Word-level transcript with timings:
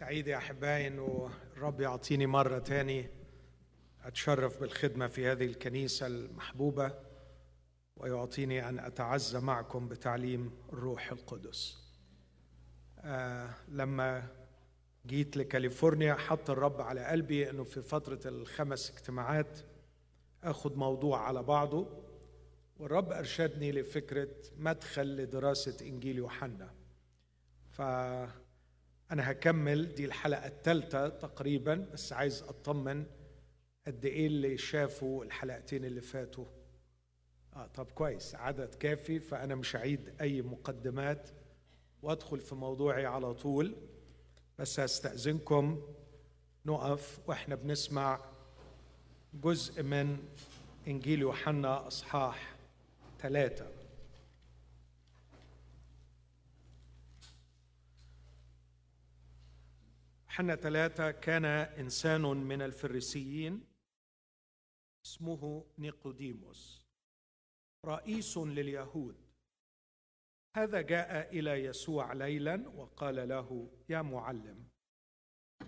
سعيد 0.00 0.26
يا 0.26 0.36
أحبائي 0.36 0.86
إنه 0.86 1.30
الرب 1.56 1.80
يعطيني 1.80 2.26
مرة 2.26 2.58
تاني 2.58 3.08
أتشرف 4.04 4.60
بالخدمة 4.60 5.06
في 5.06 5.26
هذه 5.26 5.44
الكنيسة 5.44 6.06
المحبوبة 6.06 6.94
ويعطيني 7.96 8.68
أن 8.68 8.78
أتعزى 8.78 9.40
معكم 9.40 9.88
بتعليم 9.88 10.52
الروح 10.72 11.12
القدس. 11.12 11.78
آه 12.98 13.54
لما 13.68 14.26
جيت 15.06 15.36
لكاليفورنيا 15.36 16.14
حط 16.14 16.50
الرب 16.50 16.80
على 16.80 17.04
قلبي 17.04 17.50
إنه 17.50 17.64
في 17.64 17.82
فترة 17.82 18.20
الخمس 18.26 18.90
اجتماعات 18.90 19.60
آخذ 20.44 20.76
موضوع 20.76 21.20
على 21.20 21.42
بعضه 21.42 21.86
والرب 22.78 23.12
أرشدني 23.12 23.72
لفكرة 23.72 24.28
مدخل 24.56 25.16
لدراسة 25.16 25.86
إنجيل 25.86 26.16
يوحنا. 26.16 26.74
ف 27.70 27.82
أنا 29.12 29.30
هكمل. 29.30 29.94
دي 29.94 30.04
الحلقة 30.04 30.46
الثالثة 30.46 31.08
تقريبا 31.08 31.74
بس 31.92 32.12
عايز 32.12 32.42
أطمن 32.42 33.04
قد 33.86 34.04
إيه 34.04 34.26
اللي 34.26 34.58
شافوا 34.58 35.24
الحلقتين 35.24 35.84
اللي 35.84 36.00
فاتوا. 36.00 36.44
آه 37.56 37.66
طب 37.66 37.86
كويس 37.90 38.34
عدد 38.34 38.74
كافي 38.74 39.20
فأنا 39.20 39.54
مش 39.54 39.76
هعيد 39.76 40.12
أي 40.20 40.42
مقدمات 40.42 41.30
وأدخل 42.02 42.40
في 42.40 42.54
موضوعي 42.54 43.06
على 43.06 43.34
طول. 43.34 43.76
بس 44.58 44.80
هستأذنكم 44.80 45.82
نقف 46.66 47.18
وإحنا 47.26 47.54
بنسمع 47.54 48.20
جزء 49.34 49.82
من 49.82 50.18
إنجيل 50.88 51.20
يوحنا 51.20 51.86
أصحاح 51.86 52.56
ثلاثة. 53.20 53.66
حنا 60.30 60.56
ثلاثة 60.56 61.10
كان 61.10 61.44
إنسان 61.44 62.22
من 62.22 62.62
الفريسيين 62.62 63.64
اسمه 65.06 65.66
نيقوديموس 65.78 66.86
رئيس 67.86 68.38
لليهود. 68.38 69.16
هذا 70.56 70.80
جاء 70.80 71.38
إلى 71.38 71.50
يسوع 71.64 72.12
ليلا 72.12 72.68
وقال 72.68 73.28
له 73.28 73.70
يا 73.88 74.02
معلم 74.02 74.68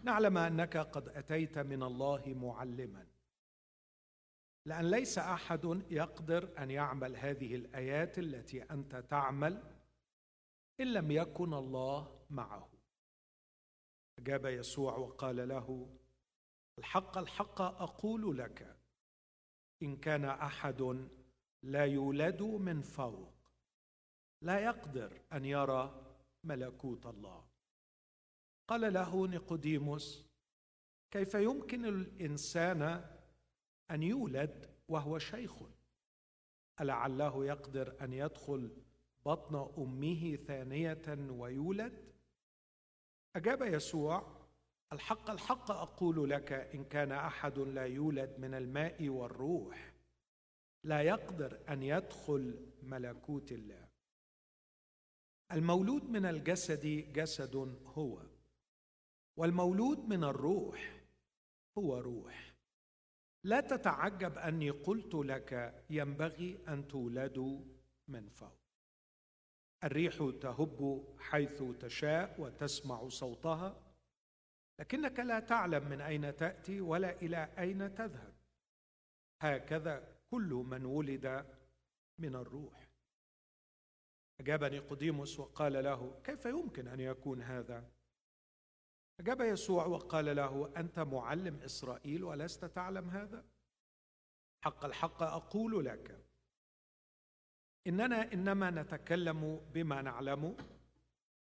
نعلم 0.03 0.39
أنك 0.39 0.77
قد 0.77 1.09
أتيت 1.09 1.59
من 1.59 1.83
الله 1.83 2.23
معلما 2.27 3.07
لأن 4.67 4.91
ليس 4.91 5.19
أحد 5.19 5.83
يقدر 5.91 6.63
أن 6.63 6.71
يعمل 6.71 7.17
هذه 7.17 7.55
الآيات 7.55 8.19
التي 8.19 8.63
أنت 8.63 8.97
تعمل 8.97 9.63
إن 10.81 10.93
لم 10.93 11.11
يكن 11.11 11.55
الله 11.55 12.21
معه. 12.31 12.72
اجاب 14.19 14.47
يسوع 14.47 14.97
وقال 14.97 15.49
له 15.49 15.89
الحق 16.79 17.19
الحق 17.19 17.61
أقول 17.61 18.39
لك 18.39 18.77
إن 19.83 19.97
كان 19.97 20.25
أحد 20.25 21.09
لا 21.63 21.87
يولد 21.87 22.43
من 22.43 22.81
فوق 22.81 23.33
لا 24.43 24.61
يقدر 24.61 25.21
أن 25.33 25.45
يرى 25.45 26.15
ملكوت 26.45 27.07
الله. 27.07 27.45
قال 28.69 28.93
له 28.93 29.27
نيقوديموس 29.27 30.27
كيف 31.11 31.35
يمكن 31.35 31.85
الإنسان 31.85 32.83
أن 33.91 34.03
يولد 34.03 34.71
وهو 34.89 35.19
شيخ؟ 35.19 35.53
ألعله 36.81 37.45
يقدر 37.45 38.05
أن 38.05 38.13
يدخل 38.13 38.77
بطن 39.27 39.73
أمه 39.79 40.37
ثانية 40.37 41.31
ويولد؟ 41.31 42.02
أجاب 43.37 43.63
يسوع 43.63 44.43
الحق 44.93 45.31
الحق 45.31 45.71
أقول 45.71 46.31
لك 46.31 46.53
إن 46.53 46.85
كان 46.85 47.13
أحد 47.13 47.59
لا 47.59 47.87
يولد 47.87 48.39
من 48.39 48.55
الماء 48.55 49.09
والروح 49.09 49.93
لا 50.85 51.03
يقدر 51.03 51.61
أن 51.69 51.83
يدخل 51.83 52.73
ملكوت 52.83 53.53
الله. 53.53 53.89
المولود 55.53 56.05
من 56.05 56.27
الجسد 56.27 57.13
جسد 57.13 57.57
هو 57.87 58.23
والمولود 59.37 59.99
من 59.99 60.25
الروح 60.25 61.01
هو 61.79 61.99
روح. 61.99 62.55
لا 63.45 63.61
تتعجب 63.61 64.39
أني 64.39 64.71
قلت 64.71 65.15
لك 65.15 65.85
ينبغي 65.91 66.59
أن 66.69 66.89
تولدوا 66.89 67.65
من 68.09 68.29
فوق. 68.29 68.62
الريح 69.85 70.31
تهب 70.43 71.05
حيث 71.19 71.63
تشاء 71.81 72.41
وتسمع 72.41 73.09
صوتها 73.09 73.83
لكنك 74.79 75.21
لا 75.21 75.41
تعلم 75.41 75.89
من 75.89 76.01
أين 76.01 76.37
تأتي 76.37 76.81
ولا 76.81 77.23
إلى 77.23 77.49
أين 77.59 77.95
تذهب. 77.95 78.35
هكذا 79.41 80.17
كل 80.31 80.65
من 80.71 80.85
ولد 80.85 81.47
من 82.19 82.35
الروح. 82.35 82.89
اجاب 84.41 84.65
نيقوديموس 84.65 85.41
وقال 85.41 85.85
له 85.85 86.21
كيف 86.25 86.45
يمكن 86.45 86.89
أن 86.89 87.01
يكون 87.01 87.43
هذا؟ 87.43 87.91
أجاب 89.21 89.41
يسوع 89.41 89.87
وقال 89.87 90.37
له 90.37 90.73
أنت 90.77 90.99
معلم 90.99 91.57
إسرائيل 91.57 92.25
ولست 92.25 92.65
تعلم 92.65 93.11
هذا؟ 93.11 93.45
حق 94.65 94.85
الحق 94.85 95.23
أقول 95.23 95.85
لك 95.85 96.25
إننا 97.87 98.33
إنما 98.33 98.71
نتكلم 98.71 99.61
بما 99.75 100.03
نعلم 100.03 100.57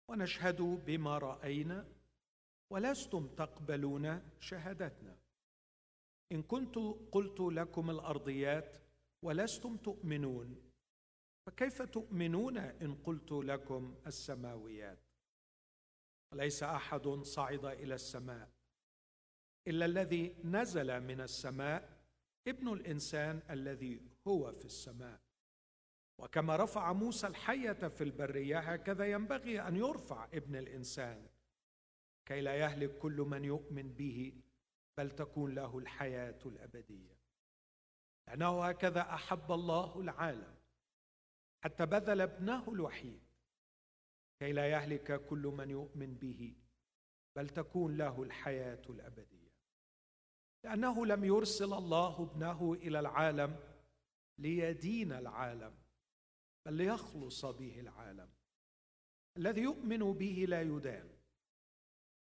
ونشهد 0.08 0.62
بما 0.62 1.18
رأينا 1.18 1.88
ولستم 2.70 3.26
تقبلون 3.26 4.22
شهادتنا. 4.40 5.16
إن 6.32 6.42
كنت 6.42 6.76
قلت 7.12 7.40
لكم 7.40 7.90
الأرضيات 7.90 8.76
ولستم 9.22 9.76
تؤمنون 9.76 10.62
فكيف 11.46 11.82
تؤمنون 11.82 12.58
إن 12.58 12.94
قلت 12.94 13.32
لكم 13.32 13.94
السماويات؟ 14.06 14.98
وليس 16.32 16.62
أحد 16.62 17.08
صعد 17.08 17.64
إلى 17.64 17.94
السماء؟ 17.94 18.50
إلا 19.68 19.84
الذي 19.84 20.36
نزل 20.44 21.00
من 21.00 21.20
السماء 21.20 22.00
ابن 22.48 22.72
الإنسان 22.72 23.42
الذي 23.50 24.00
هو 24.26 24.52
في 24.52 24.64
السماء. 24.64 25.20
وكما 26.20 26.56
رفع 26.56 26.92
موسى 26.92 27.26
الحية 27.26 27.72
في 27.72 28.04
البرية 28.04 28.58
هكذا 28.58 29.04
ينبغي 29.04 29.60
أن 29.60 29.76
يرفع 29.76 30.28
ابن 30.34 30.56
الإنسان. 30.56 31.26
كي 32.26 32.40
لا 32.40 32.54
يهلك 32.54 32.98
كل 32.98 33.16
من 33.16 33.44
يؤمن 33.44 33.92
به 33.92 34.32
بل 34.98 35.10
تكون 35.10 35.54
له 35.54 35.78
الحياة 35.78 36.38
الأبدية. 36.46 37.16
لأنه 38.28 38.64
هكذا 38.64 39.00
أحب 39.00 39.52
الله 39.52 40.00
العالم 40.00 40.54
حتى 41.64 41.86
بذل 41.86 42.20
ابنه 42.20 42.72
الوحيد. 42.72 43.20
كي 44.38 44.52
لا 44.52 44.66
يهلك 44.66 45.26
كل 45.26 45.52
من 45.56 45.70
يؤمن 45.70 46.14
به 46.14 46.54
بل 47.36 47.48
تكون 47.48 47.96
له 47.96 48.22
الحياة 48.22 48.82
الأبدية. 48.88 49.50
لأنه 50.64 51.06
لم 51.06 51.24
يرسل 51.24 51.72
الله 51.72 52.22
ابنه 52.22 52.72
إلى 52.72 53.00
العالم 53.00 53.56
ليدين 54.38 55.12
العالم. 55.12 55.79
ليخلص 56.70 57.44
به 57.44 57.80
العالم. 57.80 58.30
الذي 59.36 59.60
يؤمن 59.60 60.12
به 60.12 60.44
لا 60.48 60.62
يدان. 60.62 61.10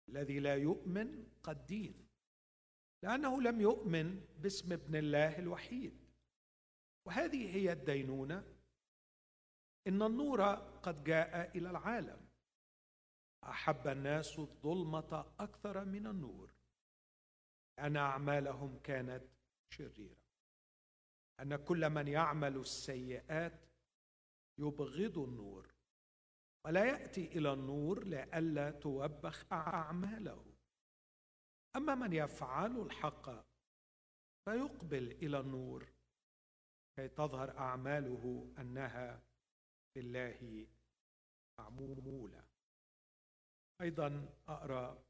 الذي 0.08 0.40
لا 0.40 0.54
يؤمن 0.56 1.26
قد 1.42 1.66
دين. 1.66 2.08
لأنه 3.02 3.42
لم 3.42 3.60
يؤمن 3.60 4.26
باسم 4.38 4.72
ابن 4.72 4.96
الله 4.96 5.38
الوحيد. 5.38 5.98
وهذه 7.04 7.56
هي 7.56 7.72
الدينونة. 7.72 8.54
إن 9.86 10.02
النور 10.02 10.42
قد 10.82 11.04
جاء 11.04 11.58
إلى 11.58 11.70
العالم. 11.70 12.28
أحب 13.44 13.86
الناس 13.88 14.38
الظلمة 14.38 15.34
أكثر 15.38 15.84
من 15.84 16.06
النور. 16.06 16.54
لأن 17.78 17.96
أعمالهم 17.96 18.78
كانت 18.78 19.24
شريرة. 19.70 20.16
أن 21.40 21.56
كل 21.56 21.90
من 21.90 22.08
يعمل 22.08 22.56
السيئات 22.56 23.60
يبغض 24.58 25.18
النور. 25.18 25.74
ولا 26.66 26.84
يأتي 26.84 27.26
إلى 27.26 27.52
النور 27.52 28.04
لئلا 28.04 28.70
توبخ 28.70 29.52
أعماله. 29.52 30.44
أما 31.76 31.94
من 31.94 32.12
يفعل 32.12 32.80
الحق 32.80 33.30
فيقبل 34.44 35.12
إلى 35.12 35.40
النور 35.40 35.92
كي 36.96 37.08
تظهر 37.08 37.58
أعماله 37.58 38.54
أنها 38.58 39.22
لله 39.96 40.66
معمولة. 41.60 42.44
أيضا 43.80 44.34
أقرأ 44.48 45.04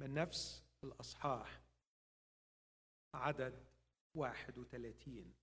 من 0.00 0.14
نفس 0.14 0.64
الأصحاح 0.84 1.60
عدد 3.14 3.68
واحد 4.16 4.58
وثلاثين. 4.58 5.34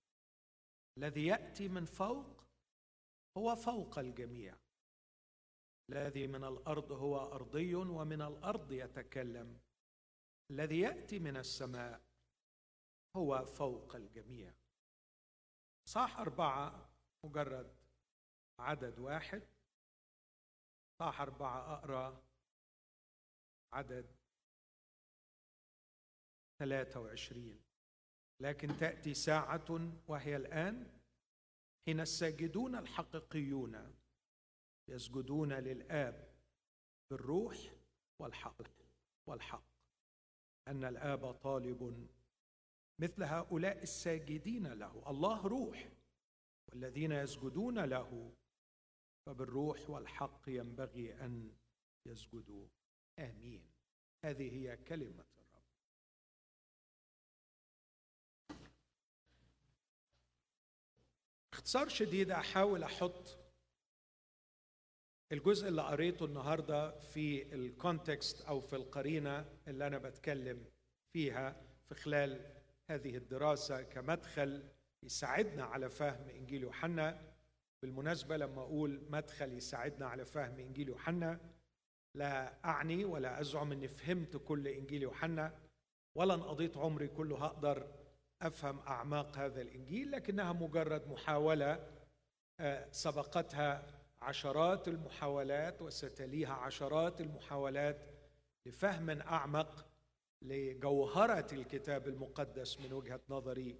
الذي 0.97 1.25
يأتي 1.25 1.67
من 1.67 1.85
فوق 1.85 2.45
هو 3.37 3.55
فوق 3.55 3.99
الجميع. 3.99 4.55
الذي 5.89 6.27
من 6.27 6.43
الأرض 6.43 6.91
هو 6.91 7.17
أرضي 7.17 7.75
ومن 7.75 8.21
الأرض 8.21 8.71
يتكلم. 8.71 9.59
الذي 10.51 10.79
يأتي 10.79 11.19
من 11.19 11.37
السماء 11.37 12.01
هو 13.15 13.45
فوق 13.45 13.95
الجميع. 13.95 14.53
صح 15.87 16.19
أربعة 16.19 16.89
مجرد 17.25 17.75
عدد 18.59 18.99
واحد. 18.99 19.47
صح 20.99 21.21
أربعة 21.21 21.73
أقرأ 21.73 22.23
عدد 23.73 24.15
23 26.59 27.63
لكن 28.41 28.77
تأتي 28.77 29.13
ساعة 29.13 29.93
وهي 30.07 30.35
الآن 30.35 30.94
حين 31.85 31.99
الساجدون 31.99 32.75
الحقيقيون 32.75 33.95
يسجدون 34.89 35.53
للآب 35.53 36.35
بالروح 37.11 37.57
والحق 38.19 38.61
والحق. 39.27 39.63
أن 40.67 40.83
الآب 40.83 41.31
طالب 41.31 42.09
مثل 42.99 43.23
هؤلاء 43.23 43.83
الساجدين 43.83 44.67
له. 44.67 45.03
الله 45.07 45.47
روح 45.47 45.89
والذين 46.69 47.11
يسجدون 47.11 47.79
له. 47.79 48.33
فبالروح 49.25 49.89
والحق 49.89 50.41
ينبغي 50.47 51.13
أن 51.13 51.55
يسجدوا. 52.07 52.67
آمين. 53.19 53.71
هذه 54.25 54.55
هي 54.55 54.77
كلمة 54.77 55.25
باختصار 61.65 61.88
شديد 61.88 62.31
أحاول 62.31 62.83
أحط 62.83 63.38
الجزء 65.31 65.67
اللي 65.67 65.81
قريته 65.81 66.25
النهارده 66.25 67.00
في 67.00 67.53
الكونتكست 67.56 68.41
أو 68.41 68.59
في 68.59 68.75
القرينة 68.75 69.45
اللي 69.67 69.88
أنا 69.88 69.97
بتكلم 69.97 70.65
فيها 71.13 71.62
في 71.89 71.95
خلال 71.95 72.53
هذه 72.89 73.17
الدراسة 73.17 73.81
كمدخل 73.81 74.63
يساعدنا 75.03 75.63
على 75.63 75.89
فهم 75.89 76.29
إنجيل 76.29 76.63
يوحنا. 76.63 77.33
بالمناسبة 77.81 78.38
لما 78.38 78.62
أقول 78.62 79.01
مدخل 79.09 79.53
يساعدنا 79.53 80.06
على 80.06 80.25
فهم 80.25 80.59
إنجيل 80.59 80.88
يوحنا 80.88 81.39
لا 82.15 82.65
أعني 82.65 83.06
ولا 83.06 83.41
أزعم 83.41 83.71
إني 83.71 83.88
فهمت 83.88 84.38
كل 84.38 84.67
إنجيل 84.67 85.03
يوحنا 85.03 85.59
ولا 86.15 86.33
قضيت 86.33 86.77
عمري 86.77 87.07
كله 87.07 87.45
هقدر 87.45 88.04
أفهم 88.41 88.79
أعماق 88.79 89.37
هذا 89.37 89.61
الإنجيل 89.61 90.11
لكنها 90.11 90.53
مجرد 90.53 91.07
محاولة 91.07 91.87
آه، 92.59 92.87
سبقتها 92.91 93.87
عشرات 94.21 94.87
المحاولات 94.87 95.81
وستليها 95.81 96.53
عشرات 96.53 97.21
المحاولات 97.21 98.01
لفهم 98.65 99.09
أعمق 99.09 99.85
لجوهرة 100.41 101.47
الكتاب 101.53 102.07
المقدس 102.07 102.79
من 102.79 102.93
وجهة 102.93 103.21
نظري 103.29 103.75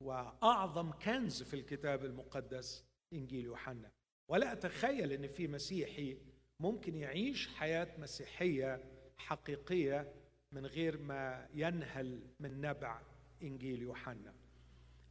وأعظم 0.00 0.92
كنز 0.92 1.42
في 1.42 1.54
الكتاب 1.54 2.04
المقدس 2.04 2.84
إنجيل 3.12 3.44
يوحنا. 3.44 3.90
ولا 4.28 4.52
أتخيل 4.52 5.12
إن 5.12 5.26
في 5.26 5.48
مسيحي 5.48 6.18
ممكن 6.60 6.94
يعيش 6.94 7.48
حياة 7.48 7.88
مسيحية 7.98 8.84
حقيقية 9.16 10.12
من 10.52 10.66
غير 10.66 10.98
ما 10.98 11.48
ينهل 11.54 12.26
من 12.40 12.60
نبع 12.60 13.00
إنجيل 13.44 13.82
يوحنا. 13.82 14.34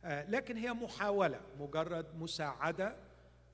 آه، 0.04 0.30
لكن 0.30 0.58
هي 0.58 0.74
محاولة 0.74 1.42
مجرد 1.60 2.16
مساعدة. 2.16 2.96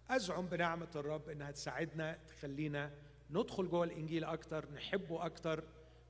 أزعم 0.10 0.46
بنعمة 0.46 0.90
الرب 0.96 1.30
إنها 1.30 1.52
تساعدنا 1.52 2.20
تخلينا 2.28 2.92
ندخل 3.30 3.70
جوه 3.70 3.84
الإنجيل 3.84 4.24
أكتر 4.24 4.72
نحبه 4.72 5.26
أكتر. 5.26 5.64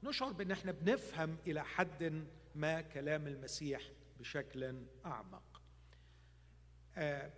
نشعر 0.04 0.32
بإن 0.32 0.52
إحنا 0.52 0.72
بنفهم 0.72 1.38
إلى 1.48 1.64
حد 1.64 2.24
ما 2.56 2.82
كلام 2.82 3.28
المسيح 3.28 3.82
بشكل 4.20 4.84
أعمق. 5.06 5.62
آه، 6.98 7.32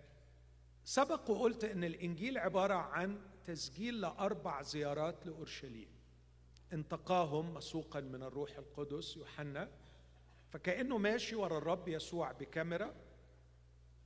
سبق 0.84 1.30
وقلت 1.30 1.64
إن 1.64 1.84
الإنجيل 1.84 2.38
عبارة 2.38 2.74
عن 2.74 3.20
تسجيل 3.46 4.02
لأربع 4.02 4.62
زيارات 4.62 5.26
لأورشليم. 5.26 5.88
انتقاهم 6.74 7.54
مسوقا 7.54 8.00
من 8.00 8.24
الروح 8.24 8.58
القدس 8.58 9.18
يوحنا 9.18 9.70
فكأنه 10.52 10.98
ماشي 10.98 11.36
ورا 11.36 11.58
الرب 11.58 11.88
يسوع 11.88 12.32
بكاميرا 12.32 12.96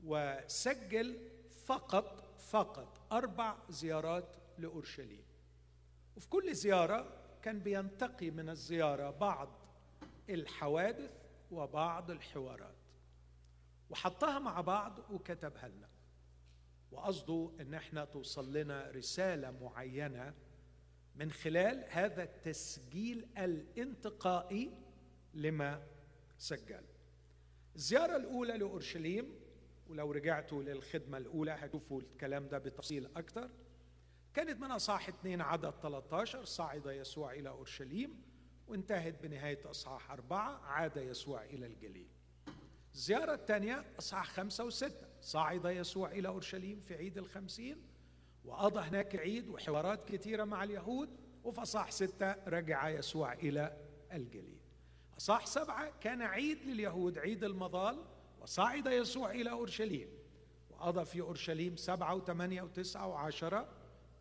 وسجل 0.03 1.29
فقط 1.65 2.39
فقط 2.39 3.01
أربع 3.11 3.57
زيارات 3.69 4.35
لأورشليم. 4.57 5.23
وفي 6.17 6.29
كل 6.29 6.55
زيارة 6.55 7.21
كان 7.41 7.59
بينتقي 7.59 8.31
من 8.31 8.49
الزيارة 8.49 9.09
بعض 9.09 9.49
الحوادث 10.29 11.11
وبعض 11.51 12.11
الحوارات. 12.11 12.75
وحطها 13.89 14.39
مع 14.39 14.61
بعض 14.61 14.99
وكتبها 15.11 15.67
لنا. 15.67 15.89
وقصده 16.91 17.51
إن 17.61 17.73
إحنا 17.73 18.05
توصل 18.05 18.53
لنا 18.53 18.91
رسالة 18.91 19.51
معينة 19.51 20.33
من 21.15 21.31
خلال 21.31 21.85
هذا 21.89 22.23
التسجيل 22.23 23.27
الانتقائي 23.37 24.71
لما 25.33 25.83
سجل. 26.37 26.83
الزيارة 27.75 28.15
الأولى 28.15 28.57
لأورشليم 28.57 29.35
ولو 29.89 30.11
رجعتوا 30.11 30.63
للخدمة 30.63 31.17
الأولى 31.17 31.51
هتشوفوا 31.51 32.01
الكلام 32.01 32.47
ده 32.47 32.57
بتفصيل 32.57 33.05
أكثر 33.15 33.49
كانت 34.33 34.59
من 34.59 34.71
أصحاح 34.71 35.07
2 35.09 35.41
عدد 35.41 35.73
13 35.81 36.45
صعد 36.45 36.85
يسوع 36.85 37.33
إلى 37.33 37.49
أورشليم 37.49 38.21
وانتهت 38.67 39.23
بنهاية 39.23 39.69
أصحاح 39.69 40.11
أربعة 40.11 40.57
عاد 40.65 40.97
يسوع 40.97 41.43
إلى 41.43 41.65
الجليل. 41.65 42.07
الزيارة 42.93 43.33
الثانية 43.33 43.83
أصحاح 43.99 44.29
خمسة 44.29 44.65
وستة 44.65 45.07
صعد 45.21 45.65
يسوع 45.65 46.11
إلى 46.11 46.27
أورشليم 46.27 46.79
في 46.81 46.95
عيد 46.95 47.17
الخمسين 47.17 47.77
وقضى 48.45 48.79
هناك 48.79 49.15
عيد 49.15 49.47
وحوارات 49.47 50.09
كثيرة 50.09 50.43
مع 50.43 50.63
اليهود 50.63 51.09
وفي 51.43 51.61
أصحاح 51.61 51.91
ستة 51.91 52.31
رجع 52.47 52.89
يسوع 52.89 53.33
إلى 53.33 53.77
الجليل. 54.13 54.54
أصح 55.17 55.45
سبعة 55.45 55.91
كان 56.01 56.21
عيد 56.21 56.57
لليهود 56.65 57.17
عيد 57.17 57.43
المظال 57.43 58.03
وصعد 58.41 58.87
يسوع 58.87 59.31
إلى 59.31 59.51
أورشليم. 59.51 60.07
وقضى 60.69 61.05
في 61.05 61.21
أورشليم 61.21 61.75
سبعة 61.75 62.15
وثمانية 62.15 62.61
وتسعة 62.61 63.07
وعشرة 63.07 63.67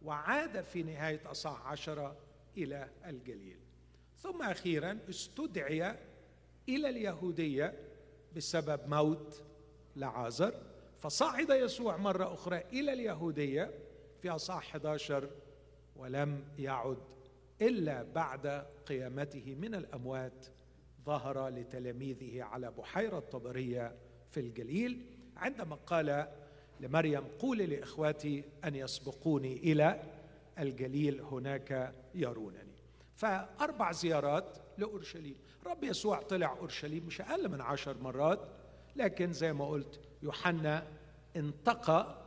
وعاد 0.03 0.61
في 0.61 0.83
نهاية 0.83 1.31
أصح 1.31 1.67
عشرة 1.67 2.17
إلى 2.57 2.91
الجليل. 3.07 3.59
ثم 4.17 4.43
أخيرا 4.43 4.99
استدعي 5.11 5.97
إلى 6.69 6.89
اليهودية 6.89 7.75
بسبب 8.37 8.89
موت 8.89 9.43
لعازر. 9.97 10.55
فصعد 10.99 11.51
يسوع 11.51 11.97
مرة 11.97 12.35
أخرى 12.35 12.57
إلى 12.73 12.93
اليهودية 12.93 13.71
في 14.23 14.31
أصح 14.31 14.57
11 14.57 15.31
ولم 15.97 16.45
يعد 16.59 16.99
إلا 17.63 18.03
بعد 18.03 18.47
قيامته 18.87 19.55
من 19.55 19.75
الأموات 19.75 20.47
ظهر 21.07 21.49
لتلاميذه 21.49 22.43
على 22.43 22.71
بحيرة 22.71 23.19
طبرية 23.19 23.95
في 24.31 24.41
الجليل 24.41 25.01
عندما 25.37 25.77
قال 25.77 26.29
لمريم 26.81 27.25
قولي 27.39 27.67
لإخواتي 27.67 28.45
أن 28.65 28.75
يسبقوني 28.75 29.57
إلى 29.57 30.03
الجليل 30.59 31.21
هناك 31.21 31.95
يرونني. 32.15 32.75
فأربع 33.17 33.93
زيارات 33.93 34.59
لأورشليم. 34.79 35.37
رب 35.67 35.85
يسوع 35.85 36.23
طلع 36.23 36.57
أورشليم 36.59 37.07
مش 37.07 37.21
أقل 37.21 37.49
من 37.49 37.61
عشر 37.61 37.99
مرات 37.99 38.41
لكن 38.97 39.33
زي 39.33 39.53
ما 39.53 39.69
قلت 39.69 40.01
يوحنا 40.23 40.87
انتقى 41.37 42.19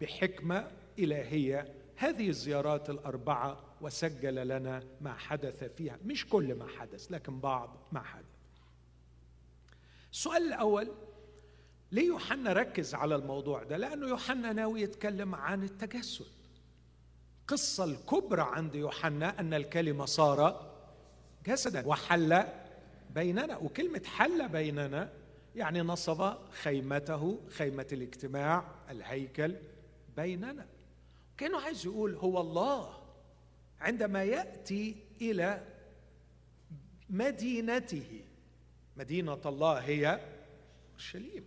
بحكمة 0.00 0.70
إلهية. 0.98 1.74
هذه 1.96 2.28
الزيارات 2.28 2.90
الأربعة 2.90 3.60
وسجل 3.80 4.48
لنا 4.48 4.82
ما 5.00 5.12
حدث 5.12 5.64
فيها. 5.64 5.98
مش 6.04 6.28
كل 6.28 6.54
ما 6.54 6.66
حدث 6.66 7.12
لكن 7.12 7.40
بعض 7.40 7.76
ما 7.92 8.00
حدث. 8.00 8.23
السؤال 10.14 10.42
الأول 10.42 10.92
ليه 11.92 12.06
يوحنا 12.06 12.52
ركز 12.52 12.94
على 12.94 13.14
الموضوع 13.14 13.62
ده؟ 13.62 13.76
لأنه 13.76 14.08
يوحنا 14.08 14.52
ناوي 14.52 14.80
يتكلم 14.80 15.34
عن 15.34 15.62
التجسد. 15.62 16.26
القصة 17.40 17.84
الكبرى 17.84 18.42
عند 18.42 18.74
يوحنا 18.74 19.40
أن 19.40 19.54
الكلمة 19.54 20.04
صار 20.04 20.70
جسدا 21.46 21.86
وحل 21.86 22.44
بيننا 23.10 23.56
وكلمة 23.56 24.02
حل 24.04 24.48
بيننا 24.48 25.12
يعني 25.56 25.80
نصب 25.80 26.34
خيمته 26.50 27.40
خيمة 27.48 27.86
الاجتماع 27.92 28.64
الهيكل 28.90 29.56
بيننا. 30.16 30.66
كأنه 31.36 31.60
عايز 31.60 31.86
يقول 31.86 32.14
هو 32.14 32.40
الله 32.40 32.94
عندما 33.80 34.24
يأتي 34.24 34.96
إلى 35.20 35.66
مدينته. 37.10 38.24
مدينة 38.96 39.40
الله 39.46 39.78
هي 39.78 40.20
أورشليم. 40.92 41.44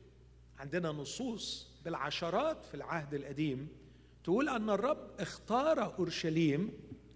عندنا 0.60 0.90
نصوص 0.92 1.68
بالعشرات 1.86 2.66
في 2.66 2.74
العهد 2.74 3.14
القديم 3.14 3.68
تقول 4.24 4.50
أن 4.50 4.70
الرب 4.70 5.10
اختار 5.20 5.84
أورشليم 6.00 6.74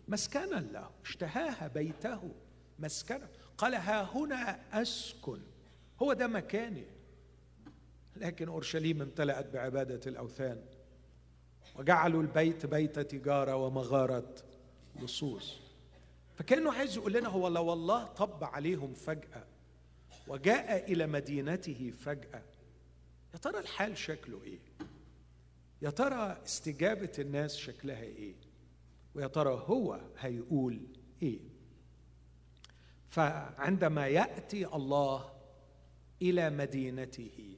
مسكنا 0.08 0.56
له 0.56 0.90
اشتهاها 1.06 1.68
بيته 1.68 2.32
مسكنا. 2.80 3.28
قال 3.58 3.76
ها 3.76 4.04
هنا 4.04 4.60
أسكن. 4.82 5.40
هو 6.02 6.14
ده 6.14 6.28
مكاني. 6.28 6.86
لكن 8.16 8.48
أورشليم 8.48 9.02
امتلأت 9.02 9.48
بعبادة 9.54 10.02
الأوثان 10.08 10.62
وجعلوا 11.76 12.22
البيت 12.22 12.66
بيت 12.66 13.00
تجارة 13.00 13.56
ومغارة 13.56 14.36
لصوص 15.02 15.60
فكأنه 16.36 16.74
عايز 16.74 16.98
يقول 16.98 17.14
لنا 17.14 17.30
هو 17.30 17.48
لو 17.48 17.74
الله 17.74 18.06
طب 18.06 18.44
عليهم 18.44 18.94
فجأة 18.94 19.44
وجاء 20.32 20.92
إلى 20.92 21.08
مدينته 21.08 21.94
فجأة. 22.02 22.44
يا 23.34 23.40
ترى 23.40 23.60
الحال 23.60 23.98
شكله 23.98 24.44
إيه؟ 24.44 24.60
يا 25.82 25.90
ترى 25.90 26.42
استجابة 26.46 27.12
الناس 27.20 27.58
شكلها 27.58 28.04
إيه؟ 28.04 28.36
ويا 29.16 29.28
ترى 29.28 29.64
هو 29.68 30.00
هيقول 30.20 30.88
إيه؟ 31.22 31.40
فعندما 33.10 34.08
يأتي 34.08 34.66
الله 34.66 35.32
إلى 36.22 36.50
مدينته 36.50 37.58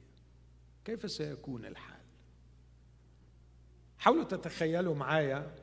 كيف 0.84 1.10
سيكون 1.10 1.64
الحال؟ 1.64 2.00
حاولوا 3.98 4.24
تتخيلوا 4.24 4.94
معايا 4.94 5.54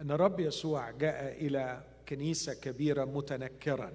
أن 0.00 0.10
الرب 0.10 0.40
يسوع 0.40 0.90
جاء 0.90 1.46
إلى 1.46 1.84
كنيسة 2.08 2.54
كبيرة 2.54 3.04
متنكرا. 3.04 3.92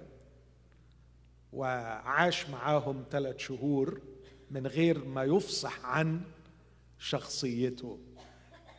وعاش 1.53 2.50
معاهم 2.50 3.03
ثلاث 3.12 3.38
شهور 3.38 4.01
من 4.51 4.68
غير 4.68 5.06
ما 5.06 5.24
يفصح 5.24 5.86
عن 5.86 6.22
شخصيته. 6.98 8.00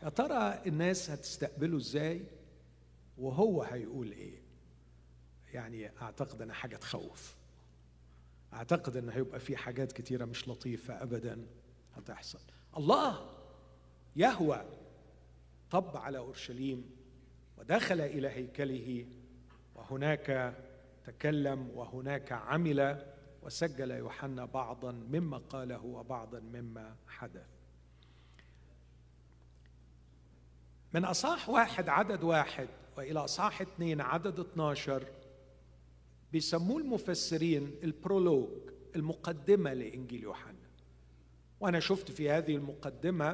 يا 0.03 0.09
ترى 0.09 0.63
الناس 0.67 1.11
هتستقبله 1.11 1.77
إزاي؟ 1.77 2.21
وهو 3.19 3.63
هيقول 3.63 4.13
إيه؟ 4.13 4.43
يعني 5.53 5.91
أعتقد 6.03 6.43
انها 6.43 6.55
حاجة 6.55 6.77
تخوف. 6.77 7.37
أعتقد 8.53 8.97
إن 8.97 9.09
هيبقى 9.11 9.41
في 9.41 9.57
حاجات 9.57 9.93
كتيرة 9.93 10.25
مش 10.25 10.49
لطيفة 10.49 11.03
ابدا 11.03 11.47
هتحصل. 11.97 12.41
الله! 12.77 13.31
يهوى! 14.17 14.65
طب 15.71 15.97
على 15.97 16.19
أورشليم 16.19 16.91
ودخل 17.59 18.01
إلى 18.01 18.29
هيكله 18.29 19.07
وهناك 19.75 20.55
تكلم 21.05 21.71
وهناك 21.75 22.33
عمل 22.33 23.07
وسجل 23.43 23.91
يوحنا 23.91 24.45
بعضا 24.45 24.93
مما 24.93 25.39
قاله 25.39 25.85
وبعضا 25.85 26.41
مما 26.41 26.97
حدث. 27.09 27.47
من 30.95 31.05
أصح 31.05 31.49
واحد 31.49 31.89
عدد 31.89 32.23
واحد 32.25 32.69
وإلى 32.97 33.19
أصح 33.19 33.61
اثنين 33.61 34.01
عدد 34.01 34.41
12 34.41 35.07
بيسموه 36.33 36.79
المفسرين 36.81 37.75
البرولوج 37.83 38.71
المقدمة 38.97 39.73
لإنجيل 39.73 40.23
يوحنا. 40.23 40.55
وأنا 41.61 41.81
شفت 41.81 42.11
في 42.11 42.31
هذه 42.31 42.57
المقدمة 42.57 43.31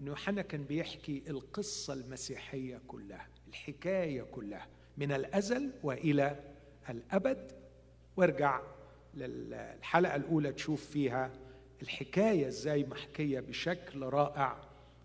أن 0.00 0.06
يوحنا 0.06 0.42
كان 0.42 0.64
بيحكي 0.64 1.22
القصة 1.28 1.92
المسيحية 1.92 2.80
كلها 2.88 3.28
الحكاية 3.48 4.22
كلها 4.22 4.66
من 4.96 5.12
الأزل 5.12 5.70
وإلى 5.82 6.40
الأبد. 6.90 7.52
وارجع 8.16 8.60
للحلقة 9.14 10.16
الأولى 10.16 10.52
تشوف 10.52 10.86
فيها 10.86 11.32
الحكاية 11.82 12.48
إزاي 12.48 12.84
محكية 12.84 13.40
بشكل 13.40 14.02
رائع 14.02 14.60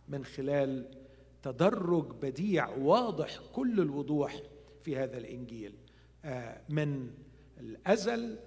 من 0.07 0.25
خلال 0.25 0.85
تدرج 1.43 2.05
بديع 2.21 2.69
واضح 2.69 3.39
كل 3.53 3.79
الوضوح 3.79 4.41
في 4.83 4.97
هذا 4.97 5.17
الإنجيل. 5.17 5.73
آه، 6.25 6.61
من 6.69 7.09
الأزل 7.59 8.39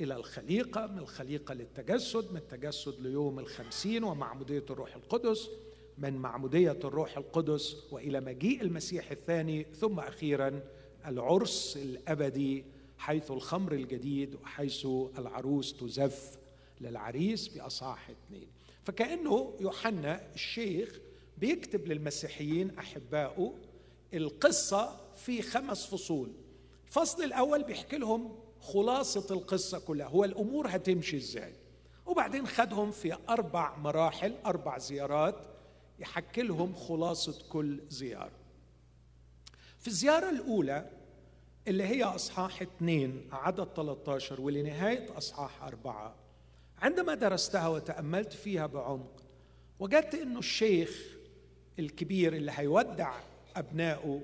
إلى 0.00 0.16
الخليقة 0.16 0.86
من 0.86 0.98
الخليقة 0.98 1.54
للتجسد 1.54 2.30
من 2.30 2.36
التجسد 2.36 3.00
ليوم 3.00 3.38
الخمسين 3.38 4.04
ومعمودية 4.04 4.64
الروح 4.70 4.96
القدس 4.96 5.50
من 5.98 6.16
معمودية 6.16 6.78
الروح 6.84 7.16
القدس 7.16 7.76
وإلى 7.92 8.20
مجيء 8.20 8.62
المسيح 8.62 9.10
الثاني 9.10 9.64
ثم 9.64 9.98
أخيرا 10.00 10.60
العرس 11.06 11.78
الأبدي 11.82 12.64
حيث 13.00 13.30
الخمر 13.30 13.72
الجديد 13.72 14.34
وحيث 14.34 14.86
العروس 15.18 15.76
تزف 15.76 16.38
للعريس 16.80 17.48
في 17.48 17.60
أصحاح 17.60 18.10
اثنين. 18.10 18.48
فكأنه 18.84 19.56
يوحنا 19.60 20.32
الشيخ 20.34 20.98
بيكتب 21.38 21.86
للمسيحيين 21.86 22.78
أحبائه 22.78 23.54
القصة 24.14 25.00
في 25.14 25.42
خمس 25.42 25.86
فصول. 25.86 26.32
الفصل 26.86 27.22
الأول 27.22 27.62
بيحكي 27.62 27.98
لهم 27.98 28.38
خلاصة 28.60 29.34
القصة 29.34 29.78
كلها 29.78 30.06
هو 30.06 30.24
الأمور 30.24 30.66
هتمشي 30.68 31.16
إزاي. 31.16 31.54
وبعدين 32.06 32.46
خدهم 32.46 32.90
في 32.90 33.16
أربع 33.28 33.76
مراحل 33.76 34.34
أربع 34.46 34.78
زيارات 34.78 35.34
يحكي 35.98 36.42
لهم 36.42 36.74
خلاصة 36.74 37.48
كل 37.48 37.80
زيارة. 37.88 38.40
في 39.78 39.88
الزيارة 39.88 40.30
الأولى 40.30 40.99
اللي 41.68 41.84
هي 41.84 42.04
أصحاح 42.04 42.62
اثنين 42.62 43.28
عدد 43.32 43.68
13 43.76 44.40
ولنهاية 44.40 45.18
أصحاح 45.18 45.62
أربعة. 45.62 46.14
عندما 46.78 47.14
درستها 47.14 47.68
وتأملت 47.68 48.32
فيها 48.32 48.66
بعمق 48.66 49.22
وجدت 49.78 50.14
أنه 50.14 50.38
الشيخ 50.38 51.16
الكبير 51.78 52.32
اللي 52.32 52.52
هيودع 52.54 53.20
أبنائه 53.56 54.22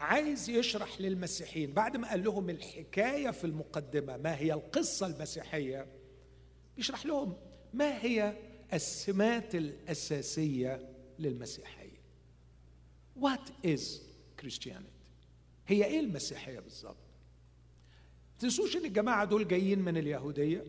عايز 0.00 0.50
يشرح 0.50 1.00
للمسيحيين. 1.00 1.72
بعد 1.72 1.96
ما 1.96 2.10
قال 2.10 2.24
لهم 2.24 2.50
الحكاية 2.50 3.30
في 3.30 3.44
المقدمة 3.44 4.16
ما 4.16 4.36
هي 4.38 4.52
القصة 4.52 5.06
المسيحية 5.06 5.86
بيشرح 6.76 7.06
لهم 7.06 7.36
ما 7.74 8.02
هي 8.02 8.34
السمات 8.72 9.54
الأساسية 9.54 10.88
للمسيحية. 11.18 12.00
What 13.20 13.66
is 13.66 13.80
Christianity? 14.42 14.99
هي 15.70 15.84
إيه 15.84 16.00
المسيحية 16.00 16.60
بالظبط؟ 16.60 16.96
تنسوش 18.38 18.76
إن 18.76 18.84
الجماعة 18.84 19.24
دول 19.24 19.48
جايين 19.48 19.78
من 19.78 19.96
اليهودية 19.96 20.64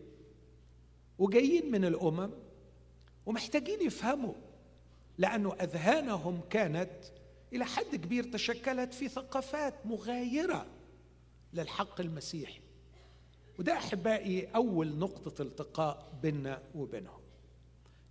وجايين 1.18 1.70
من 1.70 1.84
الأمم 1.84 2.30
ومحتاجين 3.26 3.82
يفهموا 3.82 4.34
لأنه 5.18 5.54
أذهانهم 5.54 6.40
كانت 6.50 6.90
إلى 7.52 7.64
حد 7.64 7.96
كبير 7.96 8.24
تشكلت 8.24 8.94
في 8.94 9.08
ثقافات 9.08 9.86
مغايرة 9.86 10.66
للحق 11.52 12.00
المسيحي. 12.00 12.60
وده 13.58 13.72
أحبائي 13.72 14.46
أول 14.54 14.98
نقطة 14.98 15.42
التقاء 15.42 16.12
بيننا 16.22 16.62
وبينهم. 16.74 17.20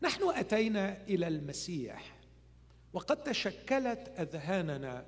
نحن 0.02 0.30
أتينا 0.30 1.04
إلى 1.08 1.28
المسيح 1.28 2.18
وقد 2.94 3.24
تشكلت 3.24 4.14
أذهاننا 4.20 5.06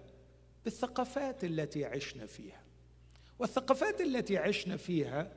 بالثقافات 0.64 1.44
التي 1.44 1.86
عشنا 1.86 2.26
فيها. 2.26 2.62
والثقافات 3.40 4.02
التي 4.02 4.38
عشنا 4.38 4.78
فيها 4.78 5.32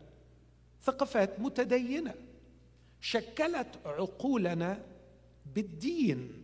ثقافات 0.82 1.40
متدينة 1.40 2.14
شكلت 3.00 3.68
عقولنا 3.84 4.84
بالدين 5.54 6.42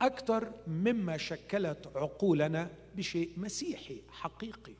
أكثر 0.00 0.52
مما 0.66 1.16
شكلت 1.16 1.86
عقولنا 1.94 2.70
بشيء 2.96 3.30
مسيحي 3.36 4.02
حقيقي. 4.08 4.74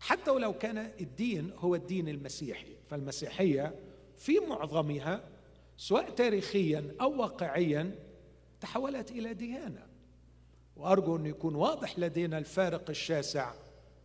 حتى 0.00 0.30
ولو 0.30 0.52
كان 0.52 0.78
الدين 0.78 1.52
هو 1.56 1.74
الدين 1.74 2.08
المسيحي 2.08 2.76
فالمسيحية 2.90 3.74
في 4.16 4.38
معظمها 4.38 5.28
سواء 5.76 6.10
تاريخيا 6.10 6.94
أو 7.00 7.20
واقعيا 7.20 7.94
تحولت 8.60 9.10
إلى 9.10 9.34
ديانة. 9.34 9.89
وأرجو 10.80 11.16
أن 11.16 11.26
يكون 11.26 11.54
واضح 11.54 11.98
لدينا 11.98 12.38
الفارق 12.38 12.90
الشاسع 12.90 13.52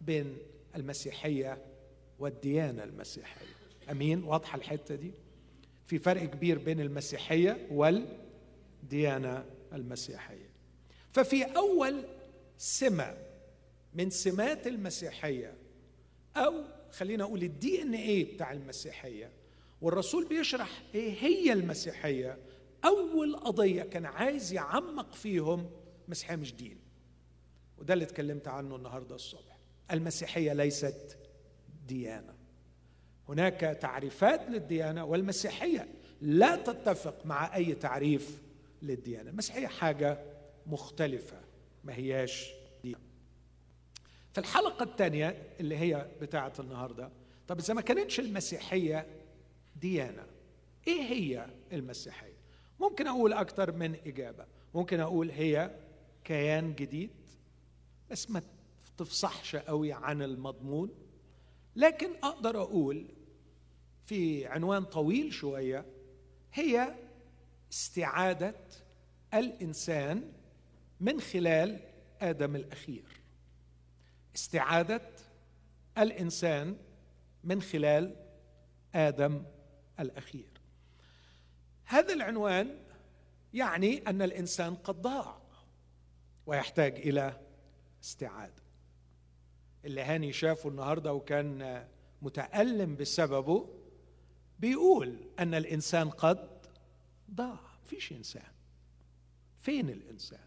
بين 0.01 0.37
المسيحية 0.75 1.57
والديانة 2.19 2.83
المسيحية. 2.83 3.45
أمين؟ 3.91 4.23
واضحة 4.23 4.57
الحتة 4.57 4.95
دي؟ 4.95 5.11
في 5.87 5.99
فرق 5.99 6.21
كبير 6.25 6.57
بين 6.57 6.79
المسيحية 6.79 7.67
والديانة 7.71 9.45
المسيحية. 9.73 10.49
ففي 11.11 11.43
أول 11.43 12.03
سمة 12.57 13.17
من 13.93 14.09
سمات 14.09 14.67
المسيحية 14.67 15.53
أو 16.37 16.53
خلينا 16.91 17.23
أقول 17.23 17.43
الدي 17.43 17.81
إن 17.81 17.93
إيه 17.93 18.33
بتاع 18.33 18.51
المسيحية 18.51 19.29
والرسول 19.81 20.25
بيشرح 20.27 20.69
إيه 20.95 21.13
هي 21.19 21.53
المسيحية 21.53 22.37
أول 22.85 23.35
قضية 23.35 23.83
كان 23.83 24.05
عايز 24.05 24.53
يعمق 24.53 25.13
فيهم 25.13 25.69
المسيحيه 26.05 26.35
مش 26.35 26.53
دين 26.53 26.77
وده 27.77 27.93
اللي 27.93 28.05
اتكلمت 28.05 28.47
عنه 28.47 28.75
النهارده 28.75 29.15
الصبح. 29.15 29.57
المسيحية 29.91 30.53
ليست 30.53 31.17
ديانة. 31.87 32.33
هناك 33.29 33.59
تعريفات 33.81 34.49
للديانة 34.49 35.05
والمسيحية 35.05 35.87
لا 36.21 36.55
تتفق 36.55 37.25
مع 37.25 37.55
أي 37.55 37.75
تعريف 37.75 38.41
للديانة. 38.81 39.29
المسيحية 39.29 39.67
حاجة 39.67 40.19
مختلفة 40.67 41.41
ما 41.83 41.93
هياش 41.95 42.51
دي 42.83 42.95
في 44.33 44.39
الحلقة 44.41 44.83
الثانية 44.83 45.43
اللي 45.59 45.77
هي 45.77 46.07
بتاعة 46.21 46.53
النهاردة 46.59 47.09
طب 47.47 47.59
إذا 47.59 47.73
ما 47.73 47.81
كانتش 47.81 48.19
المسيحية 48.19 49.07
ديانة 49.75 50.23
إيه 50.87 51.01
هي 51.01 51.47
المسيحية؟ 51.73 52.35
ممكن 52.79 53.07
أقول 53.07 53.33
أكثر 53.33 53.71
من 53.71 53.95
إجابة. 54.05 54.45
ممكن 54.75 54.99
أقول 54.99 55.31
هي 55.31 55.71
كيان 56.25 56.75
جديد 56.75 57.11
بس 58.11 58.29
ما 58.31 58.41
تفصحش 58.97 59.55
قوي 59.55 59.93
عن 59.93 60.21
المضمون. 60.21 60.89
لكن 61.75 62.09
أقدر 62.23 62.61
أقول 62.61 63.05
في 64.05 64.47
عنوان 64.47 64.83
طويل 64.83 65.33
شوية 65.33 65.85
هي 66.53 66.95
استعادة 67.71 68.55
الإنسان 69.33 70.31
من 70.99 71.21
خلال 71.21 71.79
آدم 72.21 72.55
الأخير. 72.55 73.03
استعادة 74.35 75.01
الإنسان 75.97 76.77
من 77.43 77.61
خلال 77.61 78.15
آدم 78.95 79.43
الأخير. 79.99 80.49
هذا 81.85 82.13
العنوان 82.13 82.77
يعني 83.53 83.97
أن 83.97 84.21
الإنسان 84.21 84.75
قد 84.75 85.01
ضاع. 85.01 85.44
ويحتاج 86.45 86.93
إلى 86.95 87.41
استعادة. 88.03 88.63
اللي 89.85 90.01
هاني 90.01 90.33
شافه 90.33 90.69
النهارده 90.69 91.13
وكان 91.13 91.85
متألم 92.21 92.95
بسببه 92.95 93.69
بيقول 94.59 95.17
أن 95.39 95.53
الإنسان 95.53 96.09
قد 96.09 96.49
ضاع. 97.31 97.59
فيش 97.85 98.11
إنسان. 98.11 98.51
فين 99.59 99.89
الإنسان؟ 99.89 100.39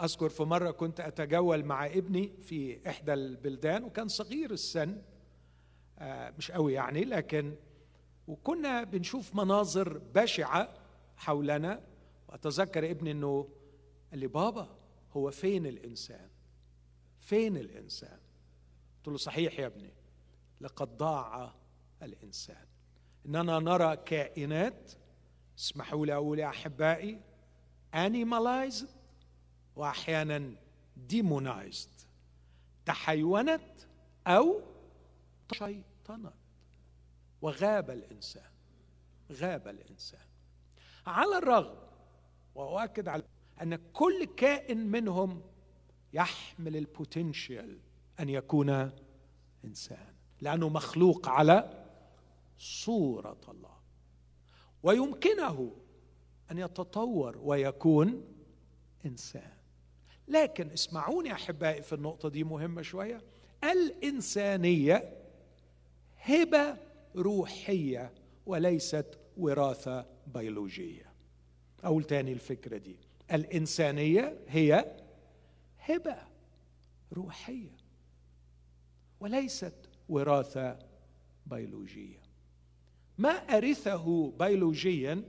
أذكر 0.00 0.28
في 0.28 0.42
مرة 0.42 0.70
كنت 0.70 1.00
أتجول 1.00 1.64
مع 1.64 1.86
ابني 1.86 2.32
في 2.42 2.88
إحدى 2.90 3.14
البلدان 3.14 3.84
وكان 3.84 4.08
صغير 4.08 4.50
السن 4.50 5.02
آه، 5.98 6.34
مش 6.38 6.50
قوي 6.50 6.72
يعني 6.72 7.04
لكن 7.04 7.54
وكنا 8.28 8.84
بنشوف 8.84 9.34
مناظر 9.34 9.98
بشعة 9.98 10.74
حولنا. 11.16 11.80
وأتذكر 12.28 12.90
ابني 12.90 13.10
أنه 13.10 13.48
قال 14.10 14.20
لي 14.20 14.26
بابا 14.26 14.78
هو 15.12 15.30
فين 15.30 15.66
الإنسان؟ 15.66 16.28
فين 17.18 17.56
الإنسان؟ 17.56 18.18
قلت 18.96 19.08
له 19.08 19.16
صحيح 19.16 19.58
يا 19.58 19.66
ابني 19.66 19.92
لقد 20.60 20.96
ضاع 20.96 21.54
الإنسان. 22.02 22.66
إننا 23.26 23.58
نرى 23.58 23.96
كائنات 23.96 24.92
اسمحوا 25.58 26.06
لي 26.06 26.14
أقول 26.14 26.38
يا 26.38 26.48
أحبائي 26.48 27.20
animalized 27.94 28.88
وأحيانا 29.76 30.54
demonized 30.96 31.90
تحيونت 32.86 33.86
أو 34.26 34.60
شيطنت. 35.52 36.32
وغاب 37.42 37.90
الإنسان 37.90 38.50
غاب 39.32 39.68
الإنسان. 39.68 40.26
على 41.06 41.38
الرغم 41.38 41.78
وأؤكد 42.54 43.08
على 43.08 43.22
أن 43.62 43.78
كل 43.92 44.24
كائن 44.24 44.78
منهم 44.78 45.42
يحمل 46.12 46.76
ال 46.76 46.86
potential 46.86 47.78
أن 48.20 48.28
يكون 48.28 48.90
إنسان 49.64 50.14
لأنه 50.40 50.68
مخلوق 50.68 51.28
على 51.28 51.84
صورة 52.58 53.40
الله. 53.48 53.78
ويمكنه 54.82 55.72
أن 56.50 56.58
يتطور 56.58 57.38
ويكون 57.42 58.24
إنسان. 59.06 59.52
لكن 60.28 60.70
اسمعوني 60.70 61.32
أحبائي 61.32 61.82
في 61.82 61.94
النقطة 61.94 62.28
دي 62.28 62.44
مهمة 62.44 62.82
شوية. 62.82 63.22
الإنسانية 63.64 65.16
هبة 66.16 66.76
روحية 67.16 68.12
وليست 68.46 69.18
وراثة 69.36 70.06
بيولوجية. 70.26 71.12
أقول 71.84 72.04
تاني 72.04 72.32
الفكرة 72.32 72.76
دي. 72.76 72.96
الإنسانية 73.32 74.44
هي 74.48 74.96
هبة 75.78 76.18
روحية 77.12 77.76
وليست 79.20 79.74
وراثة 80.08 80.78
بيولوجية. 81.46 82.22
ما 83.18 83.30
أرثه 83.30 84.30
بيولوجيا 84.30 85.24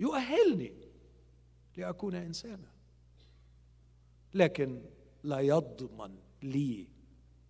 يؤهلني 0.00 0.72
لأكون 1.76 2.14
انسانا 2.14 2.72
لكن 4.34 4.82
لا 5.22 5.40
يضمن 5.40 6.18
لي 6.42 6.88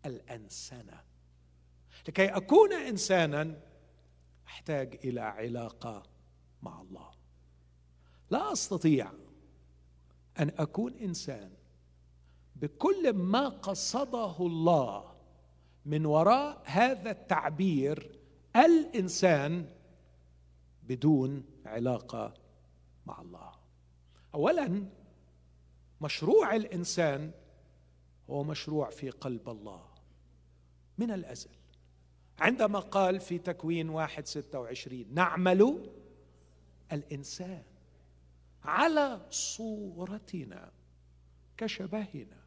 الأنسنة. 0.06 1.00
لكي 2.08 2.26
أكون 2.26 2.72
انسانا 2.72 3.60
أحتاج 4.46 4.98
إلى 5.04 5.20
علاقة 5.20 6.02
مع 6.62 6.80
الله. 6.80 7.10
لا 8.30 8.52
أستطيع 8.52 9.12
أن 10.42 10.50
أكون 10.58 10.94
إنسان 10.98 11.50
بكل 12.56 13.12
ما 13.12 13.48
قصده 13.48 14.36
الله 14.40 15.12
من 15.86 16.06
وراء 16.06 16.62
هذا 16.64 17.10
التعبير 17.10 18.18
الإنسان 18.56 19.70
بدون 20.82 21.44
علاقة 21.66 22.34
مع 23.06 23.20
الله. 23.20 23.52
اولا 24.34 24.84
مشروع 26.00 26.56
الإنسان 26.56 27.30
هو 28.30 28.44
مشروع 28.44 28.90
في 28.90 29.10
قلب 29.10 29.48
الله 29.48 29.84
من 30.98 31.10
الأزل. 31.10 31.50
عندما 32.38 32.78
قال 32.78 33.20
في 33.20 33.38
تكوين 33.38 33.88
واحد 33.88 34.26
ستة 34.26 34.60
وعشرين 34.60 35.14
نعمل 35.14 35.90
الإنسان. 36.92 37.62
على 38.64 39.20
صورتنا 39.30 40.70
كشبهنا. 41.56 42.42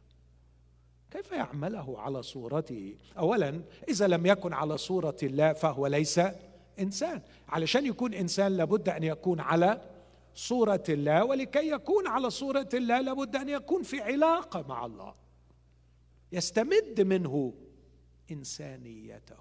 كيف 1.10 1.32
يعمله 1.32 2.00
على 2.00 2.22
صورته؟ 2.22 2.96
اولا 3.18 3.62
إذا 3.88 4.06
لم 4.06 4.26
يكن 4.26 4.52
على 4.52 4.78
صورة 4.78 5.16
الله 5.22 5.52
فهو 5.52 5.86
ليس 5.86 6.20
إنسان. 6.78 7.22
علشان 7.48 7.86
يكون 7.86 8.14
إنسان 8.14 8.56
لابد 8.56 8.88
أن 8.88 9.04
يكون 9.04 9.40
على 9.40 9.90
صورة 10.34 10.84
الله 10.88 11.24
ولكي 11.24 11.70
يكون 11.70 12.06
على 12.06 12.30
صورة 12.30 12.68
الله 12.74 13.00
لابد 13.00 13.36
أن 13.36 13.48
يكون 13.48 13.82
في 13.82 14.00
علاقة 14.00 14.68
مع 14.68 14.86
الله. 14.86 15.14
يستمد 16.32 17.00
منه 17.00 17.54
إنسانيته. 18.30 19.36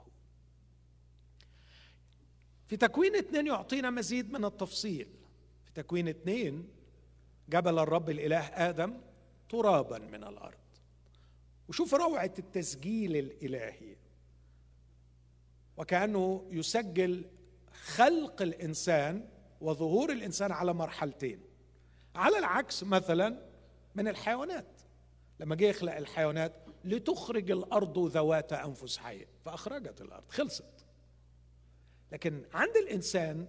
في 2.67 2.77
تكوين 2.77 3.15
اثنين 3.15 3.47
يعطينا 3.47 3.89
مزيد 3.89 4.31
من 4.31 4.45
التفصيل. 4.45 5.07
تكوين 5.75 6.07
اثنين 6.07 6.69
جبل 7.49 7.79
الرب 7.79 8.09
الإله 8.09 8.39
آدم 8.39 9.01
ترابا 9.49 9.97
من 9.99 10.23
الأرض. 10.23 10.57
وشوف 11.69 11.93
روعة 11.93 12.33
التسجيل 12.39 13.15
الإلهي. 13.15 13.95
وكأنه 15.77 16.47
يسجل 16.51 17.25
خلق 17.71 18.41
الإنسان 18.41 19.29
وظهور 19.61 20.11
الإنسان 20.11 20.51
على 20.51 20.73
مرحلتين. 20.73 21.39
على 22.15 22.37
العكس 22.37 22.83
مثلا 22.83 23.49
من 23.95 24.07
الحيوانات. 24.07 24.81
لما 25.39 25.55
جه 25.55 25.65
يخلق 25.65 25.95
الحيوانات 25.95 26.53
لتخرج 26.83 27.51
الأرض 27.51 27.99
ذوات 27.99 28.53
أنفس 28.53 28.97
حية 28.97 29.27
فأخرجت 29.45 30.01
الأرض 30.01 30.29
خلصت. 30.29 30.85
لكن 32.11 32.45
عند 32.53 32.77
الإنسان 32.77 33.47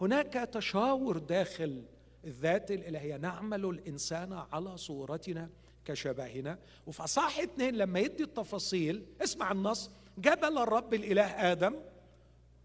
هناك 0.00 0.32
تشاور 0.32 1.18
داخل 1.18 1.84
الذات 2.24 2.70
الإلهية. 2.70 3.16
نعمل 3.16 3.64
الإنسان 3.64 4.32
على 4.52 4.76
صورتنا 4.76 5.50
كشبهنا. 5.84 6.58
وفي 6.86 7.04
اصح 7.04 7.38
اثنين 7.38 7.74
لما 7.74 7.98
يدي 8.00 8.22
التفاصيل 8.22 9.06
اسمع 9.22 9.52
النص 9.52 9.90
جبل 10.18 10.58
الرب 10.58 10.94
الإله 10.94 11.52
آدم 11.52 11.74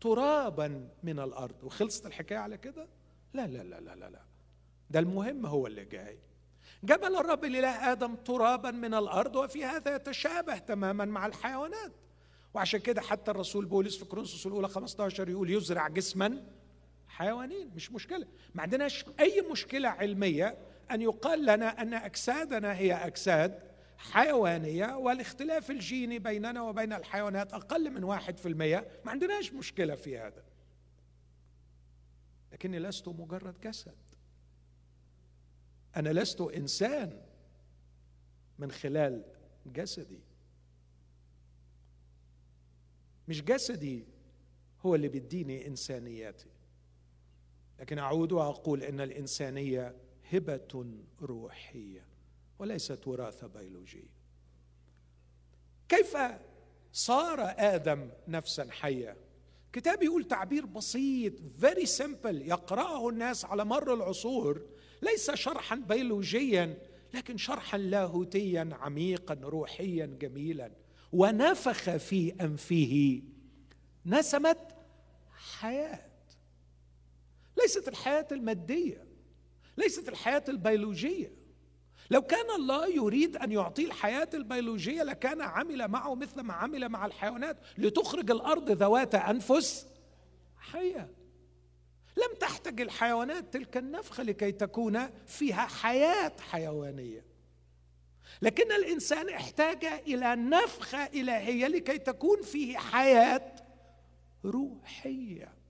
ترابا 0.02 0.90
من 1.04 1.20
الأرض. 1.20 1.64
وخلصت 1.64 2.06
الحكاية 2.06 2.38
على 2.38 2.58
كده؟ 2.58 2.88
لا 3.34 3.48
لا 3.48 3.64
لا 3.64 3.80
لا 3.80 3.96
لا 3.96 4.10
لا. 4.10 4.22
ده 4.90 5.00
المهم 5.00 5.46
هو 5.46 5.68
اللي 5.68 5.86
جاي. 5.86 6.20
جبل 6.84 7.16
الرب 7.16 7.46
الإله 7.46 7.92
آدم 7.92 8.16
ترابا 8.16 8.72
من 8.72 8.94
الأرض 8.94 9.36
وفي 9.36 9.66
هذا 9.66 9.96
يتشابه 9.96 10.58
تماما 10.58 11.06
مع 11.06 11.26
الحيوانات. 11.26 11.92
وعشان 12.54 12.80
كده 12.80 13.02
حتى 13.02 13.32
الرسول 13.32 13.66
بولس 13.66 13.98
في 13.98 14.06
كورنثوس 14.06 14.48
الأولى 14.48 14.68
15 14.68 15.30
يقول 15.30 15.50
يزرع 15.50 15.88
جسما 15.88 16.44
حيوانين 17.14 17.72
مش 17.76 17.92
مشكلة. 17.92 18.28
ما 18.56 18.62
عندناش 18.62 19.06
أي 19.20 19.42
مشكلة 19.52 19.90
علمية 19.90 20.58
أن 20.92 21.02
يقال 21.02 21.46
لنا 21.46 21.82
أن 21.82 21.94
أجسادنا 21.94 22.78
هي 22.78 22.94
أجساد 22.94 23.60
حيوانية 23.98 24.98
والاختلاف 24.98 25.72
الجيني 25.72 26.20
بيننا 26.20 26.62
وبين 26.62 26.94
الحيوانات 26.94 27.54
أقل 27.54 27.92
من 27.92 28.04
واحد 28.04 28.38
في 28.38 28.48
المية. 28.48 28.88
ما 29.06 29.12
عندناش 29.12 29.54
مشكلة 29.54 29.96
في 29.96 30.18
هذا. 30.18 30.44
لكني 32.52 32.80
لست 32.80 33.08
مجرد 33.08 33.62
جسد. 33.62 33.96
أنا 35.96 36.10
لست 36.10 36.42
إنسان 36.42 37.22
من 38.60 38.72
خلال 38.72 39.24
جسدي. 39.66 40.20
مش 43.28 43.42
جسدي 43.42 44.06
هو 44.82 44.96
اللي 44.96 45.08
بيديني 45.08 45.68
إنسانياتي. 45.68 46.53
لكن 47.80 48.00
أعود 48.00 48.32
وأقول 48.32 48.84
إن 48.84 49.02
الإنسانية 49.02 49.96
هبة 50.32 50.86
روحية 51.22 52.06
وليست 52.60 53.08
وراثة 53.08 53.48
بيولوجية. 53.48 54.14
كيف 55.90 56.18
صار 56.94 57.38
آدم 57.58 58.10
نفسا 58.28 58.68
حيه 58.72 59.18
كتاب 59.74 60.04
يقول 60.04 60.24
تعبير 60.24 60.66
بسيط 60.66 61.34
فيري 61.60 61.86
سمبل 61.86 62.42
يقرأه 62.42 63.10
الناس 63.10 63.46
على 63.46 63.66
مر 63.66 63.94
العصور 63.94 64.62
ليس 65.02 65.32
شرحا 65.32 65.76
بيولوجيا 65.76 66.78
لكن 67.14 67.38
شرحا 67.38 67.78
لاهوتيا 67.78 68.70
عميقا 68.72 69.34
روحيا 69.44 70.06
جميلا. 70.06 70.72
ونفخ 71.12 71.98
في 71.98 72.34
أنفه 72.42 73.22
نسمه 74.06 74.56
حياة. 75.60 76.13
ليست 77.58 77.88
الحياة 77.88 78.28
المادية 78.32 79.08
ليست 79.78 80.10
الحياة 80.10 80.44
البيولوجية. 80.50 81.34
لو 82.12 82.22
كان 82.22 82.52
الله 82.56 82.88
يريد 82.88 83.38
أن 83.38 83.52
يعطيه 83.52 83.86
الحياة 83.86 84.30
البيولوجية 84.34 85.04
لكان 85.04 85.42
عمل 85.42 85.88
معه 85.88 86.16
مثل 86.16 86.42
ما 86.42 86.54
عمل 86.54 86.90
مع 86.90 87.06
الحيوانات 87.06 87.58
لتخرج 87.78 88.32
الأرض 88.32 88.72
ذوات 88.72 89.16
أنفس 89.16 89.88
حية. 90.58 91.10
لم 92.18 92.38
تحتج 92.40 92.82
الحيوانات 92.82 93.54
تلك 93.54 93.78
النفخه 93.78 94.24
لكي 94.24 94.52
تكون 94.52 95.10
فيها 95.26 95.68
حياة 95.68 96.34
حيوانية. 96.40 97.26
لكن 98.42 98.72
الإنسان 98.72 99.30
احتاج 99.30 99.86
إلى 99.86 100.36
نفخه 100.36 101.06
إلهية 101.06 101.68
لكي 101.68 101.98
تكون 101.98 102.42
فيه 102.42 102.78
حياة 102.78 103.56
روحية. 104.46 105.63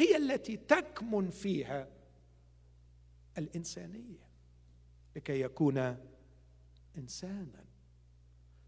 هي 0.00 0.16
التي 0.16 0.56
تكمن 0.56 1.30
فيها 1.30 1.88
الإنسانية 3.38 4.28
لكي 5.16 5.40
يكون 5.40 5.96
إنسانا. 6.98 7.64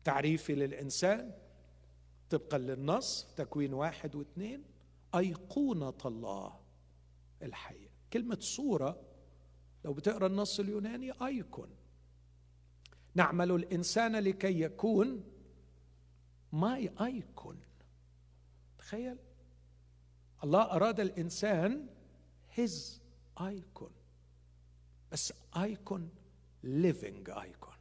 تعريفي 0.04 0.54
للإنسان 0.54 1.32
طبقا 2.30 2.58
للنص 2.58 3.34
تكوين 3.36 3.74
واحد 3.74 4.14
واثنين 4.14 4.64
أيقونة 5.14 5.98
الله 6.04 6.60
الحية. 7.42 7.88
كلمة 8.12 8.38
صورة 8.40 9.00
لو 9.84 9.92
بتقرأ 9.92 10.26
النص 10.26 10.60
اليوناني 10.60 11.12
icon 11.26 11.68
نعمل 13.14 13.50
الإنسان 13.52 14.16
لكي 14.16 14.60
يكون 14.60 15.24
my 16.52 16.92
icon 17.00 17.60
تخيل؟ 18.78 19.18
الله 20.44 20.62
أراد 20.62 21.00
الإنسان 21.00 21.86
his 22.58 23.00
icon 23.40 23.90
بس 25.12 25.32
ايكون 25.56 26.10
living 26.62 27.30
icon 27.30 27.72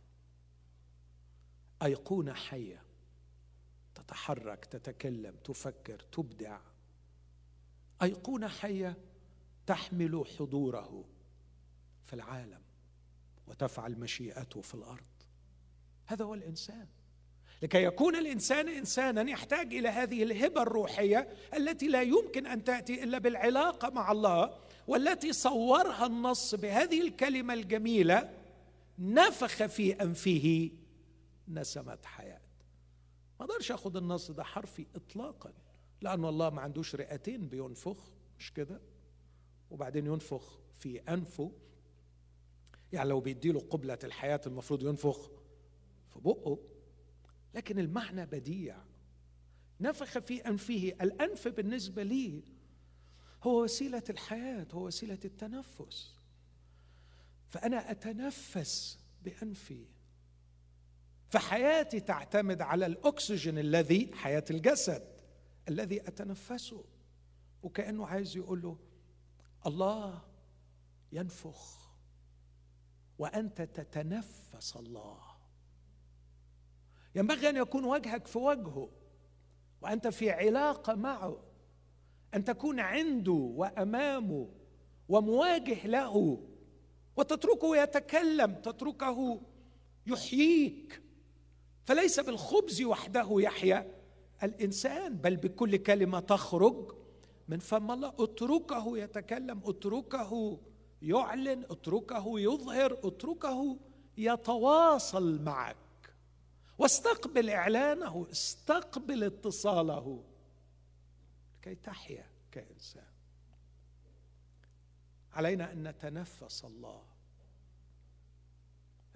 أيقونة 1.84 2.34
حية. 2.34 2.84
تتحرك 3.96 4.66
تتكلم 4.66 5.36
تفكر 5.36 6.00
تبدع. 6.00 6.60
أيقونة 8.02 8.48
حية 8.48 8.98
تحمل 9.66 10.26
حضوره 10.40 11.06
في 12.04 12.14
العالم 12.14 12.62
وتفعل 13.48 14.00
مشيئته 14.00 14.62
في 14.62 14.74
الأرض. 14.74 15.24
هذا 16.06 16.26
هو 16.26 16.34
الإنسان. 16.34 16.88
لكي 17.62 17.84
يكون 17.84 18.16
الإنسان 18.16 18.70
إنسانا 18.70 19.32
يحتاج 19.32 19.74
إلى 19.74 19.90
هذه 19.90 20.24
الهبة 20.24 20.62
الروحية 20.62 21.28
التي 21.58 21.88
لا 21.88 22.02
يمكن 22.02 22.48
أن 22.48 22.64
تأتي 22.64 23.04
إلا 23.04 23.18
بالعلاقة 23.18 23.90
مع 23.90 24.12
الله 24.12 24.58
والتي 24.88 25.34
صورها 25.34 26.06
النص 26.06 26.56
بهذه 26.56 27.02
الكلمة 27.02 27.54
الجميلة 27.54 28.30
نفخ 29.00 29.66
في 29.66 29.94
أنفه 30.02 30.72
نسمة 31.48 31.98
حياة. 32.04 32.42
ما 33.40 33.46
أقدرش 33.46 33.72
آخذ 33.72 33.98
النص 33.98 34.32
ده 34.32 34.44
حرفي 34.44 34.86
اطلاقا 34.96 35.54
لأن 36.02 36.26
الله 36.26 36.50
ما 36.50 36.62
عندوش 36.62 36.96
رئتين 36.96 37.48
بينفخ 37.48 38.12
مش 38.40 38.54
كده؟ 38.54 38.82
وبعدين 39.72 40.06
ينفخ 40.06 40.60
في 40.80 41.00
أنفه. 41.00 41.52
يعني 42.94 43.10
لو 43.10 43.20
بيديله 43.20 43.60
قبلة 43.60 44.00
الحياة 44.04 44.42
المفروض 44.48 44.84
ينفخ 44.84 45.30
في 46.14 46.20
بقه. 46.20 46.60
لكن 47.54 47.80
المعنى 47.80 48.26
بديع. 48.26 48.78
نفخ 49.80 50.20
في 50.20 50.48
أنفه 50.48 50.94
الأنف 51.02 51.48
بالنسبة 51.48 52.04
لي 52.04 52.44
هو 53.44 53.64
وسيلة 53.64 54.04
الحياة 54.10 54.68
هو 54.72 54.86
وسيلة 54.88 55.20
التنفس. 55.26 56.16
فأنا 57.48 57.92
أتنفس 57.92 59.00
بأنفي. 59.24 59.86
فحياتي 61.30 62.00
تعتمد 62.00 62.62
على 62.62 62.86
الأكسجين 62.86 63.58
الذي 63.60 64.12
حياة 64.14 64.46
الجسد 64.52 65.22
الذي 65.70 66.02
أتنفسه. 66.02 66.86
وكأنه 67.64 68.08
عايز 68.08 68.38
يقول 68.38 68.62
له 68.62 68.78
الله 69.66 70.22
ينفخ 71.12 71.92
وأنت 73.18 73.62
تتنفس 73.62 74.76
الله. 74.76 75.31
ينبغي 77.16 77.50
أن 77.50 77.58
يكون 77.58 77.86
وجهك 77.86 78.28
في 78.28 78.38
وجهه 78.38 78.90
وأنت 79.82 80.08
في 80.08 80.32
علاقة 80.32 80.96
معه 80.96 81.38
أن 82.34 82.44
تكون 82.44 82.80
عنده 82.80 83.32
وأمامه 83.32 84.50
ومواجه 85.10 85.88
له 85.88 86.44
وتتركه 87.16 87.78
يتكلم 87.78 88.54
تتركه 88.54 89.42
يحييك. 90.08 91.02
فليس 91.86 92.20
بالخبز 92.20 92.82
وحده 92.82 93.28
يحيا 93.32 93.96
الإنسان 94.44 95.16
بل 95.16 95.38
بكل 95.38 95.78
كلمة 95.78 96.20
تخرج 96.20 96.92
من 97.48 97.60
فم 97.60 97.92
الله. 97.92 98.14
اتركه 98.20 98.98
يتكلم 98.98 99.62
اتركه 99.66 100.60
يعلن 101.02 101.66
اتركه 101.70 102.40
يظهر 102.40 102.98
اتركه 103.04 103.78
يتواصل 104.18 105.42
معك. 105.42 105.78
واستقبل 106.78 107.50
إعلانه 107.50 108.28
استقبل 108.32 109.24
اتصاله. 109.24 110.24
كي 111.62 111.76
تحيا 111.76 112.26
كإنسان. 112.52 113.12
علينا 115.34 115.72
أن 115.72 115.88
نتنفس 115.88 116.66
الله. 116.66 117.04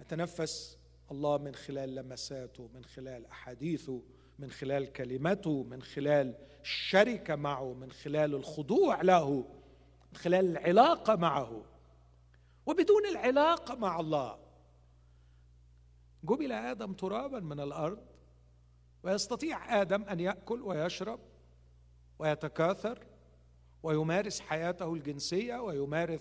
نتنفس 0.00 0.78
الله 1.10 1.38
من 1.38 1.54
خلال 1.54 1.94
لمساته 1.94 2.68
من 2.74 2.84
خلال 2.84 3.26
أحاديثه 3.26 4.02
من 4.38 4.50
خلال 4.50 4.92
كلمته 4.92 5.62
من 5.62 5.82
خلال 5.82 6.34
الشركة 6.62 7.36
معه 7.36 7.72
من 7.72 7.92
خلال 7.92 8.34
الخضوع 8.34 9.02
له 9.02 9.30
من 10.12 10.16
خلال 10.16 10.56
العلاقة 10.56 11.16
معه. 11.16 11.64
وبدون 12.66 13.06
العلاقة 13.06 13.74
مع 13.74 14.00
الله 14.00 14.45
جبل 16.26 16.52
آدم 16.52 16.92
ترابا 16.92 17.40
من 17.40 17.60
الأرض 17.60 17.98
ويستطيع 19.02 19.80
آدم 19.80 20.02
أن 20.02 20.20
يأكل 20.20 20.62
ويشرب 20.62 21.20
ويتكاثر 22.18 22.98
ويمارس 23.82 24.40
حياته 24.40 24.94
الجنسية 24.94 25.56
ويمارس 25.56 26.20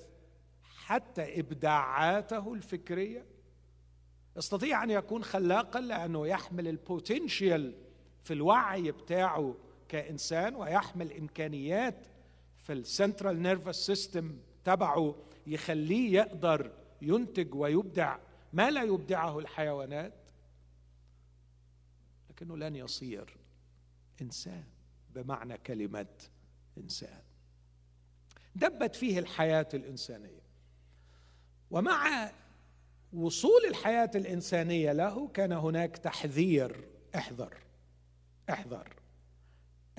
حتى 0.63 1.39
إبداعاته 1.39 2.53
الفكرية. 2.53 3.25
يستطيع 4.37 4.83
أن 4.83 4.89
يكون 4.89 5.23
خلاقا 5.23 5.79
لأنه 5.81 6.27
يحمل 6.27 6.67
ال 6.67 6.78
potential 6.78 7.75
في 8.23 8.33
الوعي 8.33 8.91
بتاعه 8.91 9.55
كإنسان 9.89 10.55
ويحمل 10.55 11.13
إمكانيات 11.13 12.07
في 12.55 12.73
ال 12.73 12.82
central 12.82 13.41
nervous 13.41 13.85
system 13.85 14.37
تبعه 14.63 15.15
يخليه 15.47 16.13
يقدر 16.13 16.71
ينتج 17.01 17.55
ويبدع 17.55 18.17
ما 18.55 18.71
لا 18.71 18.83
يبدعه 18.83 19.39
الحيوانات؟ 19.39 20.13
لكنه 22.29 22.57
لن 22.57 22.75
يصير 22.75 23.37
إنسان 24.21 24.63
بمعنى 25.09 25.57
كلمة 25.57 26.07
إنسان. 26.77 27.21
دبت 28.55 28.95
فيه 28.95 29.19
الحياة 29.19 29.67
الإنسانية. 29.73 30.41
ومع 31.71 32.31
وصول 33.13 33.65
الحياة 33.67 34.11
الإنسانية 34.15 34.91
له 34.91 35.27
كان 35.27 35.51
هناك 35.51 35.97
تحذير 35.97 36.87
أحذر 37.15 37.57
أحذر. 38.49 38.93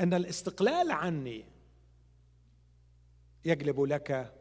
أن 0.00 0.14
الاستقلال 0.14 0.90
عني 0.90 1.44
يجلب 3.44 3.80
لك 3.80 4.34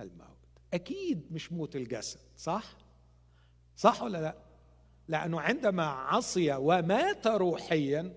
الموت. 0.00 0.28
أكيد 0.74 1.32
مش 1.32 1.52
موت 1.52 1.76
الجسد 1.76 2.20
صح؟ 2.36 2.81
صح 3.76 4.02
ولا 4.02 4.18
لا؟ 4.18 4.36
لأنه 5.08 5.40
عندما 5.40 5.84
عصي 5.84 6.52
ومات 6.52 7.26
روحيا 7.26 8.14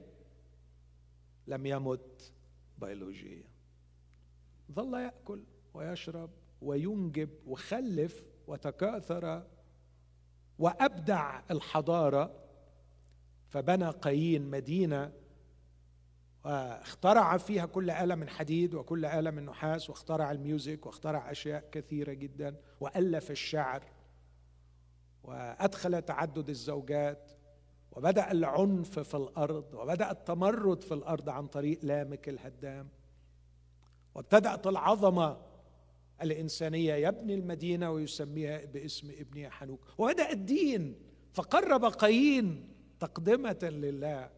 لم 1.48 1.66
يمت 1.66 2.32
بيولوجيا. 2.78 3.44
ظل 4.72 4.94
يأكل 4.94 5.44
ويشرب 5.74 6.30
وينجب 6.62 7.30
وخلف 7.48 8.28
وتكاثر 8.48 9.44
وأبدع 10.60 11.42
الحضارة 11.52 12.46
فبنى 13.50 13.90
قايين 13.90 14.50
مدينة 14.50 15.12
واخترع 16.46 17.38
فيها 17.38 17.66
كل 17.66 17.90
آلة 17.90 18.16
من 18.16 18.30
حديد 18.30 18.74
وكل 18.74 19.06
آلة 19.06 19.32
من 19.32 19.46
نحاس 19.46 19.90
واخترع 19.90 20.32
الميوزك 20.32 20.86
واخترع 20.86 21.32
أشياء 21.32 21.70
كثيرة 21.72 22.14
جدا 22.14 22.56
وألف 22.80 23.32
الشعر. 23.32 23.84
وأدخل 25.26 26.02
تعدد 26.02 26.50
الزوجات 26.50 27.32
وبدأ 27.92 28.32
العنف 28.32 29.00
في 29.00 29.18
الأرض 29.18 29.74
وبدأ 29.74 30.12
التمرد 30.12 30.84
في 30.84 30.94
الأرض 30.94 31.30
عن 31.30 31.48
طريق 31.48 31.80
لامك 31.84 32.30
الهدام. 32.30 32.90
وابتدأت 34.16 34.68
العظمة 34.68 35.38
الإنسانية 36.22 36.94
يبني 36.94 37.34
المدينة 37.34 37.92
ويسميها 37.92 38.66
باسم 38.66 39.12
ابنه 39.12 39.50
حنوك. 39.50 39.80
وبدأ 39.98 40.32
الدين 40.32 40.96
فقرب 41.34 41.86
قايين 41.86 42.70
تقدمة 43.00 43.60
لله. 43.64 44.30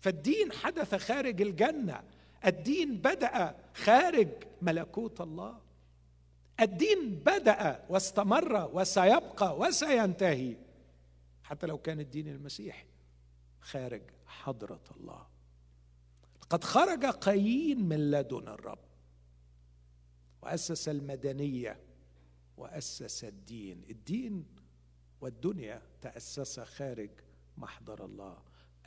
فالدين 0.00 0.52
حدث 0.52 0.94
خارج 0.94 1.42
الجنة. 1.42 2.02
الدين 2.46 2.96
بدأ 2.96 3.56
خارج 3.74 4.28
ملكوت 4.62 5.20
الله. 5.20 5.61
الدين 6.60 7.14
بدأ 7.14 7.86
واستمر 7.88 8.70
وسيبقى 8.72 9.58
وسينتهي. 9.58 10.56
حتى 11.42 11.66
لو 11.66 11.78
كان 11.78 12.00
الدين 12.00 12.28
المسيحي 12.28 12.86
خارج 13.60 14.02
حضرة 14.26 14.84
الله. 14.96 15.26
قد 16.50 16.64
خرج 16.64 17.04
قايين 17.04 17.88
من 17.88 18.10
لدن 18.10 18.48
الرب. 18.48 18.78
وأسس 20.42 20.88
المدنية. 20.88 21.80
وأسس 22.56 23.24
الدين. 23.24 23.84
الدين 23.90 24.46
والدنيا 25.20 25.82
تأسس 26.00 26.60
خارج 26.60 27.10
محضر 27.56 28.04
الله. 28.04 28.38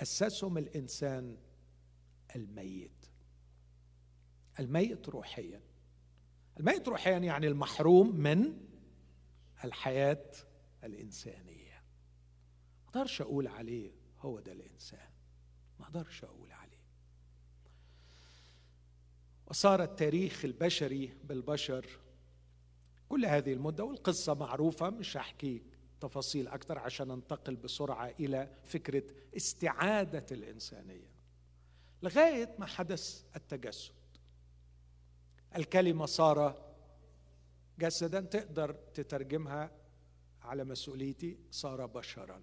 أسسهم 0.01 0.57
الإنسان 0.57 1.37
الميت. 2.35 3.05
الميت 4.59 5.09
روحيا. 5.09 5.61
الميت 6.59 6.87
روحيا 6.87 7.17
يعني 7.17 7.47
المحروم 7.47 8.15
من 8.15 8.57
الحياة 9.63 10.31
الإنسانية. 10.83 11.83
ما 12.83 12.89
أقدرش 12.89 13.21
أقول 13.21 13.47
عليه 13.47 13.91
هو 14.19 14.39
ده 14.39 14.51
الإنسان. 14.51 15.09
ما 15.79 15.85
أقدرش 15.85 16.23
أقول 16.23 16.51
عليه. 16.51 16.85
وصار 19.47 19.83
التاريخ 19.83 20.45
البشري 20.45 21.17
بالبشر 21.23 21.85
كل 23.09 23.25
هذه 23.25 23.53
المدة 23.53 23.83
والقصة 23.83 24.33
معروفة 24.33 24.89
مش 24.89 25.17
هحكي 25.17 25.63
تفاصيل 26.01 26.47
أكثر 26.47 26.79
عشان 26.79 27.07
ننتقل 27.07 27.55
بسرعة 27.55 28.13
إلى 28.19 28.57
فكرة 28.63 29.03
استعادة 29.37 30.25
الإنسانية. 30.31 31.15
لغاية 32.03 32.55
ما 32.59 32.65
حدث 32.65 33.23
التجسد. 33.35 33.93
الكلمة 35.55 36.05
صار 36.05 36.65
جسدا 37.79 38.21
تقدر 38.21 38.71
تترجمها 38.71 39.71
على 40.41 40.63
مسؤوليتي 40.63 41.37
صار 41.51 41.85
بشرا. 41.85 42.41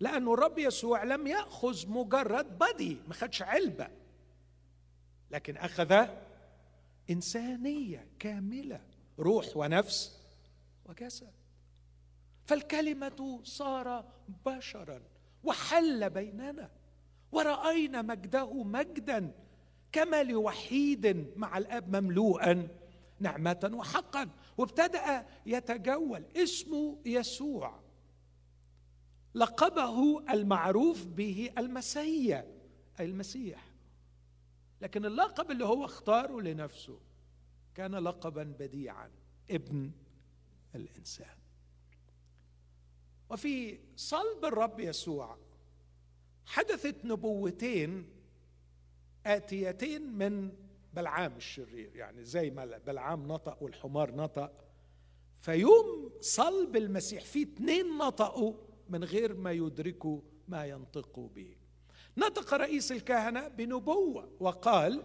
لأنه 0.00 0.34
الرب 0.34 0.58
يسوع 0.58 1.04
لم 1.04 1.26
يأخذ 1.26 1.90
مجرد 1.90 2.58
بدي 2.58 3.00
ما 3.08 3.14
خدش 3.14 3.42
علبة 3.42 3.88
لكن 5.30 5.56
أخذ 5.56 6.06
إنسانية 7.10 8.08
كاملة 8.18 8.80
روح 9.18 9.56
ونفس 9.56 10.22
وجسد. 10.84 11.32
فالكلمة 12.46 13.40
صار 13.44 14.04
بشرا 14.46 15.02
وحل 15.44 16.10
بيننا 16.10 16.70
ورأينا 17.32 18.02
مجده 18.02 18.62
مجدا. 18.62 19.32
كما 19.92 20.22
لوحيد 20.22 21.32
مع 21.36 21.58
الأب 21.58 21.96
مملوءا 21.96 22.68
نعمة 23.20 23.70
وحقا. 23.74 24.28
وابتدأ 24.58 25.26
يتجول 25.46 26.24
اسمه 26.36 26.98
يسوع. 27.06 27.80
لقبه 29.34 30.24
المعروف 30.32 31.06
به 31.06 31.50
المسيا 31.58 32.46
أي 33.00 33.04
المسيح. 33.04 33.72
لكن 34.80 35.06
اللقب 35.06 35.50
اللي 35.50 35.64
هو 35.64 35.84
اختاره 35.84 36.40
لنفسه 36.40 37.00
كان 37.74 37.94
لقبا 37.94 38.42
بديعا 38.42 39.10
ابن 39.50 39.90
الإنسان. 40.74 41.36
وفي 43.30 43.78
صلب 43.96 44.44
الرب 44.44 44.80
يسوع 44.80 45.38
حدثت 46.46 47.04
نبوتين 47.04 48.21
آتيتين 49.26 50.02
من 50.12 50.52
بلعام 50.94 51.36
الشرير 51.36 51.96
يعني 51.96 52.24
زي 52.24 52.50
ما 52.50 52.78
بلعام 52.86 53.28
نطق 53.28 53.62
والحمار 53.62 54.14
نطق 54.14 54.52
فيوم 55.38 56.10
صلب 56.20 56.76
المسيح 56.76 57.24
في 57.24 57.42
اتنين 57.42 57.98
نطقوا 57.98 58.54
من 58.88 59.04
غير 59.04 59.34
ما 59.34 59.52
يدركوا 59.52 60.20
ما 60.48 60.66
ينطقوا 60.66 61.28
به. 61.28 61.56
نطق 62.16 62.54
رئيس 62.54 62.92
الكهنة 62.92 63.48
بنبوة 63.48 64.32
وقال 64.40 65.02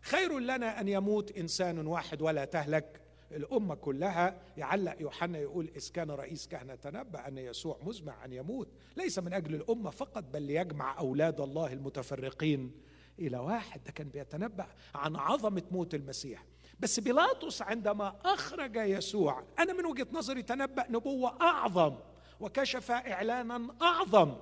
خير 0.00 0.38
لنا 0.38 0.80
أن 0.80 0.88
يموت 0.88 1.38
إنسان 1.38 1.86
واحد 1.86 2.22
ولا 2.22 2.44
تهلك. 2.44 3.00
الأمة 3.32 3.74
كلها 3.74 4.42
يعلق 4.56 5.00
يوحنا 5.00 5.38
يقول 5.38 5.70
إذ 5.76 5.90
كان 5.90 6.10
رئيس 6.10 6.48
كهنة 6.48 6.74
تنبأ 6.74 7.28
أن 7.28 7.38
يسوع 7.38 7.78
مزمع 7.82 8.24
أن 8.24 8.32
يموت 8.32 8.68
ليس 8.96 9.18
من 9.18 9.32
أجل 9.32 9.54
الأمة 9.54 9.90
فقط 9.90 10.24
بل 10.24 10.42
ليجمع 10.42 10.98
أولاد 10.98 11.40
الله 11.40 11.72
المتفرقين. 11.72 12.72
إلى 13.18 13.38
واحد 13.38 13.84
ده 13.84 13.92
كان 13.92 14.08
بيتنبأ 14.08 14.66
عن 14.94 15.16
عظمة 15.16 15.62
موت 15.70 15.94
المسيح. 15.94 16.44
بس 16.80 17.00
بيلاطس 17.00 17.62
عندما 17.62 18.16
أخرج 18.24 18.76
يسوع 18.76 19.44
أنا 19.58 19.72
من 19.72 19.86
وجهة 19.86 20.06
نظري 20.12 20.42
تنبأ 20.42 20.90
نبوة 20.90 21.40
أعظم 21.40 21.96
وكشف 22.40 22.90
إعلانا 22.90 23.76
أعظم. 23.82 24.36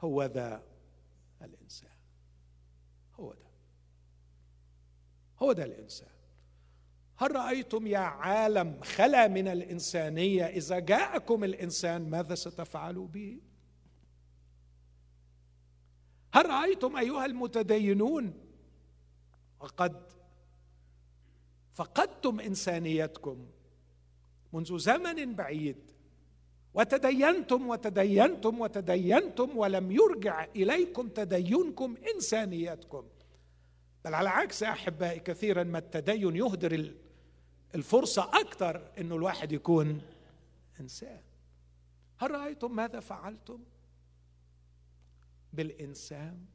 هو 0.00 0.24
ذا 0.24 0.62
الإنسان. 1.42 1.90
هو 3.14 3.32
ده 3.32 3.48
هو 5.38 5.52
ده 5.52 5.64
الإنسان. 5.64 6.08
هل 7.16 7.36
رأيتم 7.36 7.86
يا 7.86 7.98
عالم 7.98 8.80
خلا 8.82 9.28
من 9.28 9.48
الإنسانية؟ 9.48 10.46
إذا 10.46 10.78
جاءكم 10.78 11.44
الإنسان 11.44 12.10
ماذا 12.10 12.34
ستفعلوا 12.34 13.08
به؟ 13.08 13.40
هل 16.32 16.46
رأيتم 16.46 16.96
أيها 16.96 17.26
المتدينون؟ 17.26 18.34
وقد 19.60 20.02
فقدتم 21.74 22.40
إنسانيتكم 22.40 23.46
منذ 24.52 24.78
زمن 24.78 25.34
بعيد. 25.34 25.76
وتدينتم 26.74 27.68
وتدينتم 27.68 28.60
وتدينتم 28.60 29.56
ولم 29.56 29.92
يرجع 29.92 30.44
إليكم 30.56 31.08
تدينكم 31.08 31.96
إنسانيتكم. 32.14 33.04
بل 34.04 34.14
على 34.14 34.28
عكس 34.28 34.62
أحبائي 34.62 35.20
كثيرا 35.20 35.62
ما 35.62 35.78
التدين 35.78 36.36
يهدر 36.36 36.94
الفرصة 37.74 38.22
أكثر 38.22 38.92
أنه 38.98 39.16
الواحد 39.16 39.52
يكون 39.52 40.02
إنسان. 40.80 41.20
هل 42.18 42.30
رأيتم 42.30 42.76
ماذا 42.76 43.00
فعلتم؟ 43.00 43.60
بالإنسان. 45.52 46.46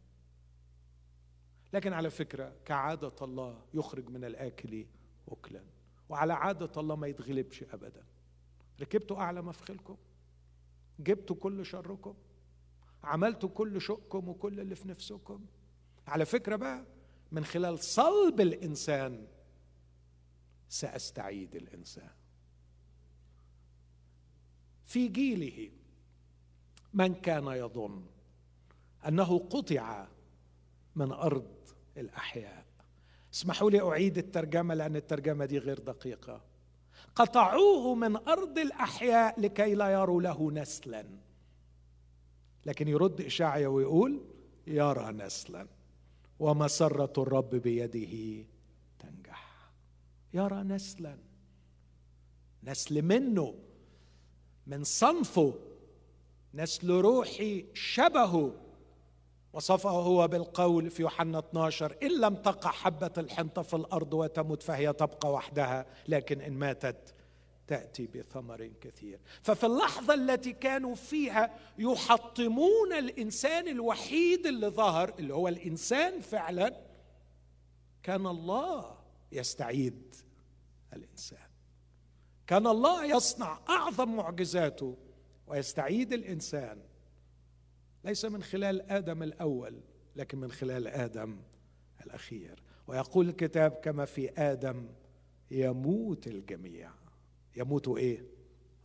لكن 1.73 1.93
على 1.93 2.09
فكرة 2.09 2.55
كعادة 2.65 3.13
الله 3.21 3.61
يخرج 3.73 4.09
من 4.09 4.23
الآكل 4.23 4.85
أكلا 5.27 5.63
وعلى 6.09 6.33
عادة 6.33 6.81
الله 6.81 6.95
ما 6.95 7.07
يتغلبش 7.07 7.63
أبدا. 7.63 8.03
ركبتوا 8.81 9.17
أعلى 9.17 9.41
مفخلكم 9.41 9.97
جبتوا 10.99 11.35
كل 11.35 11.65
شركم؟ 11.65 12.15
عملتوا 13.03 13.49
كل 13.49 13.81
شؤكم 13.81 14.29
وكل 14.29 14.59
اللي 14.59 14.75
في 14.75 14.87
نفسكم؟ 14.87 15.45
على 16.07 16.25
فكرة 16.25 16.55
بقى 16.55 16.85
من 17.31 17.45
خلال 17.45 17.79
صلب 17.79 18.41
الإنسان 18.41 19.27
سأستعيد 20.69 21.55
الإنسان. 21.55 22.11
في 24.85 25.07
جيله 25.07 25.71
من 26.93 27.15
كان 27.15 27.47
يظن 27.47 28.05
أنه 29.07 29.39
قطع 29.39 30.07
من 30.95 31.11
أرض 31.11 31.51
الأحياء. 31.97 32.65
اسمحوا 33.33 33.71
لي 33.71 33.81
أعيد 33.81 34.17
الترجمة 34.17 34.73
لأن 34.73 34.95
الترجمة 34.95 35.45
دي 35.45 35.57
غير 35.57 35.79
دقيقة. 35.79 36.41
قطعوه 37.15 37.95
من 37.95 38.15
أرض 38.15 38.59
الأحياء 38.59 39.39
لكي 39.39 39.75
لا 39.75 39.89
يروا 39.89 40.21
له 40.21 40.51
نسلا. 40.51 41.05
لكن 42.65 42.87
يرد 42.87 43.21
اشعيا 43.21 43.67
ويقول 43.67 44.21
يرى 44.67 45.11
نسلا. 45.11 45.67
ومسره 46.39 47.13
الرب 47.17 47.49
بيده 47.49 48.45
تنجح. 48.99 49.69
يرى 50.33 50.63
نسلا. 50.63 51.17
نسل 52.63 53.01
منه 53.01 53.55
من 54.67 54.83
صنفه. 54.83 55.53
نسل 56.53 56.91
روحي 56.91 57.65
شبهه. 57.73 58.53
وصفه 59.53 59.89
هو 59.89 60.27
بالقول 60.27 60.89
في 60.89 61.01
يوحنا 61.01 61.39
12 61.39 61.97
إن 62.03 62.19
لم 62.21 62.35
تقع 62.35 62.71
حبة 62.71 63.11
الحنطة 63.17 63.61
في 63.61 63.73
الأرض 63.73 64.13
وتمت 64.13 64.63
فهي 64.63 64.93
تبقى 64.93 65.31
وحدها 65.33 65.85
لكن 66.07 66.41
إن 66.41 66.53
ماتت 66.53 67.13
تأتي 67.67 68.07
بثمر 68.07 68.71
كثير. 68.81 69.19
ففي 69.41 69.65
اللحظة 69.65 70.13
التي 70.13 70.53
كانوا 70.53 70.95
فيها 70.95 71.59
يحطمون 71.77 72.93
الإنسان 72.93 73.67
الوحيد 73.67 74.47
اللي 74.47 74.67
ظهر 74.67 75.13
اللي 75.19 75.33
هو 75.33 75.47
الإنسان 75.47 76.19
فعلا 76.19 76.81
كان 78.03 78.27
الله 78.27 78.95
يستعيد 79.31 80.15
الإنسان. 80.93 81.47
كان 82.47 82.67
الله 82.67 83.05
يصنع 83.05 83.59
أعظم 83.69 84.15
معجزاته 84.15 84.97
ويستعيد 85.47 86.13
الإنسان 86.13 86.79
ليس 88.03 88.25
من 88.25 88.43
خلال 88.43 88.91
آدم 88.91 89.23
الأول 89.23 89.81
لكن 90.15 90.37
من 90.37 90.51
خلال 90.51 90.87
آدم 90.87 91.39
الأخير. 92.05 92.63
ويقول 92.87 93.29
الكتاب 93.29 93.71
كما 93.71 94.05
في 94.05 94.29
آدم 94.29 94.89
يموت 95.51 96.27
الجميع. 96.27 96.91
يموت 97.55 97.87
إيه؟ 97.87 98.25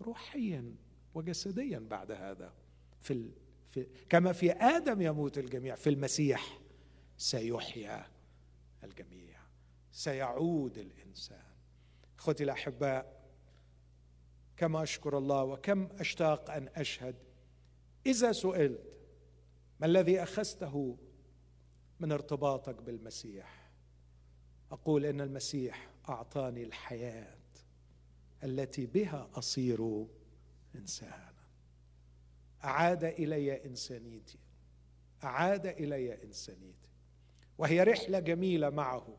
روحيا 0.00 0.74
وجسديا 1.14 1.78
بعد 1.78 2.12
هذا. 2.12 2.52
في, 3.00 3.12
ال... 3.12 3.30
في 3.66 3.86
كما 4.08 4.32
في 4.32 4.52
آدم 4.52 5.02
يموت 5.02 5.38
الجميع 5.38 5.74
في 5.74 5.90
المسيح 5.90 6.60
سيحيا 7.16 8.06
الجميع. 8.84 9.38
سيعود 9.92 10.78
الإنسان. 10.78 11.48
أخوتي 12.18 12.44
الأحباء 12.44 13.18
كما 14.56 14.82
أشكر 14.82 15.18
الله 15.18 15.44
وكم 15.44 15.88
أشتاق 15.98 16.50
أن 16.50 16.68
أشهد 16.76 17.16
إذا 18.06 18.32
سئلت 18.32 18.97
ما 19.80 19.86
الذي 19.86 20.22
أخذته 20.22 20.96
من 22.00 22.12
ارتباطك 22.12 22.82
بالمسيح؟ 22.82 23.70
أقول 24.72 25.06
إن 25.06 25.20
المسيح 25.20 25.90
أعطاني 26.08 26.62
الحياة 26.62 27.38
التي 28.44 28.86
بها 28.86 29.30
أصير 29.34 30.06
إنسانا. 30.74 31.32
أعاد 32.64 33.04
إلي 33.04 33.64
إنسانيتي. 33.64 34.38
أعاد 35.24 35.66
إلي 35.66 36.24
إنسانيتي. 36.24 36.90
وهي 37.58 37.82
رحلة 37.82 38.18
جميلة 38.18 38.70
معه. 38.70 39.16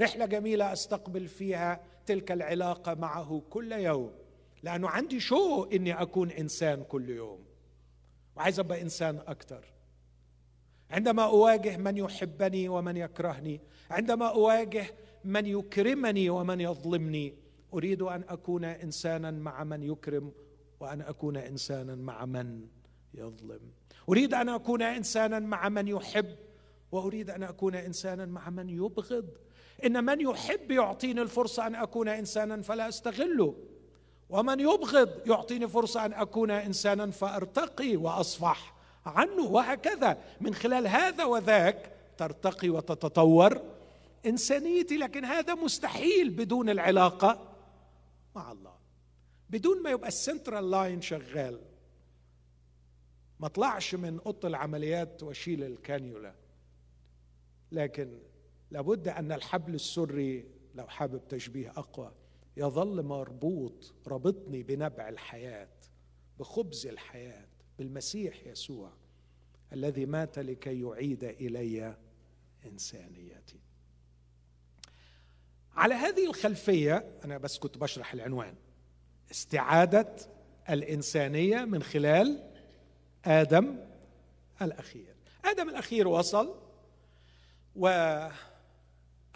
رحلة 0.00 0.26
جميلة 0.26 0.72
أستقبل 0.72 1.28
فيها 1.28 1.84
تلك 2.06 2.32
العلاقة 2.32 2.94
معه 2.94 3.42
كل 3.50 3.72
يوم 3.72 4.14
لأنه 4.62 4.88
عندي 4.88 5.20
شوق 5.20 5.72
إني 5.72 6.02
أكون 6.02 6.30
إنسان 6.30 6.84
كل 6.84 7.10
يوم. 7.10 7.47
وعايز 8.38 8.60
أبقى 8.60 8.82
إنسان 8.82 9.20
أكتر. 9.26 9.64
عندما 10.90 11.24
أواجه 11.24 11.76
من 11.76 11.96
يحبني 11.96 12.68
ومن 12.68 12.96
يكرهني 12.96 13.60
عندما 13.90 14.26
أواجه 14.26 14.86
من 15.24 15.46
يكرمني 15.46 16.30
ومن 16.30 16.60
يظلمني 16.60 17.34
أريد 17.74 18.02
أن 18.02 18.24
أكون 18.28 18.64
إنسانا 18.64 19.30
مع 19.30 19.64
من 19.64 19.82
يكرم 19.82 20.32
وأن 20.80 21.00
أكون 21.00 21.36
إنسانا 21.36 21.94
مع 21.94 22.26
من 22.26 22.66
يظلم. 23.14 23.60
أريد 24.08 24.34
أن 24.34 24.48
أكون 24.48 24.82
إنسانا 24.82 25.38
مع 25.38 25.68
من 25.68 25.88
يحب 25.88 26.36
وأريد 26.92 27.30
أن 27.30 27.42
أكون 27.42 27.74
إنسانا 27.74 28.26
مع 28.26 28.50
من 28.50 28.68
يبغض. 28.68 29.28
إن 29.84 30.04
من 30.04 30.20
يحب 30.20 30.70
يعطيني 30.70 31.22
الفرصة 31.22 31.66
أن 31.66 31.74
أكون 31.74 32.08
إنسانا 32.08 32.62
فلا 32.62 32.88
أستغله. 32.88 33.56
ومن 34.30 34.60
يبغض 34.60 35.28
يعطيني 35.28 35.68
فرصة 35.68 36.04
أن 36.04 36.12
أكون 36.12 36.50
إنسانا 36.50 37.10
فأرتقي 37.10 37.96
وأصفح 37.96 38.74
عنه 39.06 39.42
وهكذا. 39.42 40.18
من 40.40 40.54
خلال 40.54 40.86
هذا 40.86 41.24
وذاك 41.24 41.92
ترتقي 42.18 42.68
وتتطور 42.68 43.62
إنسانيتي 44.26 44.96
لكن 44.96 45.24
هذا 45.24 45.54
مستحيل 45.54 46.30
بدون 46.30 46.70
العلاقة 46.70 47.54
مع 48.34 48.52
الله. 48.52 48.74
بدون 49.50 49.82
ما 49.82 49.90
يبقى 49.90 50.08
ال 50.08 50.16
central 50.16 50.70
line 50.70 51.02
شغال. 51.02 51.60
ما 53.40 53.46
اطلعش 53.46 53.94
من 53.94 54.20
أوضة 54.26 54.48
العمليات 54.48 55.22
واشيل 55.22 55.64
الكانيولا 55.64 56.34
لكن 57.72 58.18
لابد 58.70 59.08
أن 59.08 59.32
الحبل 59.32 59.74
السري 59.74 60.50
لو 60.74 60.86
حابب 60.86 61.28
تشبيه 61.28 61.70
أقوى. 61.70 62.12
يظل 62.58 63.02
مربوط 63.02 63.94
ربطني 64.06 64.62
بنبع 64.62 65.08
الحياة 65.08 65.68
بخبز 66.38 66.86
الحياة 66.86 67.46
بالمسيح 67.78 68.46
يسوع 68.46 68.92
الذي 69.72 70.06
مات 70.06 70.38
لكي 70.38 70.80
يعيد 70.80 71.24
إلي 71.24 71.96
إنسانيتي. 72.66 73.60
على 75.74 75.94
هذه 75.94 76.26
الخلفية 76.26 77.20
أنا 77.24 77.38
بس 77.38 77.58
كنت 77.58 77.78
بشرح 77.78 78.12
العنوان. 78.12 78.54
استعادة 79.30 80.16
الإنسانية 80.70 81.64
من 81.64 81.82
خلال 81.82 82.50
آدم 83.24 83.78
الأخير. 84.62 85.14
آدم 85.44 85.68
الأخير 85.68 86.08
وصل 86.08 86.54
و 87.76 87.88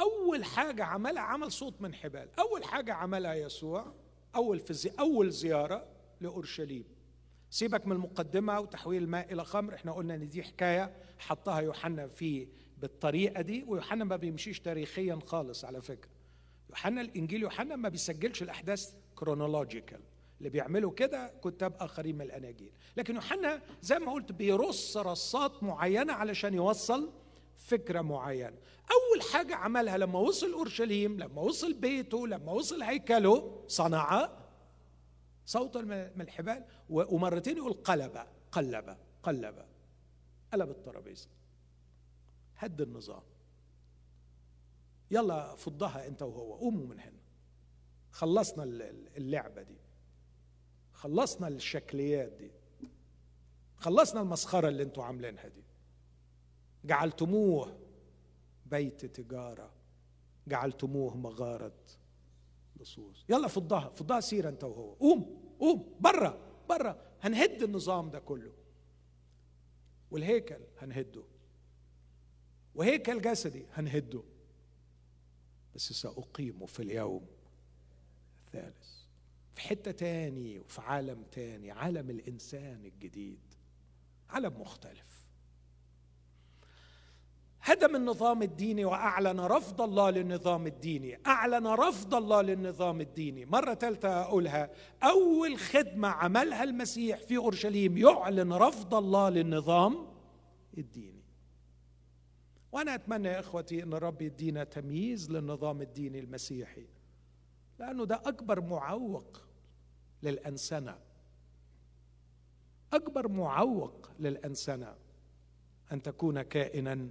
أول 0.00 0.44
حاجة 0.44 0.84
عملها 0.84 1.22
عمل 1.22 1.52
صوت 1.52 1.74
من 1.80 1.94
حبال. 1.94 2.28
أول 2.38 2.64
حاجة 2.64 2.92
عملها 2.94 3.34
يسوع 3.34 3.92
أول 4.36 4.60
في 4.60 4.74
زي 4.74 4.90
أول 5.00 5.30
زيارة 5.30 5.86
لأورشليم. 6.20 6.84
سيبك 7.50 7.86
من 7.86 7.92
المقدمة 7.92 8.60
وتحويل 8.60 9.02
الماء 9.02 9.32
إلى 9.32 9.44
خمر 9.44 9.74
إحنا 9.74 9.92
قلنا 9.92 10.14
إن 10.14 10.28
دي 10.28 10.42
حكاية 10.42 10.94
حطها 11.18 11.60
يوحنا 11.60 12.06
في 12.08 12.48
بالطريقة 12.78 13.42
دي 13.42 13.64
ويوحنا 13.68 14.04
ما 14.04 14.16
بيمشيش 14.16 14.60
تاريخيا 14.60 15.18
خالص 15.26 15.64
على 15.64 15.82
فكرة. 15.82 16.10
يوحنا 16.70 17.00
الإنجيل 17.00 17.42
يوحنا 17.42 17.76
ما 17.76 17.88
بيسجلش 17.88 18.42
الأحداث 18.42 18.94
كرونولوجيكال 19.14 20.00
اللي 20.38 20.50
بيعملوا 20.50 20.92
كده 20.92 21.34
كتاب 21.44 21.74
آخرين 21.80 22.14
من 22.14 22.22
الأناجيل. 22.22 22.72
لكن 22.96 23.14
يوحنا 23.14 23.62
زي 23.82 23.98
ما 23.98 24.12
قلت 24.12 24.32
بيرص 24.32 24.96
رصات 24.96 25.62
معينة 25.62 26.12
علشان 26.12 26.54
يوصل 26.54 27.12
فكرة 27.62 28.00
معينة. 28.00 28.58
أول 28.90 29.22
حاجة 29.32 29.54
عملها 29.54 29.98
لما 29.98 30.18
وصل 30.18 30.52
أورشليم 30.52 31.18
لما 31.18 31.42
وصل 31.42 31.74
بيته 31.74 32.26
لما 32.26 32.52
وصل 32.52 32.82
هيكله 32.82 33.64
صنع 33.68 34.30
صوت 35.46 35.76
من 35.76 36.20
الحبال 36.20 36.64
ومرتين 36.88 37.56
يقول 37.56 37.72
قلب 37.72 38.26
قلب 38.52 38.96
قلب 39.22 39.66
قلب 40.52 40.70
الترابيزة. 40.70 41.28
هد 42.56 42.80
النظام. 42.80 43.22
يلا 45.10 45.54
فضها 45.54 46.06
أنت 46.06 46.22
وهو 46.22 46.54
قوموا 46.54 46.86
من 46.86 47.00
هنا. 47.00 47.20
خلصنا 48.10 48.64
اللعبة 49.16 49.62
دي. 49.62 49.76
خلصنا 50.92 51.48
الشكليات 51.48 52.32
دي. 52.32 52.50
خلصنا 53.76 54.20
المسخرة 54.20 54.68
اللي 54.68 54.82
أنتوا 54.82 55.04
عاملينها 55.04 55.48
دي. 55.48 55.64
جعلتموه 56.84 57.78
بيت 58.66 59.06
تجارة. 59.06 59.72
جعلتموه 60.46 61.16
مغارة 61.16 61.78
لصوص 62.80 63.24
يلا 63.28 63.48
فضها 63.48 63.88
فضها 63.88 64.20
سيرة 64.20 64.48
انت 64.48 64.64
وهو. 64.64 64.92
قوم 64.92 65.42
قوم 65.60 65.96
برا 66.00 66.38
برا. 66.68 67.02
هنهد 67.20 67.62
النظام 67.62 68.10
ده 68.10 68.18
كله. 68.18 68.52
والهيكل 70.10 70.60
هنهده. 70.78 71.22
وهيكل 72.74 73.20
جسدي 73.20 73.66
هنهده. 73.72 74.22
بس 75.74 75.92
سأقيمه 75.92 76.66
في 76.66 76.80
اليوم 76.82 77.26
الثالث. 78.46 79.02
في 79.54 79.60
حتة 79.60 79.90
تاني 79.90 80.58
وفي 80.58 80.80
عالم 80.80 81.22
تاني 81.22 81.70
عالم 81.70 82.10
الإنسان 82.10 82.84
الجديد. 82.84 83.54
عالم 84.30 84.60
مختلف. 84.60 85.11
هدم 87.62 87.96
النظام 87.96 88.42
الديني 88.42 88.84
وأعلن 88.84 89.40
رفض 89.40 89.80
الله 89.80 90.10
للنظام 90.10 90.66
الديني. 90.66 91.18
أعلن 91.26 91.66
رفض 91.66 92.14
الله 92.14 92.42
للنظام 92.42 93.00
الديني. 93.00 93.44
مرة 93.44 93.74
ثالثة 93.74 94.22
أقولها. 94.22 94.70
أول 95.02 95.58
خدمة 95.58 96.08
عملها 96.08 96.64
المسيح 96.64 97.18
في 97.18 97.36
أورشليم 97.36 97.96
يعلن 97.96 98.52
رفض 98.52 98.94
الله 98.94 99.28
للنظام 99.28 100.06
الديني. 100.78 101.22
وأنا 102.72 102.94
أتمنى 102.94 103.28
يا 103.28 103.40
إخوتي 103.40 103.82
إن 103.82 103.92
الرب 103.92 104.22
يدينا 104.22 104.64
تمييز 104.64 105.30
للنظام 105.30 105.82
الديني 105.82 106.18
المسيحي 106.18 106.86
لأنه 107.78 108.04
ده 108.04 108.22
أكبر 108.24 108.60
معوق 108.60 109.40
للأنسنة. 110.22 110.98
أكبر 112.92 113.28
معوق 113.28 114.10
للأنسنة 114.18 114.94
أن 115.92 116.02
تكون 116.02 116.42
كائنا 116.42 117.08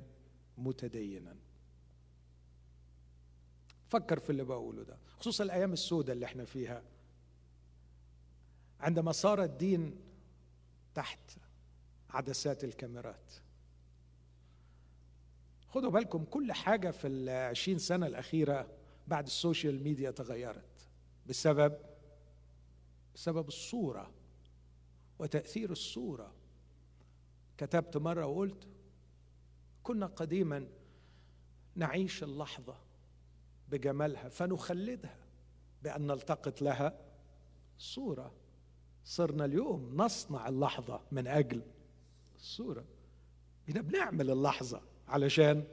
متدينا. 0.57 1.35
فكر 3.89 4.19
في 4.19 4.29
اللي 4.29 4.43
بقوله 4.43 4.83
ده 4.83 4.97
خصوصا 5.17 5.43
الأيام 5.43 5.73
السوداء 5.73 6.15
اللي 6.15 6.25
إحنا 6.25 6.45
فيها. 6.45 6.83
عندما 8.79 9.11
صار 9.11 9.43
الدين 9.43 9.95
تحت 10.93 11.19
عدسات 12.09 12.63
الكاميرات. 12.63 13.33
خدوا 15.67 15.91
بالكم 15.91 16.23
كل 16.23 16.53
حاجة 16.53 16.91
في 16.91 17.07
العشرين 17.07 17.77
سنة 17.77 18.07
الأخيرة 18.07 18.67
بعد 19.07 19.25
السوشيال 19.25 19.83
ميديا 19.83 20.11
تغيرت. 20.11 20.87
بسبب 21.27 21.77
بسبب 23.15 23.47
الصورة 23.47 24.11
وتأثير 25.19 25.71
الصورة. 25.71 26.33
كتبت 27.57 27.97
مرة 27.97 28.25
وقلت 28.25 28.67
كنا 29.84 30.05
قديما 30.05 30.67
نعيش 31.75 32.23
اللحظة 32.23 32.75
بجمالها 33.69 34.29
فنخلدها 34.29 35.17
بأن 35.84 36.07
نلتقط 36.07 36.61
لها 36.61 36.93
صورة. 37.77 38.34
صرنا 39.05 39.45
اليوم 39.45 39.95
نصنع 39.95 40.47
اللحظة 40.47 41.01
من 41.11 41.27
أجل 41.27 41.61
الصورة. 42.36 42.86
بنا 43.67 43.82
بنعمل 43.82 44.32
اللحظة 44.32 44.82
علشان 45.07 45.63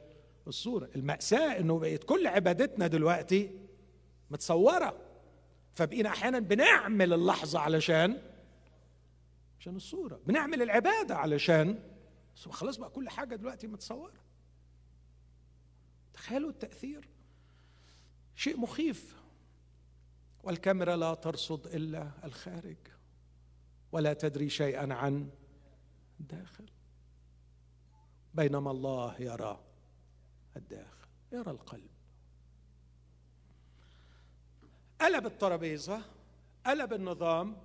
الصورة. 0.46 0.90
المأساة 0.96 1.60
إنه 1.60 1.78
بقت 1.78 2.04
كل 2.04 2.26
عبادتنا 2.26 2.86
دلوقتي 2.86 3.50
متصورة. 4.30 4.96
فبقينا 5.74 6.08
أحيانا 6.08 6.38
بنعمل 6.38 7.12
اللحظة 7.12 7.58
علشان 7.58 8.18
عشان 9.60 9.76
الصورة. 9.76 10.20
بنعمل 10.26 10.62
العبادة 10.62 11.16
علشان 11.16 11.78
خلاص 12.46 12.76
بقى 12.76 12.90
كل 12.90 13.08
حاجة 13.08 13.36
دلوقتي 13.36 13.66
متصورة. 13.66 14.20
تخيلوا 16.14 16.50
التأثير. 16.50 17.08
شيء 18.34 18.56
مخيف. 18.56 19.16
والكاميرا 20.42 20.96
لا 20.96 21.14
ترصد 21.14 21.66
إلا 21.66 22.10
الخارج. 22.24 22.76
ولا 23.92 24.12
تدري 24.12 24.50
شيئا 24.50 24.94
عن 24.94 25.30
الداخل. 26.20 26.70
بينما 28.34 28.70
الله 28.70 29.20
يرى 29.20 29.64
الداخل 30.56 31.08
يرى 31.32 31.50
القلب. 31.50 31.90
قلب 35.00 35.26
الترابيزة 35.26 36.02
قلب 36.66 36.92
النظام 36.92 37.56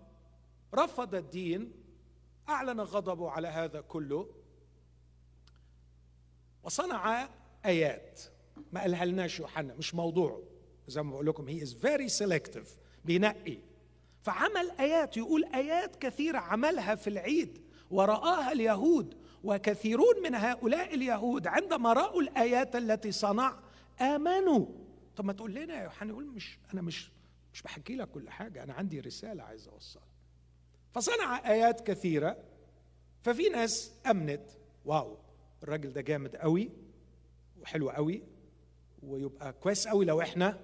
رفض 0.74 1.16
الدين 1.16 1.74
أعلن 2.50 2.82
غضبه 2.82 3.32
على 3.32 3.48
هذا 3.48 3.82
كله. 3.82 4.43
وصنع 6.64 7.30
آيات 7.66 8.22
ما 8.72 8.82
قالهالناش 8.82 9.40
يوحنا 9.40 9.74
مش 9.74 9.96
موضوعه 9.96 10.42
زي 10.88 11.04
ما 11.04 11.12
بقول 11.12 11.26
لكم 11.26 11.48
he 11.48 11.64
is 11.64 11.74
very 11.74 12.10
selective 12.10 12.78
بينقي. 13.06 13.58
فعمل 14.24 14.72
آيات 14.80 15.18
يقول 15.18 15.46
آيات 15.46 15.96
كثيرة 15.96 16.38
عملها 16.38 16.96
في 16.96 17.10
العيد 17.10 17.62
ورآها 17.92 18.52
اليهود 18.52 19.18
وكثيرون 19.44 20.24
من 20.24 20.36
هؤلاء 20.36 20.94
اليهود 20.94 21.48
عندما 21.48 21.94
رأوا 21.94 22.22
الآيات 22.22 22.76
التي 22.76 23.12
صنع 23.12 23.60
آمنوا. 24.02 24.66
طب 25.16 25.26
ما 25.26 25.34
تقول 25.34 25.54
لنا 25.54 25.78
يا 25.78 25.84
يوحنا 25.84 26.10
يقول 26.10 26.28
مش 26.28 26.60
أنا 26.74 26.82
مش 26.82 27.12
مش 27.54 27.62
بحكي 27.62 27.96
لك 27.96 28.10
كل 28.10 28.30
حاجة 28.30 28.64
أنا 28.64 28.74
عندي 28.74 29.00
رسالة 29.00 29.44
عايز 29.44 29.68
أوصلها. 29.68 30.08
فصنع 30.94 31.50
آيات 31.52 31.88
كثيرة 31.88 32.38
ففي 33.22 33.50
ناس 33.50 33.92
أمنت 34.10 34.46
واو. 34.86 35.18
الراجل 35.64 35.94
ده 35.94 36.02
جامد 36.02 36.36
قوي 36.36 36.70
وحلو 37.62 37.90
قوي 37.90 38.24
ويبقى 39.04 39.54
كويس 39.54 39.88
قوي 39.88 40.06
لو 40.06 40.22
إحنا 40.22 40.60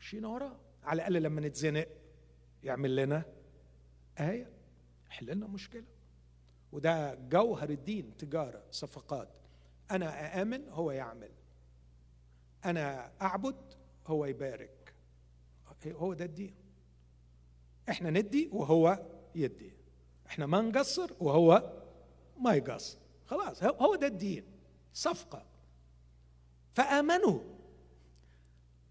مشينا 0.00 0.28
وراه. 0.28 0.56
على 0.82 0.96
الأقل 0.96 1.22
لما 1.22 1.40
نتزنق 1.40 1.88
يعمل 2.62 2.96
لنا 2.96 3.24
آية 4.20 4.50
يحل 5.06 5.26
لنا 5.26 5.46
مشكلة. 5.46 5.84
وده 6.72 7.14
جوهر 7.14 7.70
الدين 7.70 8.16
تجارة 8.16 8.64
صفقات. 8.70 9.28
أنا 9.90 10.40
أآمن 10.40 10.68
هو 10.68 10.90
يعمل. 10.90 11.30
أنا 12.64 13.12
أعبد 13.22 13.56
هو 14.06 14.24
يبارك. 14.24 14.94
هو 15.86 16.14
ده 16.14 16.24
الدين. 16.24 16.54
إحنا 17.88 18.10
ندي 18.10 18.48
وهو 18.52 19.06
يدي. 19.34 19.72
إحنا 20.26 20.46
ما 20.46 20.60
نقصر 20.60 21.10
وهو 21.20 21.72
ما 22.40 22.54
يقصر. 22.54 23.01
خلاص 23.32 23.62
هو 23.62 23.94
ده 23.94 24.06
الدين 24.06 24.44
صفقة. 24.92 25.46
فآمنوا. 26.74 27.40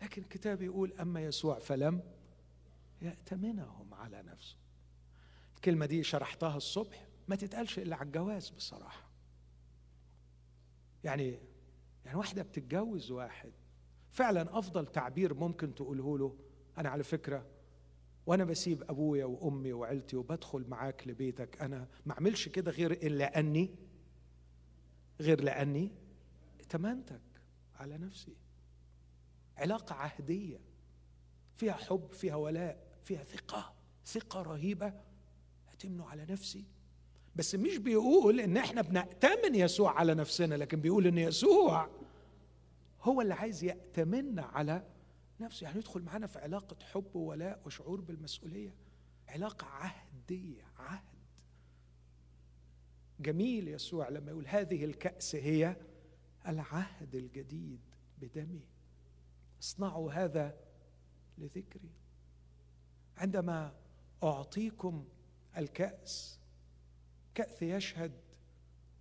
لكن 0.02 0.22
الكتاب 0.22 0.62
يقول 0.62 0.94
أما 0.94 1.24
يسوع 1.24 1.60
فلم 1.60 2.02
يأتمنهم 3.02 3.94
على 3.94 4.24
نفسه. 4.24 4.56
الكلمة 5.56 5.86
دي 5.86 6.04
شرحتها 6.04 6.58
الصبح 6.58 7.08
ما 7.28 7.36
تتقالش 7.36 7.80
إلا 7.80 7.96
على 7.96 8.06
الجواز 8.06 8.50
بصراحة. 8.50 9.10
يعني 11.04 11.40
يعني 12.06 12.18
واحدة 12.18 12.44
بتتجوز 12.44 13.12
واحد 13.12 13.52
فعلا 14.12 14.60
أفضل 14.60 14.86
تعبير 14.88 15.34
ممكن 15.34 15.76
تقوله 15.76 16.18
له 16.18 16.36
أنا 16.78 16.90
على 16.90 17.04
فكرة 17.04 17.46
وأنا 18.26 18.44
بسيب 18.46 18.84
أبويا 18.90 19.26
وأمي 19.26 19.74
وعيلتي 19.74 20.16
وبدخل 20.16 20.66
معاك 20.68 21.08
لبيتك 21.08 21.62
أنا 21.62 21.88
ما 22.06 22.14
أعملش 22.14 22.50
كده 22.50 22.72
غير 22.72 22.92
إلا 22.92 23.40
أني 23.40 23.76
غير 25.22 25.42
لأني 25.42 25.92
ائتمنتك 26.60 27.22
على 27.76 27.98
نفسي. 27.98 28.36
علاقة 29.58 29.96
عهدية 29.96 30.60
فيها 31.56 31.74
حب 31.74 32.12
فيها 32.12 32.36
ولاء 32.36 32.88
فيها 33.04 33.24
ثقة 33.24 33.74
ثقة 34.06 34.42
رهيبة 34.42 34.94
أتمنه 35.74 36.06
على 36.06 36.26
نفسي. 36.30 36.66
بس 37.36 37.56
مش 37.56 37.78
بيقول 37.78 38.40
إن 38.40 38.58
إحنا 38.58 38.82
بنأتمن 38.82 39.56
يسوع 39.56 40.00
على 40.00 40.14
نفسنا 40.14 40.56
لكن 40.56 40.82
بيقول 40.82 41.08
إن 41.08 41.18
يسوع 41.18 41.90
هو 43.02 43.22
اللي 43.22 43.34
عايز 43.34 43.64
يأتمنا 43.64 44.42
على 44.42 44.84
نفسه. 45.40 45.64
يعني 45.64 45.78
يدخل 45.78 46.02
معانا 46.02 46.28
في 46.28 46.40
علاقة 46.40 46.76
حب 46.86 47.16
وولاء 47.16 47.62
وشعور 47.66 48.02
بالمسؤولية. 48.02 48.76
علاقة 49.28 49.68
عهدية 49.68 50.64
عهد 50.78 51.11
جميل 53.22 53.68
يسوع 53.68 54.10
لما 54.10 54.32
يقول 54.32 54.48
هذه 54.48 54.86
الكأس 54.86 55.36
هي 55.36 55.76
العهد 56.48 57.16
الجديد 57.16 57.80
بدمي. 58.18 58.66
اصنعوا 59.62 60.12
هذا 60.12 60.58
لذكري. 61.38 61.92
عندما 63.18 63.74
أعطيكم 64.24 65.06
الكأس 65.58 66.40
كأس 67.36 67.62
يشهد 67.62 68.12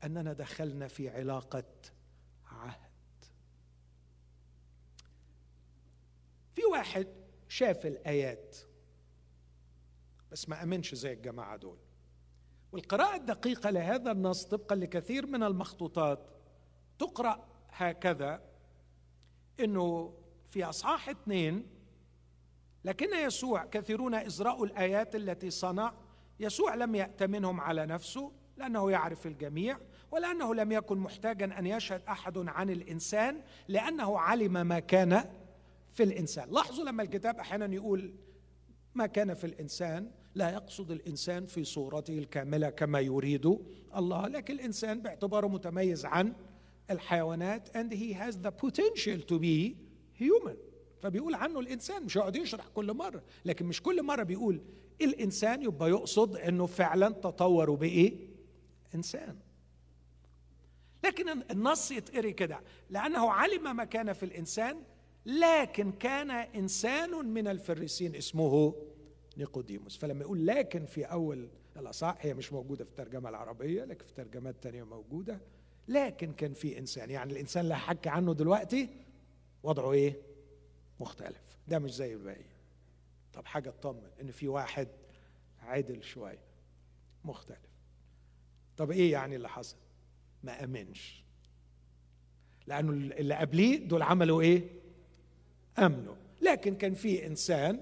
أننا 0.05 0.33
دخلنا 0.33 0.89
في 0.89 1.09
علاقة 1.09 1.65
عهد. 2.47 2.91
في 6.55 6.65
واحد 6.65 7.07
شاف 7.49 7.87
الآيات 7.87 8.57
بس 10.33 10.49
ما 10.49 10.63
أمنش 10.63 10.95
زي 10.95 11.13
الجماعة 11.13 11.57
دول. 11.57 11.79
والقراءة 12.73 13.17
الدقيقة 13.17 13.71
لهذا 13.71 14.13
النص 14.13 14.45
طبقا 14.45 14.77
لكثير 14.77 15.27
من 15.27 15.43
المخطوطات 15.43 16.19
تقرأ 16.99 17.49
هكذا 17.71 18.43
إنه 19.61 20.15
في 20.51 20.65
أصحاح 20.65 21.09
اثنين 21.09 21.67
لكن 22.85 23.15
يسوع 23.15 23.65
كثيرون 23.65 24.15
ازرأوا 24.15 24.67
الآيات 24.67 25.15
التي 25.15 25.51
صنع 25.51 25.95
يسوع 26.41 26.75
لم 26.75 26.95
يأتمنهم 26.95 27.61
على 27.61 27.87
نفسه 27.87 28.33
لأنه 28.57 28.91
يعرف 28.91 29.27
الجميع 29.27 29.79
ولأنه 30.11 30.55
لم 30.55 30.73
يكن 30.73 30.99
محتاجا 30.99 31.59
أن 31.59 31.67
يشهد 31.67 32.03
أحد 32.09 32.39
عن 32.39 32.71
الإنسان 32.71 33.43
لأنه 33.69 34.19
علم 34.19 34.53
ما 34.67 34.79
كان 34.79 35.25
في 35.93 36.03
الإنسان. 36.03 36.51
لاحظوا 36.51 36.85
لما 36.85 37.03
الكتاب 37.03 37.39
أحيانا 37.39 37.75
يقول 37.75 38.15
ما 38.95 39.07
كان 39.07 39.35
في 39.35 39.45
الإنسان 39.45 40.11
لا 40.35 40.51
يقصد 40.51 40.91
الإنسان 40.91 41.47
في 41.47 41.65
صورته 41.65 42.19
الكاملة 42.19 42.71
كما 42.71 43.01
يريد 43.01 43.59
الله 43.97 44.29
لكن 44.29 44.55
الإنسان 44.55 45.01
باعتباره 45.03 45.47
متميز 45.47 46.05
عن 46.07 46.33
الحيوانات 46.91 47.77
and 47.77 47.93
he 47.93 48.13
has 48.13 48.35
the 48.37 48.51
potential 48.67 49.21
to 49.33 49.39
be 49.39 49.75
human. 50.23 50.57
فبيقول 51.03 51.35
عنه 51.35 51.61
الإنسان 51.61 52.03
مش 52.05 52.19
هيقعد 52.19 52.37
يشرح 52.37 52.69
كل 52.69 52.95
مرة 52.95 53.23
لكن 53.45 53.67
مش 53.67 53.83
كل 53.83 54.03
مرة 54.03 54.23
بيقول 54.23 54.61
الإنسان 55.01 55.63
يبقى 55.63 55.91
يقصد 55.91 56.37
إنه 56.37 56.67
فعلا 56.67 57.09
تطوروا 57.09 57.77
بإيه؟ 57.77 58.17
إنسان. 58.95 59.37
لكن 61.05 61.29
النص 61.51 61.91
يتقري 61.91 62.33
كده 62.33 62.61
لأنه 62.91 63.31
علم 63.31 63.77
ما 63.77 63.85
كان 63.85 64.13
في 64.13 64.23
الإنسان 64.23 64.77
لكن 65.27 65.93
كان 65.93 66.31
إنسان 66.31 67.11
من 67.27 67.49
الفريسين 67.49 68.15
اسمه 68.17 68.75
نيقوديموس. 69.41 69.97
فلما 69.97 70.21
يقول 70.21 70.47
لكن 70.47 70.87
في 70.87 71.05
أول 71.05 71.49
الاصح 71.77 72.17
هي 72.21 72.35
مش 72.35 72.53
موجودة 72.53 72.85
في 72.85 72.91
الترجمة 72.91 73.29
العربية 73.29 73.85
لكن 73.85 74.05
في 74.07 74.15
ترجمات 74.15 74.55
تانية 74.63 74.83
موجودة. 74.83 75.41
لكن 75.89 76.33
كان 76.33 76.53
في 76.53 76.79
إنسان 76.79 77.11
يعني 77.11 77.33
الإنسان 77.33 77.63
اللي 77.65 77.77
حكي 77.77 78.09
عنه 78.09 78.35
دلوقتي 78.35 78.89
وضعه 79.63 79.93
إيه؟ 79.93 80.17
مختلف. 81.01 81.57
ده 81.69 81.79
مش 81.79 81.95
زي 81.95 82.15
الباقي. 82.15 82.45
طب 83.33 83.47
حاجة 83.47 83.71
تطمن 83.71 84.11
إن 84.21 84.31
في 84.31 84.49
واحد 84.49 84.89
عدل 85.61 86.03
شوية. 86.03 86.39
مختلف. 87.25 87.71
طب 88.77 88.91
إيه 88.91 89.13
يعني 89.13 89.37
اللي 89.37 89.49
حصل؟ 89.49 89.77
ما 90.43 90.65
آمنش. 90.65 91.25
لأنه 92.67 92.91
اللي 92.93 93.35
قبليه 93.35 93.89
دول 93.89 94.03
عملوا 94.03 94.43
إيه؟ 94.43 94.69
أمنوا. 95.79 96.15
لكن 96.43 96.75
كان 96.75 96.95
في 96.95 97.27
إنسان 97.27 97.81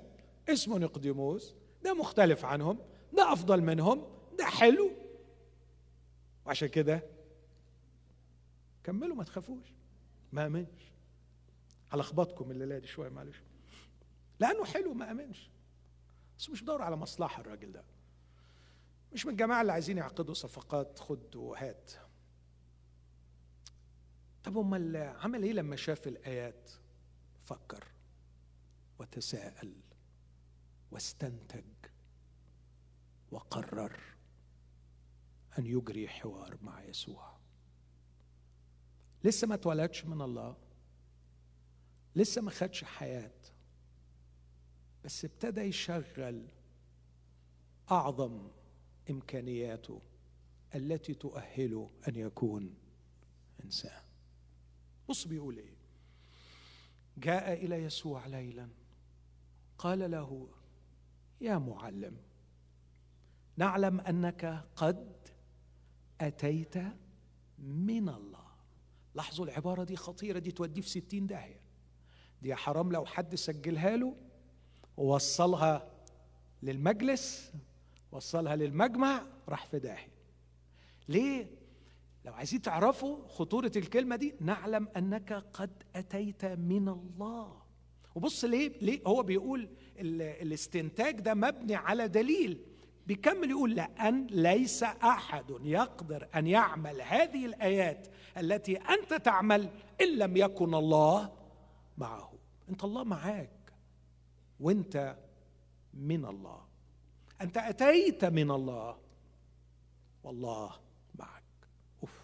اسمه 0.49 0.79
نقديموس 0.79 1.55
ده 1.83 1.95
مختلف 1.95 2.45
عنهم 2.45 2.79
ده 3.13 3.33
أفضل 3.33 3.63
منهم 3.63 4.07
ده 4.39 4.45
حلو. 4.45 4.91
وعشان 6.47 6.69
كده 6.69 7.03
كملوا 8.85 9.17
ما 9.17 9.25
تخافوش 9.25 9.67
ما 10.33 10.47
آمنش. 10.47 10.93
هلخبطكم 11.91 12.51
الليلة 12.51 12.79
دي 12.79 12.87
شوية 12.87 13.09
معلش. 13.09 13.43
لأنه 14.41 14.65
حلو 14.65 14.95
ما 14.95 15.11
آمنش. 15.11 15.51
بس 16.39 16.51
مش 16.51 16.63
بدور 16.63 16.83
على 16.83 16.97
مصلحة 16.97 17.41
الراجل 17.41 17.73
ده. 17.73 17.85
مش 19.13 19.27
من 19.27 19.33
الجماعة 19.33 19.61
اللي 19.61 19.73
عايزين 19.73 19.99
يعقدوا 19.99 20.35
صفقات 20.35 20.99
خد 20.99 21.37
وهات. 21.37 21.93
طب 24.45 24.59
امال 24.59 24.97
عمل 24.97 25.43
إيه 25.43 25.53
لما 25.53 25.77
شاف 25.77 26.09
الآيات؟ 26.09 26.71
فكر 27.45 27.85
وتساءل. 28.99 29.73
واستنتج 30.91 31.65
وقرر 33.31 34.01
أن 35.59 35.67
يجري 35.67 36.09
حوار 36.09 36.59
مع 36.63 36.85
يسوع. 36.85 37.39
لسه 39.25 39.47
ما 39.47 39.55
اتولدش 39.55 40.05
من 40.05 40.23
الله 40.23 40.57
لسه 42.17 42.43
ما 42.43 42.51
خدش 42.51 42.85
حياة 42.85 43.33
بس 45.05 45.25
ابتدى 45.25 45.61
يشغل 45.61 46.49
أعظم 47.91 48.49
إمكانياته 49.11 50.03
التي 50.75 51.15
تؤهله 51.15 51.91
أن 52.09 52.17
يكون 52.17 52.75
إنسان. 53.65 54.03
بص 55.09 55.27
بيقول 55.27 55.59
إيه. 55.59 55.77
جاء 57.17 57.53
إلى 57.53 57.77
يسوع 57.83 58.27
ليلا 58.27 58.69
قال 59.79 60.11
له 60.11 60.49
يا 61.41 61.59
معلم 61.59 62.17
نعلم 63.57 64.01
أنك 64.01 64.65
قد 64.77 65.29
أتيت 66.21 66.77
من 67.59 68.09
الله. 68.09 68.49
لاحظوا 69.15 69.45
العبارة 69.45 69.85
دي 69.85 69.97
خطيرة 69.97 70.39
دي 70.39 70.51
توديه 70.51 70.81
في 70.83 70.89
ستين 70.89 71.27
داهية. 71.27 71.61
دي 72.43 72.55
حرام 72.55 72.93
لو 72.93 73.07
حد 73.07 73.35
سجلها 73.35 73.97
له 73.97 74.17
ووصلها 74.97 75.91
للمجلس 76.63 77.53
وصلها 78.13 78.57
للمجمع 78.57 79.23
راح 79.49 79.67
في 79.67 79.79
داهية. 79.79 80.13
ليه؟ 81.09 81.51
لو 82.25 82.33
عايزين 82.33 82.63
تعرفوا 82.63 83.29
خطورة 83.29 83.73
الكلمة 83.77 84.17
دي 84.17 84.35
نعلم 84.41 84.89
أنك 84.97 85.33
قد 85.33 85.83
أتيت 85.97 86.45
من 86.45 86.89
الله. 86.89 87.63
وبص 88.15 88.45
ليه 88.45 88.79
ليه 88.83 89.01
هو 89.07 89.23
بيقول 89.23 89.69
الاستنتاج 90.01 91.21
ده 91.21 91.35
مبني 91.35 91.75
على 91.75 92.09
دليل 92.09 92.65
بيكمل 93.07 93.51
يقول 93.51 93.75
لأن 93.75 94.27
ليس 94.27 94.83
أحد 94.83 95.45
يقدر 95.63 96.29
أن 96.35 96.47
يعمل 96.47 97.03
هذه 97.03 97.47
الآيات 97.47 98.09
التي 98.37 98.77
أنت 98.77 99.15
تعمل 99.15 99.69
إن 100.01 100.19
لم 100.19 100.37
يكن 100.37 100.75
الله 100.75 101.33
معه. 101.99 102.33
أنت 102.69 102.85
الله 102.85 103.05
معاك 103.05 103.73
وأنت 104.61 105.17
من 105.95 106.25
الله. 106.25 106.61
أنت 107.41 107.57
أتيت 107.57 108.25
من 108.25 108.51
الله 108.51 108.99
والله 110.25 110.73
معك 111.19 111.43
أوف 112.03 112.21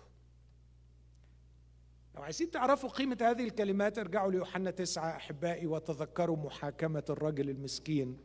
لو 2.15 2.23
عايزين 2.23 2.51
تعرفوا 2.51 2.89
قيمة 2.89 3.19
هذه 3.21 3.45
الكلمات 3.45 3.99
ارجعوا 3.99 4.31
ليوحنا 4.33 4.71
تسعة 4.71 5.17
أحبائي 5.17 5.67
وتذكروا 5.67 6.37
محاكمة 6.37 7.05
الرجل 7.11 7.51
المسكين 7.51 8.19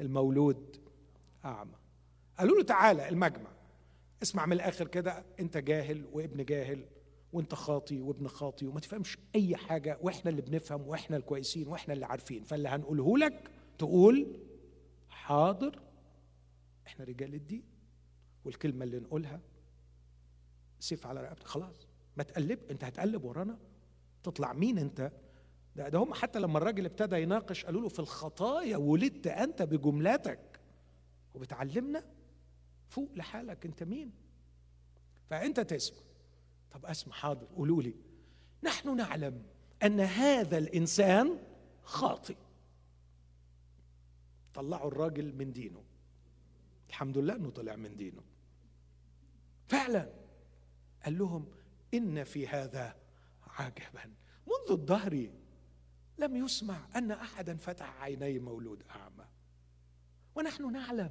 المولود 0.00 0.76
أعمى. 1.44 1.76
قالوا 2.38 2.56
له 2.56 2.62
تعالى 2.62 3.08
المجمع. 3.08 3.50
اسمع 4.22 4.46
من 4.46 4.52
الآخر 4.52 4.86
كده 4.88 5.24
أنت 5.40 5.56
جاهل 5.56 6.04
وابن 6.12 6.44
جاهل 6.44 6.86
وأنت 7.32 7.54
خاطي 7.54 8.00
وابن 8.00 8.28
خاطي 8.28 8.66
وما 8.66 8.80
تفهمش 8.80 9.18
أي 9.34 9.56
حاجة 9.56 9.98
وإحنا 10.02 10.30
اللي 10.30 10.42
بنفهم 10.42 10.88
وإحنا 10.88 11.16
الكويسين 11.16 11.68
وإحنا 11.68 11.94
اللي 11.94 12.06
عارفين. 12.06 12.42
فاللي 12.42 12.68
هنقوله 12.68 13.18
لك 13.18 13.50
تقول 13.78 14.40
حاضر 15.08 15.80
إحنا 16.86 17.04
رجال 17.04 17.34
الدين 17.34 17.64
والكلمة 18.44 18.84
اللي 18.84 18.98
نقولها 18.98 19.40
سيف 20.80 21.06
على 21.06 21.22
رقبتك. 21.22 21.46
خلاص. 21.46 21.83
ما 22.16 22.22
تقلب 22.22 22.58
انت 22.70 22.84
هتقلب 22.84 23.24
ورانا. 23.24 23.58
تطلع 24.22 24.52
مين 24.52 24.78
انت؟ 24.78 25.12
ده, 25.76 25.88
ده 25.88 25.98
هم 25.98 26.14
حتى 26.14 26.38
لما 26.38 26.58
الراجل 26.58 26.84
ابتدى 26.84 27.16
يناقش 27.16 27.64
قالوا 27.64 27.80
له 27.80 27.88
في 27.88 27.98
الخطايا 27.98 28.76
ولدت 28.76 29.26
انت 29.26 29.62
بجملتك. 29.62 30.60
وبتعلمنا 31.34 32.04
فوق 32.88 33.10
لحالك 33.16 33.66
انت 33.66 33.82
مين. 33.82 34.12
فانت 35.30 35.60
تسمع. 35.60 35.98
طب 36.70 36.86
اسمع 36.86 37.14
حاضر 37.14 37.46
قولوا 37.46 37.82
لي. 37.82 37.94
نحن 38.62 38.96
نعلم 38.96 39.42
ان 39.82 40.00
هذا 40.00 40.58
الانسان 40.58 41.38
خاطئ. 41.82 42.36
طلعوا 44.54 44.88
الراجل 44.88 45.34
من 45.36 45.52
دينه. 45.52 45.82
الحمد 46.88 47.18
لله 47.18 47.36
انه 47.36 47.50
طلع 47.50 47.76
من 47.76 47.96
دينه. 47.96 48.22
فعلا. 49.68 50.12
قال 51.04 51.18
لهم 51.18 51.46
إن 51.94 52.24
في 52.24 52.48
هذا 52.48 52.96
عجبا. 53.46 54.14
منذ 54.46 54.78
الدهر 54.78 55.30
لم 56.18 56.36
يسمع 56.36 56.88
أن 56.96 57.10
احدا 57.10 57.56
فتح 57.56 58.02
عيني 58.02 58.38
مولود 58.38 58.82
أعمى. 58.90 59.24
ونحن 60.34 60.72
نعلم 60.72 61.10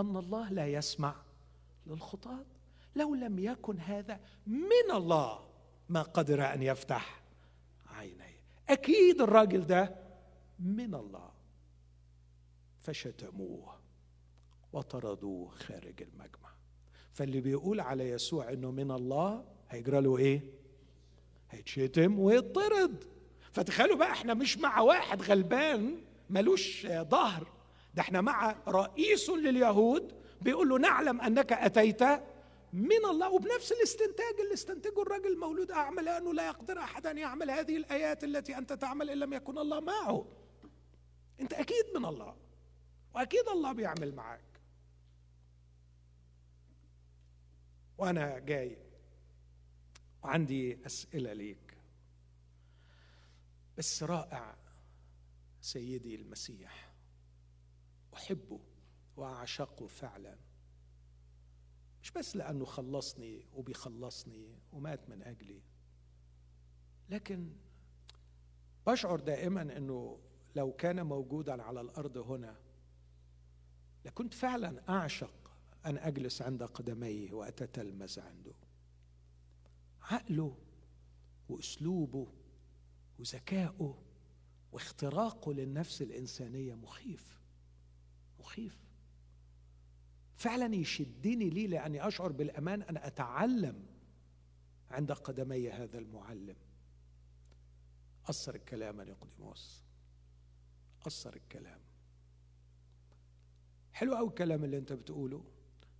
أن 0.00 0.16
الله 0.16 0.52
لا 0.52 0.66
يسمع 0.66 1.16
للخطاة. 1.86 2.46
لو 2.96 3.14
لم 3.14 3.38
يكن 3.38 3.78
هذا 3.78 4.20
من 4.46 4.90
الله 4.90 5.48
ما 5.88 6.02
قدر 6.02 6.54
أن 6.54 6.62
يفتح 6.62 7.22
عينيه 7.86 8.40
أكيد 8.68 9.20
الراجل 9.20 9.66
ده 9.66 9.96
من 10.58 10.94
الله. 10.94 11.30
فشتموه 12.80 13.80
وطردوه 14.72 15.50
خارج 15.50 16.02
المجمع. 16.02 16.54
فاللي 17.12 17.40
بيقول 17.40 17.80
على 17.80 18.08
يسوع 18.08 18.52
إنه 18.52 18.70
من 18.70 18.90
الله 18.90 19.53
هيجرى 19.70 20.00
له 20.00 20.18
إيه؟ 20.18 20.42
هيتشتم 21.50 22.18
ويطرد. 22.18 23.04
فتخيلوا 23.52 23.96
بقى 23.96 24.10
إحنا 24.10 24.34
مش 24.34 24.58
مع 24.58 24.80
واحد 24.80 25.22
غلبان 25.22 26.00
ملوش 26.30 26.86
ظهر. 26.86 27.46
ده 27.94 28.02
إحنا 28.02 28.20
مع 28.20 28.56
رئيس 28.68 29.30
لليهود 29.30 30.12
بيقول 30.42 30.68
له 30.68 30.78
نعلم 30.78 31.20
أنك 31.20 31.52
أتيت 31.52 32.02
من 32.72 33.04
الله. 33.10 33.30
وبنفس 33.32 33.72
الاستنتاج 33.72 34.34
اللي 34.42 34.54
استنتجه 34.54 35.02
الرجل 35.02 35.32
المولود 35.32 35.70
اعمى 35.70 36.02
لأنه 36.02 36.34
لا 36.34 36.46
يقدر 36.46 36.78
احد 36.78 37.06
ان 37.06 37.18
يعمل 37.18 37.50
هذه 37.50 37.76
الآيات 37.76 38.24
التي 38.24 38.58
أنت 38.58 38.72
تعمل 38.72 39.10
إن 39.10 39.18
لم 39.18 39.32
يكن 39.32 39.58
الله 39.58 39.80
معه. 39.80 40.26
أنت 41.40 41.52
أكيد 41.52 41.84
من 41.96 42.04
الله 42.04 42.36
وأكيد 43.14 43.48
الله 43.48 43.72
بيعمل 43.72 44.14
معاك. 44.14 44.44
وأنا 47.98 48.38
جاي 48.38 48.83
وعندي 50.24 50.86
أسئلة 50.86 51.32
ليك. 51.32 51.76
بس 53.78 54.02
رائع 54.02 54.56
سيدي 55.60 56.14
المسيح. 56.14 56.92
أحبه 58.14 58.60
وأعشقه 59.16 59.86
فعلا. 59.86 60.38
مش 62.02 62.10
بس 62.10 62.36
لأنه 62.36 62.64
خلصني 62.64 63.46
وبيخلصني 63.52 64.58
ومات 64.72 65.08
من 65.08 65.22
أجلي. 65.22 65.62
لكن 67.08 67.52
بشعر 68.86 69.20
دائما 69.20 69.62
إنه 69.62 70.20
لو 70.56 70.72
كان 70.72 71.06
موجودا 71.06 71.62
على 71.62 71.80
الأرض 71.80 72.18
هنا 72.18 72.56
لكنت 74.04 74.34
فعلا 74.34 74.88
أعشق 74.88 75.50
أن 75.86 75.98
أجلس 75.98 76.42
عند 76.42 76.62
قدميه 76.62 77.32
وأتتلمذ 77.32 78.20
عنده. 78.20 78.63
عقله 80.04 80.56
وأسلوبه 81.48 82.32
وذكائه 83.18 84.02
واختراقه 84.72 85.52
للنفس 85.52 86.02
الإنسانية 86.02 86.74
مخيف 86.74 87.40
مخيف. 88.40 88.84
فعلا 90.36 90.74
يشدني 90.74 91.50
ليه؟ 91.50 91.66
لأني 91.66 92.08
أشعر 92.08 92.32
بالأمان 92.32 92.82
أن 92.82 92.96
أتعلم 92.96 93.86
عند 94.90 95.12
قدمي 95.12 95.70
هذا 95.70 95.98
المعلم. 95.98 96.56
أثر 98.26 98.54
الكلام 98.54 99.00
نيقوديموس 99.00 99.82
أثر 101.06 101.36
الكلام. 101.36 101.80
حلو 103.92 104.14
قوي 104.14 104.28
الكلام 104.28 104.64
اللي 104.64 104.78
أنت 104.78 104.92
بتقوله. 104.92 105.44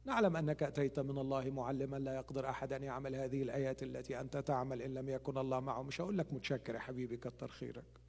نعلم 0.05 0.37
أنك 0.37 0.63
أتيت 0.63 0.99
من 1.01 1.19
الله 1.19 1.51
معلما 1.51 1.97
لا 1.97 2.15
يقدر 2.15 2.51
أحد 2.51 2.73
أن 2.73 2.83
يعمل 2.83 3.15
هذه 3.15 3.43
الآيات 3.43 3.83
التي 3.83 4.21
أنت 4.21 4.37
تعمل 4.37 4.83
إن 4.83 4.95
لم 4.95 5.09
يكن 5.09 5.39
الله 5.39 5.61
معه. 5.61 5.83
مش 5.83 6.01
هقول 6.01 6.19
لك 6.19 6.33
متشكر 6.33 6.75
يا 6.75 6.81
حبيبي 6.81 7.17
كتر 7.17 7.49
خيرك. 7.49 8.01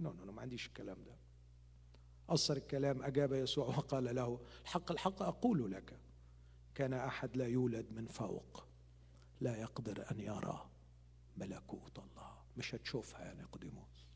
نو 0.00 0.12
نو, 0.12 0.32
ما 0.32 0.42
عنديش 0.42 0.66
الكلام 0.66 1.04
ده. 1.04 1.16
أصر 2.28 2.56
الكلام 2.56 3.02
أجاب 3.02 3.32
يسوع 3.32 3.66
وقال 3.66 4.14
له 4.14 4.40
الحق 4.62 4.92
الحق 4.92 5.22
أقول 5.22 5.72
لك 5.72 5.98
كان 6.74 6.92
أحد 6.92 7.36
لا 7.36 7.46
يولد 7.46 7.92
من 7.92 8.06
فوق 8.06 8.66
لا 9.40 9.56
يقدر 9.56 10.04
أن 10.10 10.20
يرى 10.20 10.70
ملكوت 11.36 11.98
الله. 11.98 12.34
مش 12.56 12.74
هتشوفها 12.74 13.28
يا 13.28 13.34
نقديموس 13.34 14.06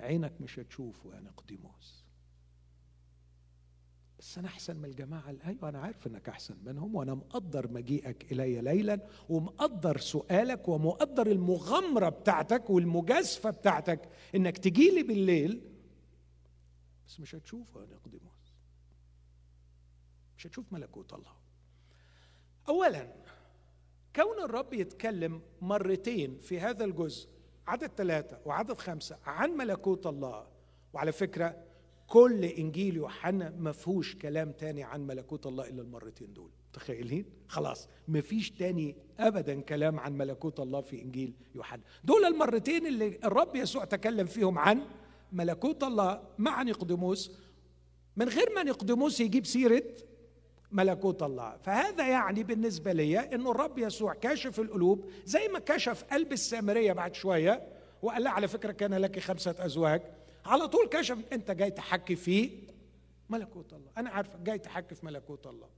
عينك 0.00 0.40
مش 0.40 0.58
هتشوفه 0.58 1.14
يا 1.14 1.20
نقديموس 1.20 2.05
بس 4.26 4.38
أنا 4.38 4.48
أحسن 4.48 4.76
من 4.76 4.84
الجماعة 4.84 5.34
أيوه 5.46 5.68
أنا 5.68 5.78
عارف 5.78 6.06
إنك 6.06 6.28
أحسن 6.28 6.56
منهم 6.64 6.94
وأنا 6.94 7.14
مقدر 7.14 7.72
مجيئك 7.72 8.32
إلي 8.32 8.60
ليلا 8.60 9.00
ومقدر 9.28 9.98
سؤالك 9.98 10.68
ومقدر 10.68 11.26
المغامرة 11.26 12.08
بتاعتك 12.08 12.70
والمجازفة 12.70 13.50
بتاعتك 13.50 14.08
إنك 14.34 14.58
تجي 14.58 14.90
لي 14.90 15.02
بالليل. 15.02 15.60
بس 17.06 17.20
مش 17.20 17.34
هتشوفه 17.34 17.80
يا 17.80 17.86
نقديموس 17.86 18.54
مش 20.38 20.46
هتشوف 20.46 20.72
ملكوت 20.72 21.12
الله. 21.12 21.32
اولا 22.68 23.12
كون 24.16 24.44
الرب 24.44 24.72
يتكلم 24.74 25.42
مرتين 25.60 26.38
في 26.38 26.60
هذا 26.60 26.84
الجزء 26.84 27.28
عدد 27.66 27.86
ثلاثة 27.96 28.40
وعدد 28.44 28.78
خمسة 28.78 29.18
عن 29.24 29.50
ملكوت 29.50 30.06
الله 30.06 30.46
وعلى 30.92 31.12
فكرة 31.12 31.65
كل 32.06 32.44
إنجيل 32.44 32.96
يوحنا 32.96 33.50
ما 33.58 33.72
فيهوش 33.72 34.16
كلام 34.16 34.52
تاني 34.52 34.82
عن 34.82 35.06
ملكوت 35.06 35.46
الله 35.46 35.68
إلا 35.68 35.82
المرتين 35.82 36.32
دول. 36.32 36.50
متخيلين؟ 36.70 37.24
خلاص. 37.48 37.88
ما 38.08 38.20
فيش 38.20 38.50
تاني 38.50 38.96
أبدا 39.18 39.60
كلام 39.60 40.00
عن 40.00 40.12
ملكوت 40.12 40.60
الله 40.60 40.80
في 40.80 41.02
إنجيل 41.02 41.34
يوحنا. 41.54 41.82
دول 42.04 42.24
المرتين 42.24 42.86
اللي 42.86 43.18
الرب 43.24 43.56
يسوع 43.56 43.84
تكلم 43.84 44.26
فيهم 44.26 44.58
عن 44.58 44.82
ملكوت 45.32 45.84
الله 45.84 46.22
مع 46.38 46.62
نقدموس 46.62 47.32
من 48.16 48.28
غير 48.28 48.52
ما 48.54 48.62
نقدموس 48.62 49.20
يجيب 49.20 49.46
سيرة 49.46 49.82
ملكوت 50.72 51.22
الله. 51.22 51.56
فهذا 51.56 52.08
يعني 52.08 52.42
بالنسبة 52.42 52.92
لي 52.92 53.18
أن 53.18 53.46
الرب 53.46 53.78
يسوع 53.78 54.14
كاشف 54.14 54.60
القلوب 54.60 55.04
زي 55.24 55.48
ما 55.48 55.58
كشف 55.58 56.04
قلب 56.04 56.32
السامرية 56.32 56.92
بعد 56.92 57.14
شوية. 57.14 57.68
وقال 58.02 58.24
لها 58.24 58.32
على 58.32 58.48
فكرة 58.48 58.72
كان 58.72 58.94
لك 58.94 59.18
خمسة 59.18 59.54
أزواج. 59.58 60.02
على 60.46 60.68
طول 60.68 60.88
كشف. 60.88 61.18
أنت 61.32 61.50
جاي 61.50 61.70
تحكي 61.70 62.16
في 62.16 62.50
ملكوت 63.30 63.72
الله. 63.72 63.90
أنا 63.98 64.10
عارفك 64.10 64.38
جاي 64.40 64.58
تحكي 64.58 64.94
في 64.94 65.06
ملكوت 65.06 65.46
الله. 65.46 65.68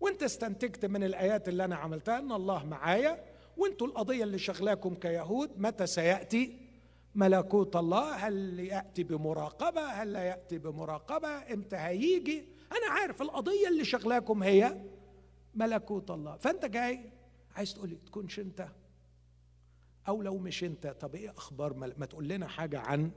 وانت 0.00 0.22
استنتجت 0.22 0.84
من 0.84 1.04
الآيات 1.04 1.48
اللي 1.48 1.64
أنا 1.64 1.76
عملتها 1.76 2.18
أن 2.18 2.32
الله 2.32 2.64
معايا 2.64 3.24
وانتوا 3.56 3.86
القضية 3.86 4.24
اللي 4.24 4.38
شغلاكم 4.38 4.94
كيهود 4.94 5.50
متى 5.60 5.86
سيأتي 5.86 6.66
ملكوت 7.14 7.76
الله؟ 7.76 8.14
هل 8.14 8.60
يأتي 8.60 9.02
بمراقبة؟ 9.02 9.86
هل 9.86 10.12
لا 10.12 10.22
يأتي 10.22 10.58
بمراقبة؟ 10.58 11.28
إمتى 11.28 11.76
هيجي؟ 11.76 12.44
أنا 12.72 12.92
عارف 12.92 13.22
القضية 13.22 13.68
اللي 13.68 13.84
شغلاكم 13.84 14.42
هي 14.42 14.76
ملكوت 15.54 16.10
الله. 16.10 16.36
فأنت 16.36 16.64
جاي 16.64 17.00
عايز 17.56 17.74
تقول 17.74 17.88
لي 17.88 17.96
تكونش 18.06 18.40
أنت 18.40 18.68
أو 20.08 20.22
لو 20.22 20.38
مش 20.38 20.64
أنت. 20.64 20.86
طب 20.86 21.14
إيه 21.14 21.30
أخبار 21.30 21.74
ما 21.74 22.06
تقول 22.06 22.28
لنا 22.28 22.48
حاجة 22.48 22.80
عن 22.80 23.10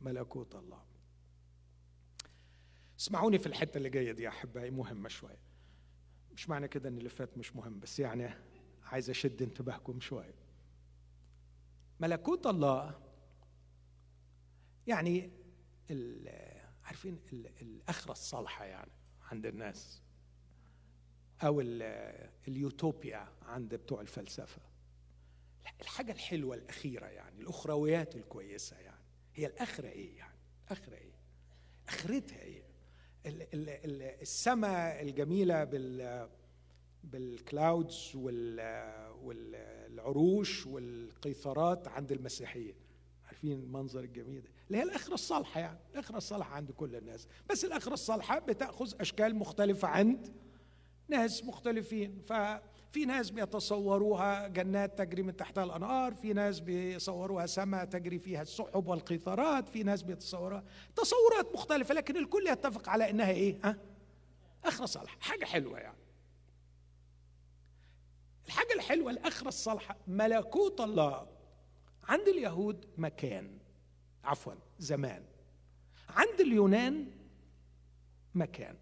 ملكوت 0.00 0.54
الله. 0.54 0.82
اسمعوني 3.00 3.38
في 3.38 3.46
الحتة 3.46 3.78
اللي 3.78 3.90
جاية 3.90 4.12
دي 4.12 4.22
يا 4.22 4.28
أحبائي 4.28 4.70
مهمة 4.70 5.08
شوية. 5.08 5.40
مش 6.32 6.48
معنى 6.48 6.68
كده 6.68 6.88
إن 6.88 6.98
اللي 6.98 7.08
فات 7.08 7.38
مش 7.38 7.56
مهم 7.56 7.80
بس 7.80 8.00
يعني 8.00 8.30
عايز 8.82 9.10
أشد 9.10 9.42
انتباهكم 9.42 10.00
شوية. 10.00 10.34
ملكوت 12.00 12.46
الله 12.46 13.00
يعني 14.86 15.30
عارفين 16.84 17.18
الآخرة 17.62 18.12
الصالحة 18.12 18.64
يعني 18.64 18.90
عند 19.22 19.46
الناس 19.46 20.02
أو 21.42 21.60
اليوتوبيا 22.48 23.28
عند 23.42 23.74
بتوع 23.74 24.00
الفلسفة. 24.00 24.62
الحاجة 25.80 26.12
الحلوة 26.12 26.54
الأخيرة 26.56 27.06
يعني 27.06 27.40
الأخرويات 27.40 28.16
الكويسة 28.16 28.78
يعني. 28.78 29.04
هي 29.34 29.46
الآخرة 29.46 29.88
إيه 29.88 30.16
يعني؟ 30.18 30.38
الآخرة 30.66 30.94
إيه؟ 30.94 31.12
آخرتها 31.88 32.40
إيه؟ 32.42 32.62
السماء 34.22 35.02
الجميلة 35.02 35.64
بال 35.64 36.28
بالكلاودز 37.04 38.12
والعروش 39.22 40.66
والقيثارات 40.66 41.88
عند 41.88 42.12
المسيحيين. 42.12 42.74
عارفين 43.26 43.52
المنظر 43.52 44.00
الجميل 44.00 44.42
ده؟ 44.42 44.48
اللي 44.66 44.78
هي 44.78 44.82
الأخرة 44.82 45.14
الصالحة 45.14 45.60
يعني 45.60 45.78
الأخرة 45.92 46.16
الصالحة 46.16 46.54
عند 46.54 46.70
كل 46.70 46.96
الناس. 46.96 47.28
بس 47.50 47.64
الأخرة 47.64 47.94
الصالحة 47.94 48.38
بتأخذ 48.38 48.94
أشكال 49.00 49.36
مختلفة 49.36 49.88
عند 49.88 50.32
ناس 51.08 51.44
مختلفين. 51.44 52.22
ففي 52.90 53.04
ناس 53.04 53.30
بيتصوروها 53.30 54.48
جنات 54.48 54.98
تجري 54.98 55.22
من 55.22 55.36
تحتها 55.36 55.64
الأنهار 55.64 56.14
في 56.14 56.32
ناس 56.32 56.60
بيصوروها 56.60 57.46
سماء 57.46 57.84
تجري 57.84 58.18
فيها 58.18 58.42
السحب 58.42 58.86
والقيثارات 58.86 59.68
في 59.68 59.82
ناس 59.82 60.02
بيتصوروها. 60.02 60.64
تصورات 60.96 61.54
مختلفة 61.54 61.94
لكن 61.94 62.16
الكل 62.16 62.46
يتفق 62.46 62.88
على 62.88 63.10
إنها 63.10 63.30
إيه؟ 63.30 63.58
ها؟ 63.64 63.76
اخره 64.64 64.86
صالحة. 64.86 65.16
حاجة 65.20 65.44
حلوة 65.44 65.78
يعني. 65.78 65.96
الحاجة 68.46 68.72
الحلوة 68.74 69.10
الاخره 69.10 69.48
الصالحة 69.48 69.96
ملكوت 70.06 70.80
الله. 70.80 71.26
عند 72.04 72.28
اليهود 72.28 72.86
مكان. 72.98 73.58
عفوا 74.24 74.54
زمان. 74.78 75.24
عند 76.08 76.40
اليونان 76.40 77.06
مكان. 78.34 78.76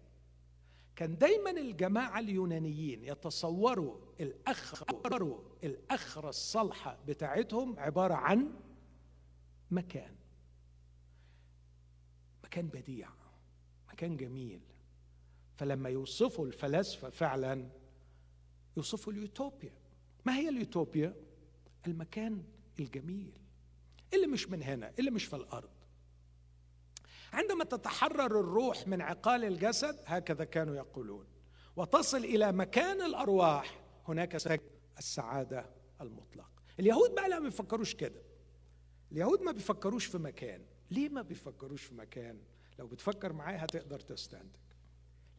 كان 0.99 1.17
دايما 1.17 1.51
الجماعة 1.51 2.19
اليونانيين 2.19 3.03
يتصوروا 3.03 3.97
الأخر 4.19 4.85
الأخرة 5.63 6.29
الصالحة 6.29 6.99
بتاعتهم 7.07 7.79
عبارة 7.79 8.13
عن 8.13 8.53
مكان. 9.71 10.15
مكان 12.43 12.67
بديع 12.67 13.09
مكان 13.93 14.17
جميل. 14.17 14.61
فلما 15.57 15.89
يوصفوا 15.89 16.45
الفلاسفة 16.45 17.09
فعلا 17.09 17.69
يوصفوا 18.77 19.13
اليوتوبيا. 19.13 19.73
ما 20.25 20.35
هي 20.35 20.49
اليوتوبيا؟ 20.49 21.15
المكان 21.87 22.43
الجميل. 22.79 23.39
اللي 24.13 24.27
مش 24.27 24.49
من 24.49 24.63
هنا 24.63 24.93
اللي 24.99 25.11
مش 25.11 25.25
في 25.25 25.35
الأرض. 25.35 25.69
عندما 27.33 27.63
تتحرر 27.63 28.39
الروح 28.39 28.87
من 28.87 29.01
عقال 29.01 29.45
الجسد 29.45 29.99
هكذا 30.05 30.43
كانوا 30.43 30.75
يقولون. 30.75 31.25
وتصل 31.75 32.17
إلى 32.17 32.51
مكان 32.51 33.01
الأرواح 33.01 33.81
هناك 34.07 34.35
السعادة 34.97 35.65
المطلقه 36.01 36.49
اليهود 36.79 37.15
بقى 37.15 37.29
لا 37.29 37.39
ما 37.39 37.45
بيفكروش 37.45 37.95
كده. 37.95 38.21
اليهود 39.11 39.41
ما 39.41 39.51
بيفكروش 39.51 40.05
في 40.05 40.17
مكان. 40.17 40.61
ليه 40.91 41.09
ما 41.09 41.21
بيفكروش 41.21 41.83
في 41.83 41.95
مكان؟ 41.95 42.39
لو 42.79 42.87
بتفكر 42.87 43.33
معايا 43.33 43.65
هتقدر 43.65 43.99
تستنتج. 43.99 44.59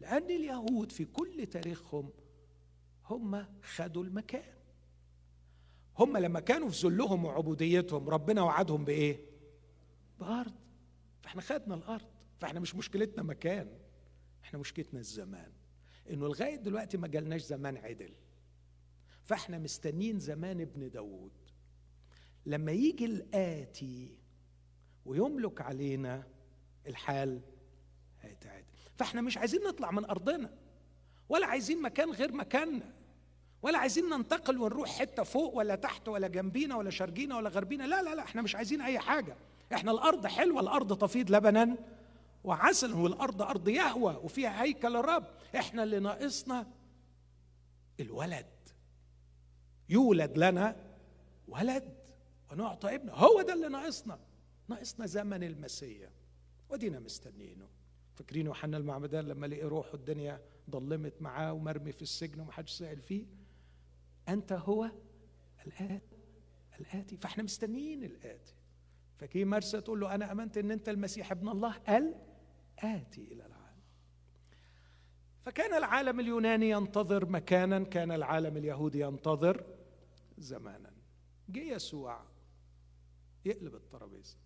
لأن 0.01 0.31
اليهود 0.31 0.93
في 0.93 1.05
كل 1.05 1.47
تاريخهم 1.47 2.11
هم 3.07 3.47
خدوا 3.63 4.05
المكان. 4.05 4.55
هم 5.99 6.17
لما 6.17 6.41
كانوا 6.41 6.69
في 6.69 6.89
ذلهم 6.89 7.25
وعبوديتهم 7.25 8.09
ربنا 8.09 8.43
وعدهم 8.43 8.85
بإيه؟ 8.85 9.21
بأرض. 10.21 10.53
فاحنا 11.31 11.43
خدنا 11.43 11.75
الأرض 11.75 12.07
فاحنا 12.39 12.61
مش 12.61 12.75
مشكلتنا 12.75 13.23
مكان 13.23 13.79
إحنا 14.45 14.59
مشكلتنا 14.59 15.01
الزمان. 15.01 15.53
إنه 16.11 16.27
لغاية 16.27 16.57
دلوقتي 16.57 16.97
ما 16.97 17.09
جالناش 17.09 17.43
زمان 17.43 17.77
عدل. 17.77 18.13
فاحنا 19.25 19.59
مستنين 19.59 20.19
زمان 20.19 20.61
ابن 20.61 20.91
داوود. 20.91 21.33
لما 22.47 22.73
يجي 22.73 23.05
الآتي 23.05 24.19
ويملك 25.05 25.61
علينا 25.61 26.27
الحال 26.87 27.41
هيتعدل. 28.21 28.65
فاحنا 28.97 29.21
مش 29.21 29.39
عايزين 29.39 29.63
نطلع 29.63 29.91
من 29.91 30.05
أرضنا. 30.05 30.55
ولا 31.29 31.47
عايزين 31.47 31.83
مكان 31.83 32.11
غير 32.11 32.33
مكاننا. 32.33 32.95
ولا 33.63 33.79
عايزين 33.79 34.09
ننتقل 34.09 34.59
ونروح 34.59 34.99
حتة 34.99 35.23
فوق 35.23 35.55
ولا 35.55 35.75
تحت 35.75 36.09
ولا 36.09 36.29
جنبينا 36.29 36.77
ولا 36.77 36.91
شرقينا 36.91 37.37
ولا 37.37 37.49
غربينا. 37.49 37.85
لا 37.85 38.03
لا 38.03 38.15
لا 38.15 38.23
إحنا 38.23 38.43
مش 38.43 38.57
عايزين 38.57 38.81
أي 38.81 38.99
حاجة. 38.99 39.37
إحنا 39.73 39.91
الأرض 39.93 40.27
حلوة 40.27 40.61
الأرض 40.61 40.99
تفيض 40.99 41.31
لبنا 41.31 41.77
وعسلا 42.45 42.97
والأرض 42.97 43.43
أرض 43.43 43.69
يهوى 43.69 44.17
وفيها 44.17 44.63
هيكل 44.63 44.97
الرب. 44.97 45.25
إحنا 45.57 45.83
اللي 45.83 45.99
ناقصنا 45.99 46.67
الولد. 48.01 48.47
يولد 49.89 50.39
لنا 50.39 50.77
ولد 51.49 51.95
ونعطى 52.53 52.95
ابنه. 52.95 53.13
هو 53.13 53.43
ده 53.43 53.53
اللي 53.53 53.69
ناقصنا. 53.69 54.19
ناقصنا 54.69 55.07
زمن 55.07 55.43
المسيح. 55.43 56.11
ودينا 56.71 57.01
مستنيينه. 57.01 57.69
فاكرين 58.15 58.47
يوحنا 58.47 58.77
المعمدان 58.77 59.25
لما 59.25 59.47
لقي 59.47 59.63
روحه 59.63 59.95
الدنيا 59.95 60.41
ضلمت 60.71 61.23
معاه 61.23 61.53
ومرمي 61.53 61.93
في 61.93 62.03
السجن 62.03 62.41
ومحدش 62.41 62.73
سأل 62.73 63.01
فيه؟ 63.01 63.25
أنت 64.29 64.53
هو 64.53 64.91
الآتي 65.67 66.19
الآتي. 66.81 67.17
فاحنا 67.17 67.43
مستنيين 67.43 68.05
الآتي. 68.05 68.55
فكي 69.21 69.45
مرسى 69.45 69.81
تقول 69.81 70.01
له 70.01 70.15
أنا 70.15 70.33
آمنت 70.33 70.59
إن 70.59 70.71
أنت 70.71 70.89
المسيح 70.89 71.33
ابن 71.33 71.49
الله 71.49 71.77
الآتي 71.77 73.25
إلى 73.33 73.47
العالم. 73.47 73.83
فكان 75.43 75.75
العالم 75.75 76.21
اليوناني 76.21 76.71
ينتظر 76.71 77.27
مكانا 77.27 77.85
كان 77.85 78.13
العالم 78.13 78.57
اليهودي 78.57 79.01
ينتظر 79.01 79.65
زمانا. 80.39 80.93
جه 81.49 81.61
يسوع 81.61 82.25
يقلب 83.45 83.75
الترابيزة 83.75 84.37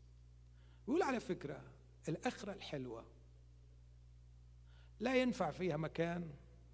يقول 0.89 1.03
على 1.03 1.21
فكرة 1.21 1.63
الأخرة 2.09 2.53
الحلوة 2.53 3.05
لا 5.01 5.17
ينفع 5.17 5.51
فيها 5.51 5.77
مكان 5.77 6.31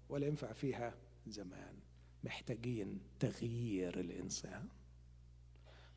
ولا 0.09 0.27
ينفع 0.27 0.53
فيها 0.53 0.95
زمان. 1.27 1.79
محتاجين 2.23 2.99
تغيير 3.19 3.99
الإنسان. 3.99 4.67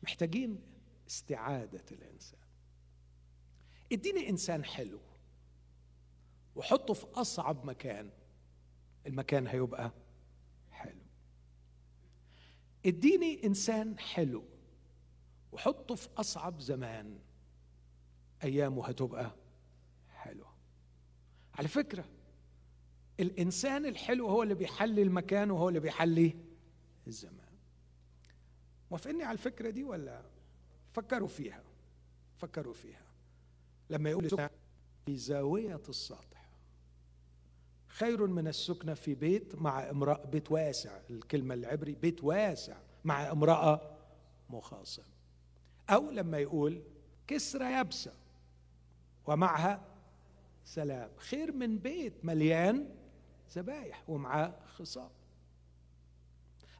محتاجين 0.03 0.74
استعادة 1.07 1.83
الإنسان. 1.91 2.39
اديني 3.91 4.29
إنسان 4.29 4.65
حلو 4.65 4.99
وحطه 6.55 6.93
في 6.93 7.05
أصعب 7.13 7.65
مكان 7.65 8.09
المكان 9.07 9.47
هيبقى 9.47 9.91
حلو. 10.71 11.01
اديني 12.85 13.43
إنسان 13.45 13.99
حلو 13.99 14.43
وحطه 15.51 15.95
في 15.95 16.07
أصعب 16.17 16.59
زمان 16.59 17.19
أيامه 18.43 18.87
هتبقى 18.87 19.35
حلوة. 20.09 20.55
على 21.53 21.67
فكرة 21.67 22.05
الإنسان 23.19 23.85
الحلو 23.85 24.27
هو 24.27 24.43
اللي 24.43 24.55
بيحلي 24.55 25.01
المكان 25.01 25.51
وهو 25.51 25.69
اللي 25.69 25.79
بيحلي 25.79 26.35
الزمان. 27.07 27.55
موافقني 28.91 29.23
على 29.23 29.33
الفكرة 29.33 29.69
دي 29.69 29.83
ولا؟ 29.83 30.34
فكروا 30.95 31.27
فيها. 31.27 31.63
فكروا 32.37 32.73
فيها. 32.73 33.05
لما 33.89 34.09
يقول 34.09 34.49
في 35.05 35.17
زاوية 35.17 35.81
السطح. 35.89 36.49
خير 37.87 38.27
من 38.27 38.47
السكنه 38.47 38.93
في 38.93 39.15
بيت 39.15 39.55
مع 39.55 39.89
امرأة 39.89 40.25
بيت 40.25 40.51
واسع. 40.51 40.99
الكلمة 41.09 41.53
العبري 41.53 41.95
بيت 41.95 42.23
واسع 42.23 42.77
مع 43.03 43.31
امرأة 43.31 43.97
مخاصم. 44.49 45.03
أو 45.89 46.11
لما 46.11 46.37
يقول 46.37 46.81
كسرى 47.27 47.71
يابسة 47.71 48.13
ومعها 49.25 49.85
سلام. 50.65 51.09
خير 51.17 51.51
من 51.51 51.77
بيت 51.77 52.25
مليان 52.25 52.95
ذبايح 53.55 54.09
ومعاه 54.09 54.53
خصام. 54.67 55.09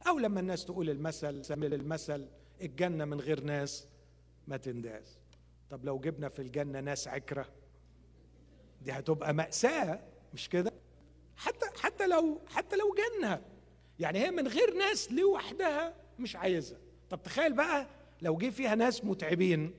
أو 0.08 0.18
لما 0.18 0.40
الناس 0.40 0.64
تقول 0.64 0.90
المثل 0.90 1.42
المثل 1.50 2.28
الجنة 2.60 3.04
من 3.04 3.20
غير 3.20 3.44
ناس. 3.44 3.86
ما 4.46 4.56
تنداس. 4.56 5.18
طب 5.70 5.84
لو 5.84 5.98
جبنا 5.98 6.28
في 6.28 6.42
الجنة 6.42 6.80
ناس 6.80 7.08
عكرة 7.08 7.48
دي 8.82 8.92
هتبقى 8.92 9.34
مأساة 9.34 10.00
مش 10.34 10.48
كده؟ 10.48 10.72
حتى 11.36 11.66
حتى 11.82 12.06
لو 12.06 12.40
حتى 12.48 12.76
لو 12.76 12.94
جنة. 12.94 13.42
يعني 13.98 14.18
هي 14.18 14.30
من 14.30 14.48
غير 14.48 14.74
ناس 14.74 15.12
لوحدها 15.12 15.94
مش 16.18 16.36
عايزة. 16.36 16.78
طب 17.10 17.22
تخيل 17.22 17.52
بقى 17.52 17.86
لو 18.22 18.36
جه 18.36 18.50
فيها 18.50 18.74
ناس 18.74 19.04
متعبين. 19.04 19.74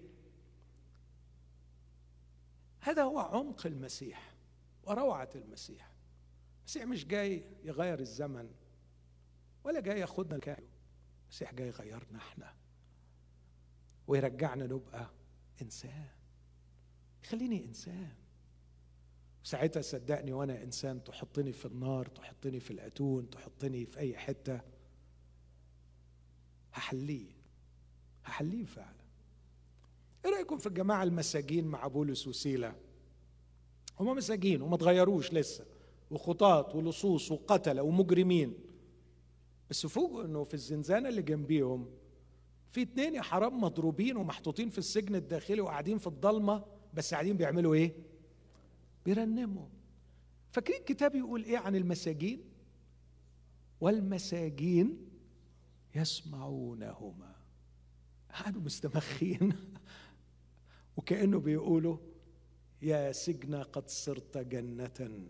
هذا 2.81 3.03
هو 3.03 3.19
عمق 3.19 3.65
المسيح 3.67 4.33
وروعة 4.83 5.29
المسيح. 5.35 5.91
المسيح 6.59 6.85
مش 6.85 7.05
جاي 7.05 7.43
يغير 7.63 7.99
الزمن 7.99 8.49
ولا 9.63 9.79
جاي 9.79 9.99
ياخدنا 9.99 10.57
المسيح 11.25 11.53
جاي 11.53 11.67
يغيرنا 11.67 12.17
إحنا. 12.17 12.53
ويرجعنا 14.07 14.65
نبقى 14.65 15.09
إنسان. 15.61 16.07
يخليني 17.23 17.65
إنسان. 17.65 18.11
ساعتها 19.43 19.81
صدقني 19.81 20.33
وأنا 20.33 20.63
إنسان 20.63 21.03
تحطني 21.03 21.53
في 21.53 21.65
النار 21.65 22.07
تحطني 22.07 22.59
في 22.59 22.71
الأتون 22.71 23.29
تحطني 23.29 23.85
في 23.85 23.99
أي 23.99 24.17
حتة. 24.17 24.61
هحليه. 26.73 27.31
هحليه 28.25 28.65
فعلا. 28.65 28.97
إيه 30.25 30.31
رأيكم 30.31 30.57
في 30.57 30.67
الجماعة 30.67 31.03
المساجين 31.03 31.67
مع 31.67 31.87
بولس 31.87 32.27
وسيله 32.27 32.75
هم 33.99 34.15
مساجين 34.15 34.61
وما 34.61 34.77
تغيروش 34.77 35.33
لسه. 35.33 35.65
وخطاط 36.11 36.75
ولصوص 36.75 37.31
وقتلة 37.31 37.81
ومجرمين. 37.81 38.53
بس 39.69 39.85
فوجئوا 39.85 40.25
إنه 40.25 40.43
في 40.43 40.53
الزنزانة 40.53 41.09
اللي 41.09 41.21
جنبيهم 41.21 41.89
في 42.71 42.81
اتنين 42.81 43.15
يا 43.15 43.21
حرام 43.21 43.61
مضروبين 43.61 44.17
ومحطوطين 44.17 44.69
في 44.69 44.77
السجن 44.77 45.15
الداخلي 45.15 45.61
وقاعدين 45.61 45.97
في 45.97 46.07
الضلمة 46.07 46.65
بس 46.93 47.13
قاعدين 47.13 47.37
بيعملوا 47.37 47.73
إيه؟ 47.73 47.93
بيرنموا 49.05 49.67
فاكرين 50.51 50.79
الكتاب 50.79 51.15
يقول 51.15 51.43
إيه 51.43 51.57
عن 51.57 51.75
المساجين؟ 51.75 52.43
والمساجين 53.81 55.07
يسمعونهما 55.95 57.35
قعدوا 58.33 58.61
مستمخين 58.61 59.53
وكأنه 60.97 61.39
بيقولوا 61.39 61.97
يا 62.81 63.11
سجن 63.11 63.55
قد 63.55 63.89
صرت 63.89 64.37
جنة 64.37 65.27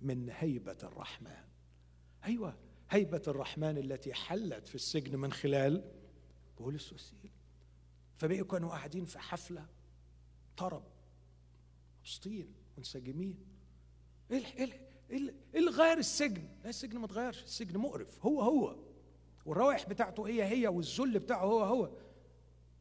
من 0.00 0.30
هيبة 0.30 0.76
الرحمن 0.82 1.44
أيوه 2.24 2.56
هيبة 2.90 3.22
الرحمن 3.28 3.78
التي 3.78 4.14
حلت 4.14 4.68
في 4.68 4.74
السجن 4.74 5.18
من 5.18 5.32
خلال 5.32 5.84
بولس 6.58 6.92
وسيل 6.92 7.30
فبقوا 8.16 8.46
كانوا 8.46 8.70
قاعدين 8.70 9.04
في 9.04 9.18
حفلة 9.18 9.66
طرب 10.56 10.84
مبسوطين 12.00 12.54
منسجمين 12.78 13.38
إيه 14.30 14.46
إيه 14.46 14.86
إيه 15.10 15.34
اللي 15.54 15.70
غير 15.70 15.98
السجن؟ 15.98 16.48
لا 16.62 16.68
السجن 16.68 16.98
ما 16.98 17.04
اتغيرش، 17.04 17.42
السجن 17.42 17.78
مقرف 17.78 18.26
هو 18.26 18.40
هو. 18.42 18.76
والروائح 19.44 19.88
بتاعته 19.88 20.26
هي 20.26 20.44
هي 20.44 20.66
والذل 20.68 21.18
بتاعه 21.18 21.44
هو 21.44 21.64
هو. 21.64 21.90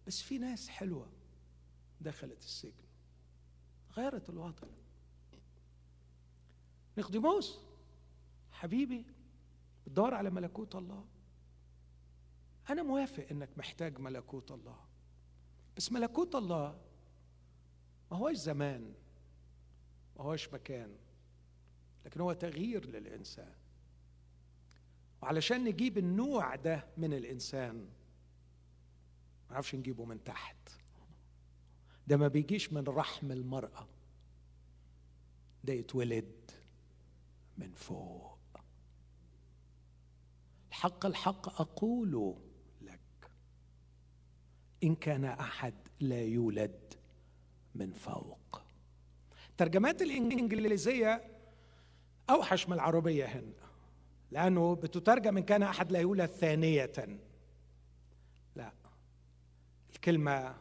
بس 0.07 0.21
في 0.21 0.37
ناس 0.37 0.69
حلوة 0.69 1.09
دخلت 2.01 2.43
السجن. 2.43 2.85
غيرت 3.91 4.29
الوضع 4.29 4.67
نقدموس 6.97 7.59
حبيبي 8.51 9.05
بتدور 9.85 10.13
على 10.13 10.29
ملكوت 10.29 10.75
الله. 10.75 11.05
أنا 12.69 12.83
موافق 12.83 13.25
إنك 13.31 13.49
محتاج 13.57 13.99
ملكوت 13.99 14.51
الله. 14.51 14.79
بس 15.77 15.91
ملكوت 15.91 16.35
الله 16.35 16.79
ما 18.11 18.17
هوش 18.17 18.35
زمان 18.35 18.93
ما 20.17 20.23
هوش 20.23 20.49
مكان 20.53 20.95
لكن 22.05 22.21
هو 22.21 22.33
تغيير 22.33 22.85
للإنسان. 22.85 23.53
وعلشان 25.21 25.63
نجيب 25.63 25.97
النوع 25.97 26.55
ده 26.55 26.87
من 26.97 27.13
الإنسان 27.13 27.75
ما 27.75 29.51
نعرفش 29.51 29.75
نجيبه 29.75 30.05
من 30.05 30.23
تحت. 30.23 30.69
ده 32.07 32.17
ما 32.17 32.27
بيجيش 32.27 32.73
من 32.73 32.83
رحم 32.83 33.31
المرأة. 33.31 33.87
ده 35.63 35.73
يتولد 35.73 36.51
من 37.57 37.73
فوق. 37.73 38.37
الحق 40.69 41.05
الحق 41.05 41.61
أقول 41.61 42.11
لك 42.11 42.44
إن 44.85 44.95
كان 44.95 45.25
أحد 45.25 45.73
لا 45.99 46.21
يولد 46.21 46.93
من 47.75 47.91
فوق. 47.91 48.61
ترجمات 49.57 50.01
الإنجليزية 50.01 51.21
أوحش 52.29 52.67
من 52.67 52.73
العربية 52.73 53.25
هنا 53.25 53.65
لأنه 54.31 54.75
بتترجم 54.75 55.37
إن 55.37 55.43
كان 55.43 55.63
أحد 55.63 55.91
لا 55.91 55.99
يولد 55.99 56.29
ثانية. 56.29 56.91
لا 58.55 58.71
الكلمة 59.95 60.55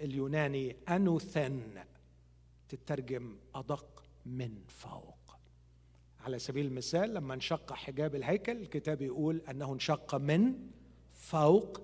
اليوناني 0.00 0.76
أنوثن 0.88 1.84
تترجم 2.68 3.36
أدق 3.54 4.04
من 4.26 4.64
فوق. 4.68 5.38
على 6.20 6.38
سبيل 6.38 6.66
المثال 6.66 7.14
لما 7.14 7.34
انشق 7.34 7.72
حجاب 7.72 8.14
الهيكل 8.14 8.56
الكتاب 8.56 9.02
يقول 9.02 9.42
أنه 9.50 9.72
انشق 9.72 10.14
من 10.14 10.70
فوق 11.12 11.80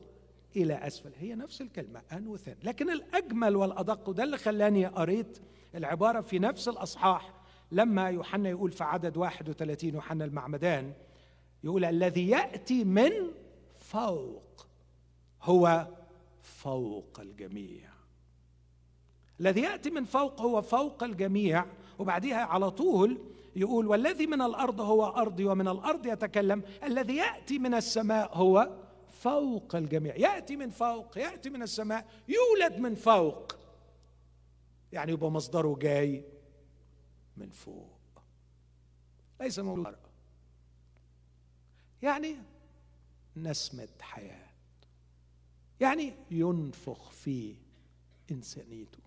إلى 0.57 0.75
أسفل. 0.75 1.13
هي 1.19 1.35
نفس 1.35 1.61
الكلمة 1.61 2.03
آن 2.13 2.27
وثان. 2.27 2.57
لكن 2.63 2.91
الأجمل 2.91 3.57
والأدق 3.57 4.09
وده 4.09 4.25
اللي 4.25 4.39
خلاني 4.39 4.87
قريت 4.87 5.39
العبارة 5.75 6.21
في 6.21 6.39
نفس 6.39 6.69
الأصحاح 6.69 7.35
لما 7.73 8.09
يوحنا 8.09 8.49
يقول 8.49 8.73
في 8.73 8.85
عدد 8.85 9.17
31 9.17 9.95
يوحنا 9.95 10.25
المعمدان 10.25 10.93
يقول 11.65 11.85
الذي 11.85 12.29
يأتي 12.29 12.85
من 12.85 13.11
فوق 13.79 14.67
هو 15.43 15.89
فوق 16.43 17.21
الجميع. 17.21 17.91
الذي 19.41 19.61
يأتي 19.61 19.91
من 19.91 20.05
فوق 20.05 20.41
هو 20.41 20.63
فوق 20.63 21.03
الجميع. 21.03 21.65
وبعديها 21.99 22.45
على 22.45 22.71
طول 22.71 23.19
يقول 23.57 23.87
والذي 23.87 24.27
من 24.27 24.43
الأرض 24.43 24.81
هو 24.81 25.07
أرضي 25.07 25.45
ومن 25.45 25.69
الأرض 25.69 26.07
يتكلم 26.07 26.63
الذي 26.85 27.17
يأتي 27.17 27.59
من 27.59 27.75
السماء 27.75 28.37
هو 28.37 28.71
فوق 29.21 29.77
الجميع. 29.77 30.17
يأتي 30.17 30.57
من 30.57 30.71
فوق 30.71 31.19
يأتي 31.19 31.51
من 31.51 31.63
السماء 31.63 32.09
يولد 32.29 32.79
من 32.79 32.95
فوق. 32.95 33.53
يعني 34.93 35.13
يبقى 35.13 35.31
مصدره 35.31 35.77
جاي 35.81 36.25
من 37.37 37.51
فوق. 37.51 37.99
ليس 39.41 39.59
مولود 39.59 39.99
يعني 42.03 42.37
نسمة 43.37 43.89
حياة. 44.01 44.49
يعني 45.81 46.15
ينفخ 46.31 47.11
في 47.11 47.57
إنسانيته. 48.31 49.01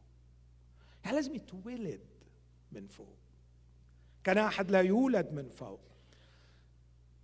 يعني 1.04 1.16
لازم 1.16 1.36
يتولد 1.36 2.02
من 2.72 2.88
فوق. 2.88 3.18
كان 4.24 4.38
أحد 4.38 4.72
لا 4.72 4.82
يولد 4.82 5.32
من 5.32 5.50
فوق. 5.50 5.80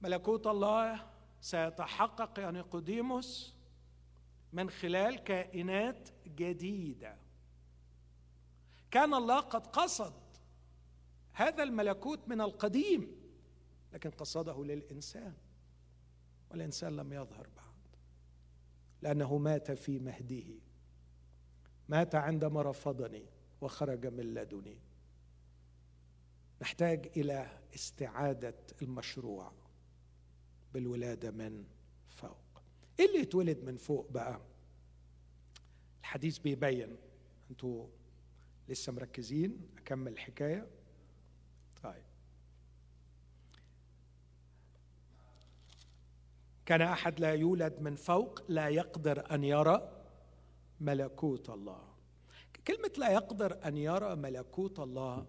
ملكوت 0.01 0.47
الله 0.47 1.08
سيتحقق 1.41 2.39
يا 2.39 2.51
نيقوديموس 2.51 3.55
من 4.53 4.69
خلال 4.69 5.23
كائنات 5.23 6.09
جديدة. 6.27 7.17
كان 8.91 9.13
الله 9.13 9.39
قد 9.39 9.67
قصد 9.67 10.13
هذا 11.33 11.63
الملكوت 11.63 12.27
من 12.27 12.41
القديم 12.41 13.19
لكن 13.93 14.09
قصده 14.09 14.63
للإنسان 14.63 15.33
والإنسان 16.51 16.95
لم 16.95 17.13
يظهر 17.13 17.47
بعد 17.57 17.95
لأنه 19.01 19.37
مات 19.37 19.71
في 19.71 19.99
مهده 19.99 20.59
مات 21.89 22.15
عندما 22.15 22.61
رفضني 22.61 23.25
وخرج 23.61 24.07
من 24.07 24.33
لدني. 24.33 24.79
نحتاج 26.61 27.11
إلى 27.17 27.59
استعادة 27.75 28.55
المشروع. 28.81 29.51
بالولادة 30.73 31.31
من 31.31 31.65
فوق. 32.09 32.37
إيه 32.99 33.05
اللي 33.05 33.19
يتولد 33.19 33.63
من 33.63 33.77
فوق 33.77 34.11
بقى؟ 34.11 34.41
الحديث 36.01 36.37
بيبين. 36.37 36.97
أنتوا 37.51 37.87
لسه 38.69 38.91
مركزين؟ 38.91 39.69
أكمل 39.77 40.11
الحكاية 40.11 40.67
طيب. 41.83 42.03
كان 46.65 46.81
أحد 46.81 47.19
لا 47.19 47.33
يولد 47.33 47.79
من 47.81 47.95
فوق 47.95 48.41
لا 48.47 48.69
يقدر 48.69 49.35
أن 49.35 49.43
يرى 49.43 50.05
ملكوت 50.81 51.49
الله. 51.49 51.83
كلمة 52.67 52.91
لا 52.97 53.11
يقدر 53.11 53.67
أن 53.67 53.77
يرى 53.77 54.15
ملكوت 54.15 54.79
الله 54.79 55.25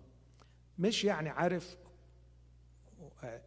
مش 0.79 1.05
يعني 1.05 1.29
عارف 1.29 1.77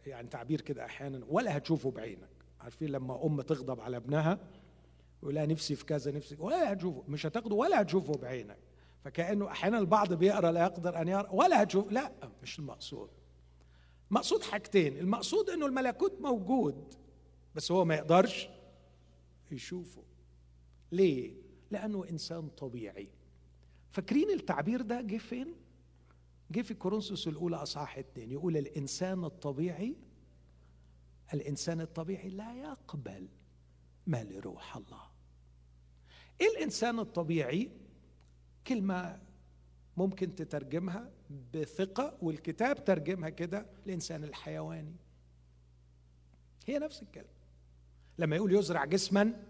يعني 0.06 0.28
تعبير 0.28 0.60
كده 0.60 0.84
أحيانا 0.84 1.20
ولا 1.28 1.56
هتشوفه 1.56 1.90
بعينك. 1.90 2.28
عارفين 2.60 2.88
لما 2.88 3.26
أم 3.26 3.40
تغضب 3.40 3.80
على 3.80 3.96
ابنها 3.96 4.38
يقول 5.22 5.34
لها 5.34 5.46
نفسي 5.46 5.76
في 5.76 5.84
كذا 5.84 6.12
نفسي 6.12 6.36
ولا 6.38 6.72
هتشوفه. 6.72 7.04
مش 7.08 7.26
هتاخده 7.26 7.54
ولا 7.54 7.80
هتشوفه 7.80 8.12
بعينك. 8.12 8.58
فكأنه 9.04 9.48
أحيانا 9.48 9.78
البعض 9.78 10.12
بيقرأ 10.12 10.52
لا 10.52 10.60
يقدر 10.62 11.00
أن 11.00 11.08
يرى 11.08 11.28
ولا 11.32 11.62
هتشوف 11.62 11.92
لا 11.92 12.12
مش 12.42 12.58
المقصود. 12.58 13.10
مقصود 14.10 14.42
حاجتين. 14.42 14.98
المقصود 14.98 15.50
إنه 15.50 15.66
الملكوت 15.66 16.20
موجود 16.20 16.94
بس 17.54 17.72
هو 17.72 17.84
ما 17.84 17.94
يقدرش 17.94 18.48
يشوفه. 19.50 20.02
ليه؟ 20.92 21.34
لأنه 21.70 22.04
إنسان 22.10 22.48
طبيعي. 22.48 23.08
فاكرين 23.90 24.30
التعبير 24.30 24.82
ده 24.82 25.00
جه 25.00 25.16
فين؟ 25.16 25.54
جه 26.54 26.62
في 26.62 26.74
كورنثوس 26.74 27.28
الأولى 27.28 27.56
أصحاح 27.56 27.98
اتنين 27.98 28.32
يقول 28.32 28.56
الإنسان 28.56 29.24
الطبيعي 29.24 29.96
الإنسان 31.34 31.80
الطبيعي 31.80 32.28
لا 32.28 32.54
يقبل 32.54 33.28
ما 34.06 34.24
لروح 34.24 34.76
الله. 34.76 35.02
إيه 36.40 36.48
الإنسان 36.56 36.98
الطبيعي؟ 36.98 37.70
كلمة 38.66 39.20
ممكن 39.96 40.34
تترجمها 40.34 41.10
بثقة 41.54 42.18
والكتاب 42.22 42.84
ترجمها 42.84 43.28
كده 43.28 43.66
الإنسان 43.86 44.24
الحيواني. 44.24 44.96
هي 46.66 46.78
نفس 46.78 47.02
الكلمة. 47.02 47.28
لما 48.18 48.36
يقول 48.36 48.54
يزرع 48.54 48.84
جسما 48.84 49.44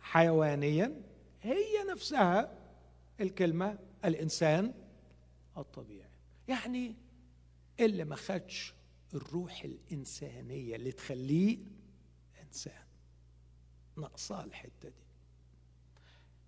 حيوانيا 0.00 1.02
هي 1.42 1.84
نفسها 1.90 2.58
الكلمة 3.20 3.78
الإنسان 4.04 4.74
الطبيعي. 5.56 6.09
يعني 6.50 6.96
اللي 7.80 8.04
ما 8.04 8.16
خدش 8.16 8.74
الروح 9.14 9.62
الإنسانية 9.64 10.76
اللي 10.76 10.92
تخليه 10.92 11.58
إنسان. 12.42 12.84
ناقصاه 13.96 14.44
الحتة 14.44 14.88
دي. 14.88 15.04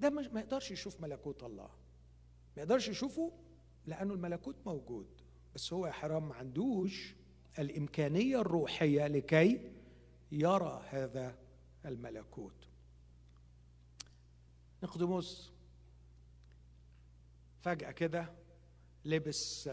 ده 0.00 0.10
ما 0.10 0.40
يقدرش 0.40 0.70
يشوف 0.70 1.00
ملكوت 1.00 1.42
الله. 1.42 1.70
ما 2.56 2.62
يقدرش 2.62 2.88
يشوفه 2.88 3.32
لأنه 3.86 4.14
الملكوت 4.14 4.56
موجود. 4.66 5.06
بس 5.54 5.72
هو 5.72 5.86
يا 5.86 5.92
حرام 5.92 6.28
ما 6.28 6.34
عندوش 6.34 7.14
الإمكانية 7.58 8.40
الروحية 8.40 9.06
لكي 9.06 9.72
يرى 10.32 10.84
هذا 10.88 11.38
الملكوت. 11.84 12.68
نقدموس. 14.82 15.52
فجأة 17.60 17.90
كده 17.90 18.41
لبس 19.04 19.70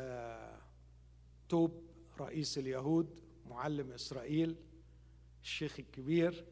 توب 1.49 1.83
رئيس 2.19 2.57
اليهود 2.57 3.19
معلم 3.45 3.91
إسرائيل 3.91 4.55
الشيخ 5.43 5.79
الكبير 5.79 6.45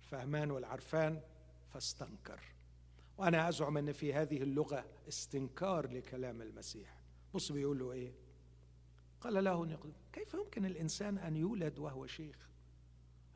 الفهمان 0.00 0.50
والعرفان 0.50 1.20
فاستنكر. 1.66 2.40
وأنا 3.18 3.48
أزعم 3.48 3.76
أن 3.76 3.92
في 3.92 4.14
هذه 4.14 4.42
اللغة 4.42 4.84
استنكار 5.08 5.92
لكلام 5.92 6.42
المسيح. 6.42 7.00
بص 7.34 7.52
بيقول 7.52 7.78
له 7.78 7.92
إيه؟ 7.92 8.12
قال 9.20 9.44
له 9.44 9.78
كيف 10.12 10.34
يمكن 10.34 10.64
الإنسان 10.64 11.18
أن 11.18 11.36
يولد 11.36 11.78
وهو 11.78 12.06
شيخ؟ 12.06 12.50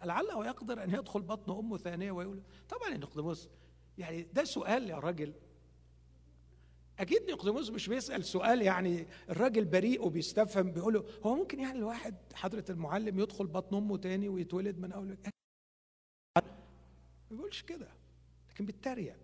لعله 0.04 0.46
يقدر 0.46 0.84
أن 0.84 0.90
يدخل 0.90 1.22
بطن 1.22 1.52
أمه 1.52 1.76
ثانية 1.78 2.12
ويولد 2.12 2.42
طبعا 2.68 2.96
نقدموس 2.96 3.48
يعني 3.98 4.22
ده 4.22 4.44
سؤال 4.44 4.90
يا 4.90 4.96
راجل. 4.96 5.34
أكيد 6.98 7.30
نقدموس 7.30 7.70
مش 7.70 7.88
بيسأل 7.88 8.24
سؤال 8.24 8.62
يعني 8.62 9.06
الراجل 9.30 9.64
بريء 9.64 10.06
وبيستفهم 10.06 10.72
بيقول 10.72 10.94
له 10.94 11.04
هو 11.22 11.34
ممكن 11.34 11.60
يعني 11.60 11.78
الواحد 11.78 12.14
حضرة 12.34 12.64
المعلم 12.70 13.18
يدخل 13.18 13.46
بطن 13.46 13.76
أمه 13.76 13.96
تاني 13.96 14.28
ويتولد 14.28 14.78
من 14.78 14.92
أول 14.92 15.16
ما 16.36 17.36
بيقولش 17.36 17.62
كده 17.62 17.88
لكن 18.50 18.66
بيتريق 18.66 19.16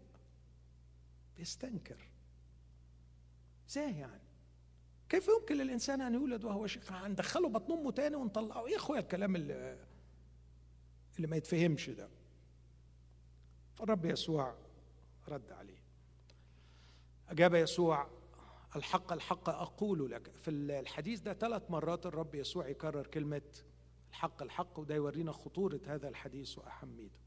بيستنكر. 1.37 2.09
إزاي 3.69 3.99
يعني؟ 3.99 4.23
كيف 5.09 5.29
يمكن 5.29 5.57
للإنسان 5.57 6.01
أن 6.01 6.15
يولد 6.15 6.45
وهو 6.45 6.67
شيخ؟ 6.67 6.93
هندخله 6.93 7.49
بطن 7.49 7.73
أمه 7.73 7.93
تاني 7.93 8.17
ونطلعه. 8.17 8.67
إيه 8.67 8.73
يا 8.73 8.77
أخويا 8.77 9.01
الكلام 9.01 9.37
اللي 9.37 9.87
اللي 11.17 11.27
ما 11.27 11.37
يتفهمش 11.37 11.91
ده؟ 11.91 12.09
فالرب 13.75 14.05
يسوع 14.05 14.55
رد 15.29 15.53
عليه. 15.53 15.80
أجاب 17.31 17.55
يسوع 17.55 18.07
الحق 18.77 19.13
الحق 19.13 19.49
أقول 19.49 20.11
لك. 20.11 20.37
في 20.37 20.51
الحديث 20.51 21.21
ده 21.21 21.35
ثلاث 21.35 21.71
مرات 21.71 22.07
الرب 22.07 22.35
يسوع 22.35 22.69
يكرر 22.69 23.07
كلمة 23.07 23.43
الحق 24.11 24.43
الحق 24.43 24.79
وده 24.79 24.95
يورينا 24.95 25.33
خطورة 25.33 25.81
هذا 25.87 26.09
الحديث 26.09 26.59
وأهميته. 26.59 27.21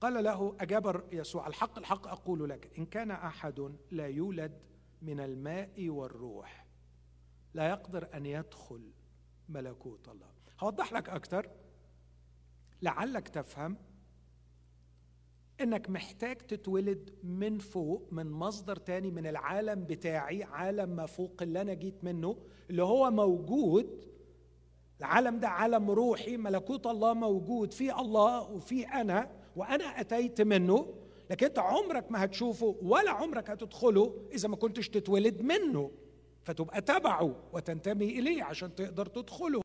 قال 0.00 0.24
له 0.24 0.56
أجاب 0.60 1.08
يسوع 1.12 1.46
الحق 1.46 1.78
الحق 1.78 2.06
أقول 2.06 2.48
لك 2.48 2.78
إن 2.78 2.86
كان 2.86 3.10
أحد 3.10 3.76
لا 3.90 4.08
يولد 4.08 4.62
من 5.02 5.20
الماء 5.20 5.88
والروح 5.88 6.66
لا 7.54 7.68
يقدر 7.68 8.08
أن 8.14 8.26
يدخل 8.26 8.92
ملكوت 9.48 10.08
الله. 10.08 10.30
هوضح 10.60 10.92
لك 10.92 11.08
أكثر 11.08 11.50
لعلك 12.82 13.28
تفهم 13.28 13.76
إنك 15.62 15.90
محتاج 15.90 16.36
تتولد 16.36 17.10
من 17.22 17.58
فوق 17.58 18.08
من 18.12 18.30
مصدر 18.30 18.76
تاني 18.76 19.10
من 19.10 19.26
العالم 19.26 19.84
بتاعي 19.84 20.42
عالم 20.42 20.88
ما 20.88 21.06
فوق 21.06 21.42
اللي 21.42 21.60
أنا 21.60 21.74
جيت 21.74 22.04
منه 22.04 22.36
اللي 22.70 22.82
هو 22.82 23.10
موجود. 23.10 24.04
العالم 25.00 25.38
ده 25.38 25.48
عالم 25.48 25.90
روحي 25.90 26.36
ملكوت 26.36 26.86
الله 26.86 27.14
موجود 27.14 27.72
في 27.72 27.94
الله 28.00 28.50
وفي 28.50 28.86
أنا 28.86 29.30
وأنا 29.56 29.84
أتيت 29.84 30.40
منه. 30.40 30.94
لكن 31.30 31.46
أنت 31.46 31.58
عمرك 31.58 32.12
ما 32.12 32.24
هتشوفه 32.24 32.76
ولا 32.82 33.10
عمرك 33.10 33.50
هتدخله 33.50 34.14
إذا 34.32 34.48
ما 34.48 34.56
كنتش 34.56 34.88
تتولد 34.88 35.42
منه. 35.42 35.90
فتبقى 36.42 36.80
تبعه 36.80 37.36
وتنتمي 37.52 38.18
إليه 38.18 38.42
عشان 38.42 38.74
تقدر 38.74 39.06
تدخله. 39.06 39.60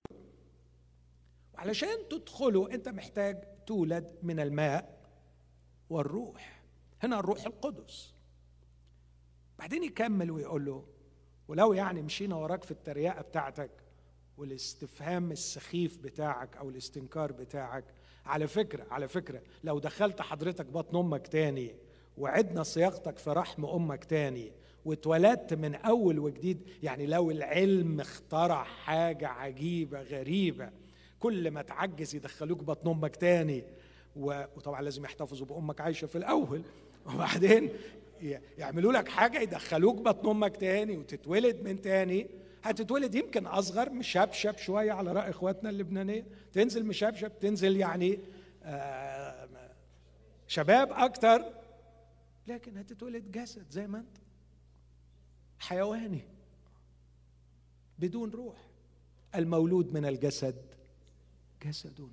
وعلشان 1.54 2.08
تدخله 2.10 2.72
أنت 2.72 2.90
محتاج 2.90 3.44
تولد 3.68 4.16
من 4.24 4.40
الماء. 4.40 4.95
والروح. 5.90 6.62
هنا 7.04 7.20
الروح 7.20 7.46
القدس. 7.46 8.14
بعدين 9.60 9.84
يكمل 9.84 10.32
ويقول 10.32 10.66
له 10.66 10.84
ولو 11.48 11.74
يعني 11.74 12.02
مشينا 12.02 12.36
وراك 12.36 12.64
في 12.64 12.72
التريقه 12.72 13.22
بتاعتك 13.22 13.72
والاستفهام 14.38 15.32
السخيف 15.32 15.98
بتاعك 15.98 16.58
أو 16.58 16.70
الاستنكار 16.70 17.32
بتاعك 17.32 17.84
على 18.26 18.48
فكرة 18.48 18.86
على 18.92 19.08
فكرة 19.08 19.42
لو 19.64 19.80
دخلت 19.80 20.22
حضرتك 20.22 20.66
بطن 20.66 20.98
أمك 20.98 21.28
تاني 21.28 21.76
وعدنا 22.18 22.64
صياغتك 22.64 23.18
في 23.18 23.30
رحم 23.30 23.66
أمك 23.66 24.04
تاني 24.06 24.52
واتولدت 24.86 25.54
من 25.54 25.76
أول 25.76 26.20
وجديد 26.20 26.62
يعني 26.84 27.06
لو 27.06 27.32
العلم 27.32 28.00
اخترع 28.00 28.64
حاجة 28.64 29.28
عجيبة 29.28 30.02
غريبة 30.02 30.70
كل 31.20 31.52
ما 31.52 31.62
تعجز 31.62 32.16
يدخلوك 32.16 32.64
بطن 32.64 32.90
أمك 32.90 33.16
تاني 33.16 33.64
وطبعا 34.16 34.82
لازم 34.82 35.06
يحتفظوا 35.06 35.48
بأمك 35.48 35.82
عايشة 35.82 36.06
في 36.06 36.18
الأول. 36.18 36.62
وبعدين 37.08 37.70
يعملوا 38.58 38.94
لك 38.94 39.08
حاجة 39.08 39.40
يدخلوك 39.40 39.96
بطن 39.96 40.30
أمك 40.30 40.58
تاني 40.58 40.98
وتتولد 40.98 41.62
من 41.62 41.82
تاني. 41.82 42.28
هتتولد 42.64 43.16
يمكن 43.16 43.46
أصغر 43.46 43.90
مشبشب 43.90 44.58
شوية 44.58 44.92
على 44.92 45.12
رأي 45.12 45.30
إخواتنا 45.30 45.70
اللبنانية. 45.70 46.26
تنزل 46.54 46.86
مشبشب 46.86 47.40
تنزل 47.40 47.78
يعني 47.78 48.20
آه، 48.64 49.48
شباب 50.48 50.92
أكتر. 50.92 51.42
لكن 52.48 52.78
هتتولد 52.78 53.32
جسد 53.32 53.70
زي 53.70 53.88
ما 53.88 53.98
أنت. 54.00 54.18
حيواني. 55.60 56.28
بدون 58.00 58.30
روح. 58.30 58.58
المولود 59.36 59.94
من 59.94 60.06
الجسد 60.06 60.56
جسد 61.64 62.10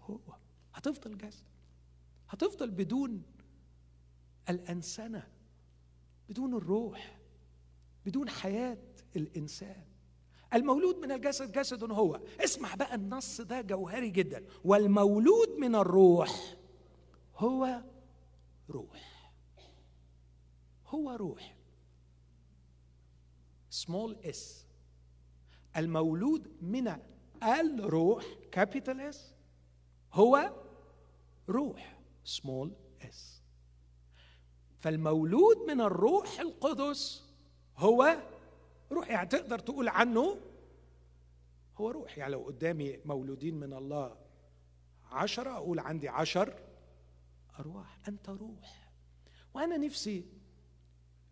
هو. 0.00 0.18
هتفضل 0.74 1.18
جسد 1.18 1.44
هتفضل 2.28 2.70
بدون 2.70 3.22
الأنسنة 4.50 5.28
بدون 6.28 6.54
الروح 6.54 7.18
بدون 8.06 8.28
حياة 8.28 8.78
الإنسان. 9.16 9.84
المولود 10.54 10.96
من 10.96 11.12
الجسد 11.12 11.52
جسد 11.52 11.90
هو. 11.90 12.20
اسمع 12.40 12.74
بقى 12.74 12.94
النص 12.94 13.40
ده 13.40 13.60
جوهري 13.60 14.10
جدا. 14.10 14.44
والمولود 14.64 15.48
من 15.58 15.74
الروح 15.74 16.56
هو 17.36 17.82
روح. 18.70 19.32
هو 20.86 21.10
روح. 21.10 21.56
Small 23.72 24.26
s. 24.26 24.38
المولود 25.76 26.62
من 26.62 26.96
الروح 27.42 28.24
capital 28.52 29.00
S 29.00 29.34
هو 30.12 30.63
روح 31.48 32.00
small 32.26 32.68
s. 33.02 33.40
فالمولود 34.78 35.56
من 35.68 35.80
الروح 35.80 36.40
القدس 36.40 37.24
هو 37.76 38.16
روح 38.92 39.10
يعني 39.10 39.28
تقدر 39.28 39.58
تقول 39.58 39.88
عنه 39.88 40.36
هو 41.76 41.90
روح. 41.90 42.18
يعني 42.18 42.32
لو 42.32 42.40
قدامي 42.40 42.98
مولودين 43.04 43.54
من 43.54 43.72
الله 43.72 44.16
عشرة 45.10 45.50
أقول 45.50 45.78
عندي 45.78 46.08
عشر 46.08 46.58
أرواح. 47.58 47.98
أنت 48.08 48.28
روح. 48.28 48.92
وأنا 49.54 49.76
نفسي 49.76 50.24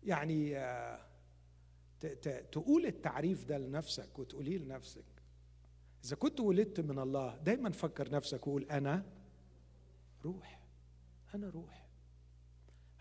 يعني 0.03 0.57
آه، 0.57 1.05
تقول 2.51 2.85
التعريف 2.85 3.45
ده 3.45 3.57
لنفسك 3.57 4.19
وتقوليه 4.19 4.57
لنفسك. 4.57 5.05
إذا 6.05 6.15
كنت 6.15 6.39
ولدت 6.39 6.79
من 6.79 6.99
الله 6.99 7.37
دايما 7.37 7.69
فكر 7.71 8.11
نفسك 8.11 8.47
وقول 8.47 8.63
أنا 8.63 9.05
روح. 10.23 10.59
أنا 11.35 11.49
روح. 11.49 11.87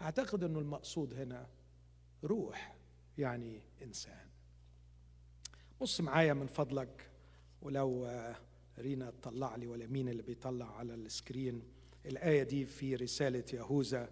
أعتقد 0.00 0.44
أنه 0.44 0.58
المقصود 0.58 1.14
هنا 1.14 1.48
روح 2.24 2.76
يعني 3.18 3.62
إنسان. 3.82 4.26
بص 5.80 6.00
معايا 6.00 6.34
من 6.34 6.46
فضلك 6.46 7.10
ولو 7.62 8.08
رينا 8.78 9.10
تطلع 9.10 9.56
لي 9.56 9.66
ولا 9.66 9.86
مين 9.86 10.08
اللي 10.08 10.22
بيطلع 10.22 10.76
على 10.76 10.94
السكرين. 10.94 11.62
الآية 12.06 12.42
دي 12.42 12.66
في 12.66 12.94
رسالة 12.94 13.44
يهوذا. 13.52 14.10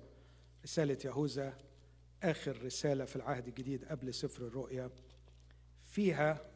رسالة 0.65 0.99
يهوذا 1.05 1.59
آخر 2.23 2.65
رسالة 2.65 3.05
في 3.05 3.17
العهد 3.17 3.49
الجديد 3.49 3.85
قبل 3.85 4.15
سفر 4.15 4.47
الرؤيا. 4.47 4.91
فيها 5.81 6.51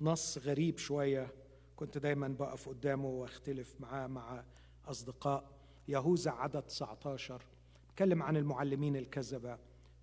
نص 0.00 0.38
غريب 0.38 0.78
شوية 0.78 1.34
كنت 1.76 1.98
دايما 1.98 2.28
بقف 2.28 2.68
قدامه 2.68 3.08
واختلف 3.08 3.80
معاه 3.80 4.06
مع 4.06 4.44
أصدقاء. 4.84 5.57
يهوذا 5.88 6.30
عدد 6.30 6.62
19 6.62 7.42
اتكلم 7.90 8.22
عن 8.22 8.36
المعلمين 8.36 8.96
الكذبة. 8.96 9.58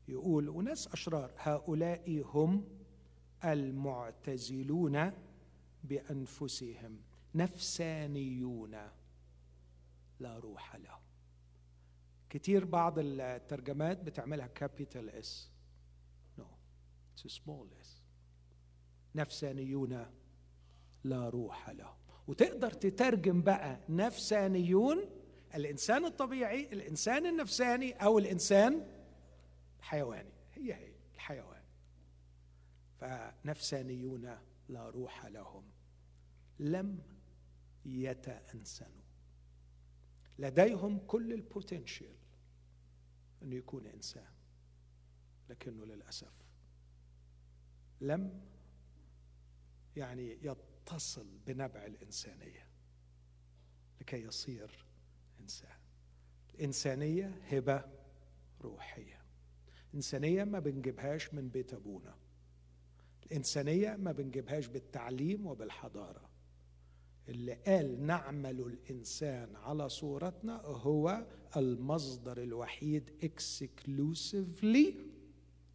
يقول 0.08 0.50
وناس 0.50 0.88
أشرار 0.88 1.32
هؤلاء 1.38 2.22
هم 2.26 2.68
المعتزلون 3.44 5.12
بأنفسهم 5.84 7.00
نفسانيون 7.36 8.78
لا 10.20 10.40
روح 10.40 10.76
لهم. 10.76 11.02
كتير 12.30 12.66
بعض 12.66 12.94
الترجمات 12.98 14.04
بتعملها 14.04 14.48
capital 14.48 15.10
S 15.10 15.50
no 16.38 16.46
small 17.16 17.68
s 17.82 18.02
نفسانيون 19.16 20.06
لا 21.04 21.30
روح 21.30 21.70
لهم. 21.70 21.96
وتقدر 22.28 22.72
تترجم 22.72 23.42
بقى 23.42 23.80
نفسانيون 23.90 24.98
الإنسان 25.56 26.06
الطبيعي 26.06 26.74
الإنسان 26.74 27.26
النفساني 27.26 27.92
أو 27.94 28.20
الإنسان 28.20 28.88
الحيواني. 29.80 30.34
هي 30.54 30.74
هي 30.74 30.94
الحيوان. 31.16 31.64
فنفسانيون 33.00 34.38
لا 34.70 34.90
روح 34.90 35.26
لهم. 35.26 35.64
لم 36.60 37.00
يتأنسنوا. 37.86 39.06
لديهم 40.40 41.00
كل 41.00 41.34
ال 41.34 41.42
potential 41.42 42.16
انه 43.42 43.56
يكون 43.56 43.88
إنسان 43.88 44.34
لكنه 45.50 45.86
للأسف 45.86 46.44
لم 48.02 48.42
يعني 49.96 50.40
يتصل 50.42 51.38
بنبع 51.48 51.86
الإنسانية 51.86 52.68
لكي 54.02 54.22
يصير 54.24 54.85
انسان 55.46 55.78
الإنسانية 56.56 57.42
هبة 57.50 57.84
روحية. 58.62 59.22
الإنسانية 59.90 60.44
ما 60.44 60.60
بنجيبهاش 60.60 61.34
من 61.34 61.50
بيت 61.50 61.74
أبونا. 61.74 62.16
الإنسانية 63.26 63.96
ما 63.96 64.12
بنجيبهاش 64.12 64.68
بالتعليم 64.68 65.48
وبالحضارة. 65.48 66.30
اللي 67.28 67.54
قال 67.54 68.06
نعمل 68.06 68.60
الإنسان 68.60 69.56
على 69.56 69.90
صورتنا 69.90 70.62
هو 70.62 71.26
المصدر 71.58 72.44
الوحيد 72.44 73.12
اكسكلوسيفلي 73.24 74.96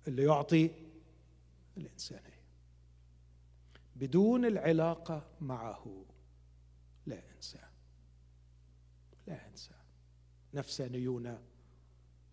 اللي 0.09 0.23
يعطي 0.23 0.71
الإنسانية. 1.77 2.41
بدون 3.97 4.45
العلاقة 4.45 5.29
معه 5.41 6.05
لا 7.07 7.23
إنسان. 7.37 7.70
انسان 9.35 9.77
نفسانيون 10.55 11.39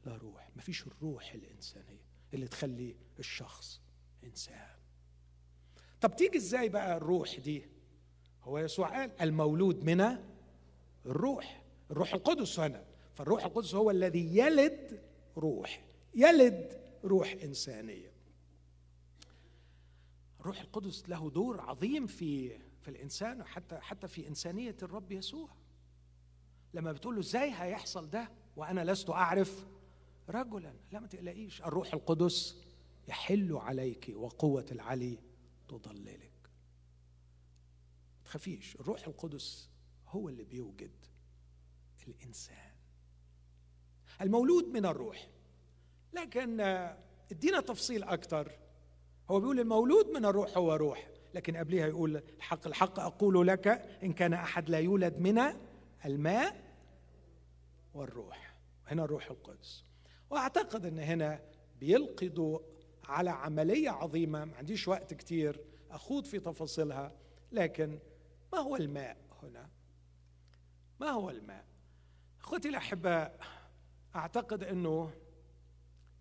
لا 0.05 0.17
روح. 0.17 0.49
ما 0.55 0.61
فيش 0.61 0.87
الروح 0.87 1.33
الإنسانية 1.33 2.05
اللي 2.33 2.47
تخلي 2.47 2.95
الشخص 3.19 3.81
إنسان. 4.23 4.67
طب 6.01 6.15
تيجي 6.15 6.37
إزاي 6.37 6.69
بقى 6.69 6.97
الروح 6.97 7.39
دي؟ 7.39 7.65
هو 8.43 8.59
يسوع 8.59 8.99
قال 8.99 9.21
المولود 9.21 9.83
من 9.83 10.17
الروح. 11.05 11.63
الروح 11.91 12.13
القدس 12.13 12.59
هنا. 12.59 12.85
فالروح 13.15 13.45
القدس 13.45 13.75
هو 13.75 13.91
الذي 13.91 14.37
يلد 14.37 15.01
روح. 15.37 15.85
يلد 16.15 16.81
روح 17.03 17.35
إنسانية. 17.43 18.11
الروح 20.39 20.61
القدس 20.61 21.09
له 21.09 21.29
دور 21.29 21.61
عظيم 21.61 22.07
في 22.07 22.57
في 22.81 22.87
الإنسان 22.87 23.41
وحتى 23.41 23.79
حتى 23.79 24.07
في 24.07 24.27
إنسانية 24.27 24.75
الرب 24.83 25.11
يسوع. 25.11 25.49
لما 26.77 26.91
بتقول 26.91 27.15
له 27.15 27.21
إزاي 27.21 27.53
هيحصل 27.55 28.09
ده 28.09 28.29
وأنا 28.55 28.91
لست 28.91 29.09
أعرف 29.09 29.65
رجلا 30.29 30.73
لا 30.91 30.99
ما 30.99 31.07
تقلقيش 31.07 31.61
الروح 31.61 31.93
القدس 31.93 32.55
يحل 33.07 33.53
عليك 33.55 34.11
وقوة 34.15 34.65
العلي 34.71 35.19
تضللك. 35.67 36.31
تخافيش 38.25 38.75
الروح 38.75 39.07
القدس 39.07 39.69
هو 40.07 40.29
اللي 40.29 40.43
بيوجد 40.43 40.91
الإنسان. 42.07 42.71
المولود 44.21 44.65
من 44.67 44.85
الروح 44.85 45.27
لكن 46.13 46.61
ادينا 47.31 47.61
تفصيل 47.61 48.03
أكثر 48.03 48.51
هو 49.29 49.39
بيقول 49.39 49.59
المولود 49.59 50.07
من 50.09 50.25
الروح 50.25 50.57
هو 50.57 50.73
روح 50.73 51.07
لكن 51.33 51.55
قبلها 51.57 51.87
يقول 51.87 52.15
الحق 52.37 52.67
الحق 52.67 52.99
أقول 52.99 53.47
لك 53.47 53.67
إن 54.03 54.13
كان 54.13 54.33
أحد 54.33 54.69
لا 54.69 54.79
يولد 54.79 55.19
من 55.19 55.41
الماء 56.05 56.66
والروح. 57.93 58.57
هنا 58.87 59.03
الروح 59.03 59.29
القدس. 59.31 59.85
وأعتقد 60.29 60.85
إن 60.85 60.99
هنا 60.99 61.41
بيلقي 61.79 62.29
ضوء 62.29 62.63
على 63.03 63.29
عملية 63.29 63.89
عظيمة. 63.89 64.45
ما 64.45 64.55
عنديش 64.55 64.87
وقت 64.87 65.13
كتير 65.13 65.65
أخوض 65.91 66.25
في 66.25 66.39
تفاصيلها 66.39 67.15
لكن 67.51 67.99
ما 68.53 68.59
هو 68.59 68.75
الماء 68.75 69.17
هنا؟ 69.43 69.69
ما 70.99 71.09
هو 71.09 71.29
الماء؟ 71.29 71.65
أخوتي 72.41 72.69
الأحباء 72.69 73.39
أعتقد 74.15 74.63
إنه 74.63 75.13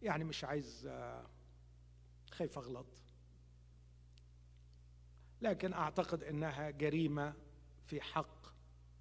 يعني 0.03 0.25
مش 0.25 0.45
عايز 0.45 0.89
خايف 2.31 2.59
أغلط. 2.59 2.87
لكن 5.41 5.73
أعتقد 5.73 6.23
إنها 6.25 6.71
جريمة 6.71 7.35
في 7.87 8.01
حق 8.01 8.47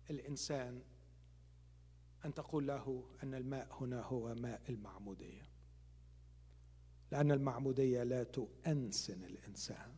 الإنسان. 0.09 0.81
أن 2.25 2.33
تقول 2.33 2.67
له 2.67 3.03
أن 3.23 3.33
الماء 3.33 3.67
هنا 3.81 4.01
هو 4.01 4.35
ماء 4.35 4.61
المعمودية. 4.69 5.49
لأن 7.11 7.31
المعمودية 7.31 8.03
لا 8.03 8.23
تؤنسن 8.23 9.23
الإنسان. 9.23 9.95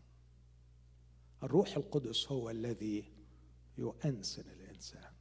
الروح 1.44 1.78
القدس 1.78 2.32
هو 2.32 2.50
الذي 2.50 3.14
يؤنسن 3.78 4.50
الإنسان. 4.50 5.12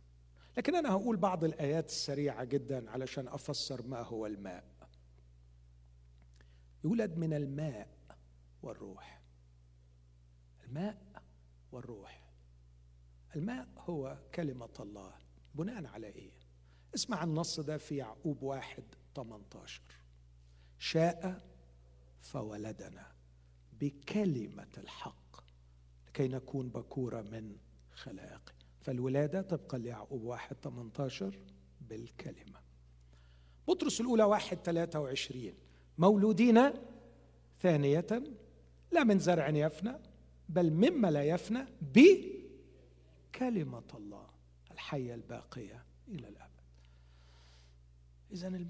لكن 0.56 0.74
أنا 0.74 0.92
هقول 0.92 1.16
بعض 1.16 1.44
الآيات 1.44 1.88
السريعة 1.88 2.44
جدا 2.44 2.90
علشان 2.90 3.28
أفسر 3.28 3.82
ما 3.82 4.02
هو 4.02 4.26
الماء. 4.26 4.64
يولد 6.84 7.16
من 7.16 7.32
الماء 7.32 7.88
والروح. 8.62 9.22
الماء 10.64 11.22
والروح. 11.72 12.32
الماء 13.36 13.68
هو 13.78 14.18
كلمة 14.34 14.74
الله 14.80 15.14
بناء 15.54 15.86
على 15.86 16.06
إيه 16.06 16.35
اسمع 16.96 17.24
النص 17.24 17.60
ده 17.60 17.78
في 17.78 17.96
يعقوب 17.96 18.42
واحد 18.42 18.84
18 19.16 19.82
شاء 20.78 21.46
فولدنا 22.20 23.06
بكلمة 23.80 24.68
الحق 24.78 25.44
لكي 26.08 26.28
نكون 26.28 26.68
بكورة 26.68 27.22
من 27.22 27.56
خلائقه. 27.92 28.52
فالولادة 28.80 29.42
طبقا 29.42 29.78
ليعقوب 29.78 30.22
واحد 30.22 30.56
18 30.62 31.38
بالكلمة. 31.80 32.60
بطرس 33.68 34.00
الأولى 34.00 34.24
واحد 34.24 34.56
23 34.56 35.52
مولودين 35.98 36.70
ثانية 37.60 38.06
لا 38.92 39.04
من 39.04 39.18
زرع 39.18 39.48
يفنى 39.48 39.92
بل 40.48 40.70
مما 40.72 41.10
لا 41.10 41.22
يفنى 41.22 41.66
بكلمة 41.94 43.82
الله 43.94 44.26
الحية 44.70 45.14
الباقية 45.14 45.84
إلى 46.08 46.28
الأبد 46.28 46.45
إذا 48.32 48.64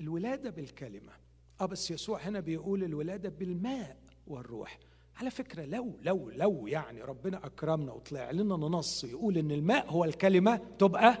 الولادة 0.00 0.50
بالكلمة. 0.50 1.12
آه 1.60 1.66
بس 1.66 1.90
يسوع 1.90 2.20
هنا 2.20 2.40
بيقول 2.40 2.84
الولادة 2.84 3.28
بالماء 3.28 3.96
والروح. 4.26 4.78
على 5.16 5.30
فكرة 5.30 5.64
لو 5.64 5.98
لو 6.02 6.30
لو 6.30 6.66
يعني 6.66 7.02
ربنا 7.02 7.46
أكرمنا 7.46 7.92
وطلع 7.92 8.30
لنا 8.30 8.54
نص 8.54 9.04
يقول 9.04 9.38
إن 9.38 9.50
الماء 9.50 9.90
هو 9.90 10.04
الكلمة 10.04 10.56
تبقى 10.78 11.18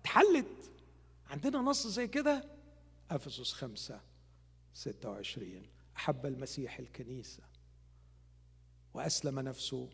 اتحلت. 0.00 0.70
عندنا 1.30 1.58
نص 1.58 1.86
زي 1.86 2.08
كده؟ 2.08 2.44
خمسة 3.52 4.00
ستة 4.74 5.10
وعشرين. 5.10 5.62
أحب 5.96 6.26
المسيح 6.26 6.78
الكنيسة 6.78 7.42
وأسلم 8.94 9.40
نفسه 9.40 9.88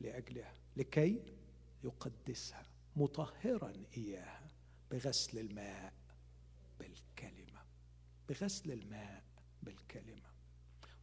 لأجلها 0.00 0.54
لكي 0.76 1.22
يقدسها 1.84 2.62
مطهرا 2.96 3.72
إياها 3.96 4.50
بغسل 4.90 5.38
الماء 5.38 5.92
بغسل 8.28 8.72
الماء 8.72 9.22
بالكلمة. 9.62 10.26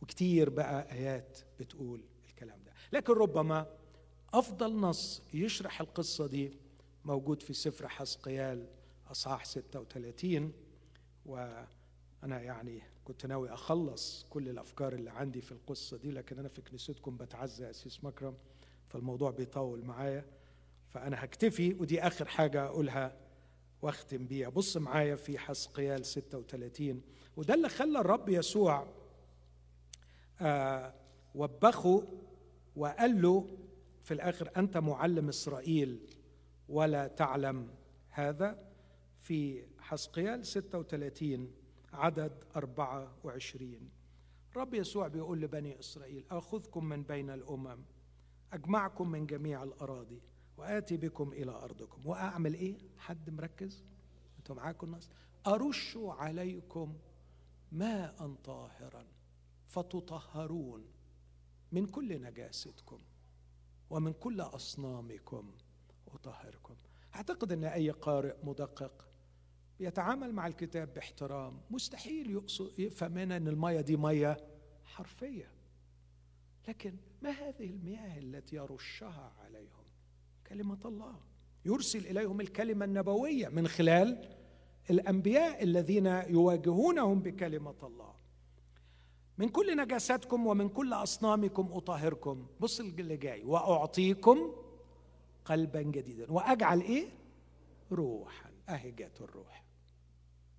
وكتير 0.01 0.49
بقى 0.49 0.91
آيات 0.91 1.39
بتقول 1.59 2.01
الكلام 2.29 2.63
ده. 2.65 2.71
لكن 2.93 3.13
ربما 3.13 3.67
أفضل 4.33 4.75
نص 4.75 5.21
يشرح 5.33 5.81
القصة 5.81 6.27
دي 6.27 6.57
موجود 7.05 7.41
في 7.41 7.53
سفر 7.53 7.87
حسقيال 7.87 8.67
أصحاح 9.11 9.45
36 9.45 10.53
وأنا 11.25 11.67
يعني 12.41 12.81
كنت 13.05 13.25
ناوي 13.25 13.53
أخلص 13.53 14.25
كل 14.29 14.49
الأفكار 14.49 14.93
اللي 14.93 15.09
عندي 15.11 15.41
في 15.41 15.51
القصة 15.51 15.97
دي 15.97 16.11
لكن 16.11 16.39
أنا 16.39 16.47
في 16.47 16.61
كنيستكم 16.61 17.17
بتعزى 17.17 17.69
أسيس 17.69 18.03
مكرم 18.03 18.35
فالموضوع 18.89 19.31
بيطول 19.31 19.85
معايا 19.85 20.25
فأنا 20.87 21.23
هكتفي 21.23 21.73
ودي 21.73 22.01
آخر 22.01 22.25
حاجة 22.25 22.65
أقولها 22.65 23.15
واختم 23.83 24.25
بيها. 24.27 24.49
بص 24.49 24.77
معايا 24.77 25.15
في 25.15 25.37
حسقيال 25.37 26.05
36 26.05 27.01
وده 27.37 27.53
اللي 27.53 27.69
خلى 27.69 27.99
الرب 27.99 28.29
يسوع 28.29 28.87
آه 30.41 30.93
وبخه 31.35 32.07
وقال 32.75 33.21
له 33.21 33.57
في 34.03 34.13
الآخر 34.13 34.51
أنت 34.57 34.77
معلم 34.77 35.29
إسرائيل 35.29 35.99
ولا 36.69 37.07
تعلم 37.07 37.69
هذا؟ 38.09 38.73
في 39.19 39.63
حسقيال 39.79 40.45
36 40.45 41.51
عدد 41.93 42.43
24 42.55 43.89
رب 44.55 44.73
يسوع 44.73 45.07
بيقول 45.07 45.41
لبني 45.41 45.79
إسرائيل 45.79 46.25
آخذكم 46.31 46.85
من 46.85 47.03
بين 47.03 47.29
الأمم 47.29 47.83
أجمعكم 48.53 49.11
من 49.11 49.25
جميع 49.25 49.63
الأراضي 49.63 50.21
وآتي 50.57 50.97
بكم 50.97 51.33
إلى 51.33 51.51
أرضكم 51.51 52.07
وأعمل 52.07 52.53
إيه؟ 52.53 52.77
حد 52.97 53.29
مركز؟ 53.29 53.83
أنتم 54.37 54.55
معاكم 54.55 54.87
الناس؟ 54.87 55.09
أرش 55.47 55.97
عليكم 55.97 56.97
ماء 57.71 58.35
طاهرا 58.43 59.05
فتطهرون 59.67 60.85
من 61.71 61.85
كل 61.85 62.21
نجاستكم 62.21 62.99
ومن 63.89 64.13
كل 64.13 64.41
أصنامكم 64.41 65.51
اطهركم 66.07 66.75
أعتقد 67.15 67.51
إن 67.51 67.63
أي 67.63 67.89
قارئ 67.89 68.35
مدقق 68.43 69.07
يتعامل 69.79 70.33
مع 70.33 70.47
الكتاب 70.47 70.93
باحترام 70.93 71.61
مستحيل 71.69 72.41
يفهم 72.77 73.17
إن 73.17 73.47
المية 73.47 73.81
دي 73.81 73.97
مية 73.97 74.37
حرفية 74.83 75.51
لكن 76.67 76.95
ما 77.21 77.29
هذه 77.29 77.69
المياه 77.69 78.17
التي 78.19 78.55
يرشها 78.55 79.33
عليهم 79.39 79.82
كلمة 80.53 80.79
الله. 80.85 81.15
يرسل 81.65 82.07
إليهم 82.07 82.41
الكلمة 82.41 82.85
النبوية 82.85 83.47
من 83.47 83.67
خلال 83.67 84.29
الأنبياء 84.89 85.63
الذين 85.63 86.05
يواجهونهم 86.05 87.19
بكلمة 87.19 87.75
الله. 87.83 88.13
من 89.37 89.49
كل 89.49 89.77
نجاساتكم 89.77 90.47
ومن 90.47 90.69
كل 90.69 90.93
أصنامكم 90.93 91.69
أطهركم. 91.73 92.47
بص 92.59 92.79
اللي 92.79 93.17
جاي. 93.17 93.43
وأعطيكم 93.43 94.51
قلبا 95.45 95.81
جديدا. 95.81 96.31
وأجعل 96.31 96.81
إيه؟ 96.81 97.07
روحا. 97.91 98.49
أهي 98.69 98.91
جات 98.91 99.21
الروح. 99.21 99.63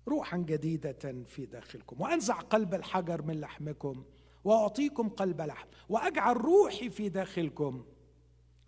روحا 0.07 0.37
جديدة 0.37 1.23
في 1.25 1.45
داخلكم. 1.45 2.01
وأنزع 2.01 2.39
قلب 2.39 2.73
الحجر 2.73 3.21
من 3.21 3.39
لحمكم. 3.39 4.03
وأعطيكم 4.43 5.09
قلب 5.09 5.41
لحم. 5.41 5.67
وأجعل 5.89 6.37
روحي 6.37 6.89
في 6.89 7.09
داخلكم. 7.09 7.85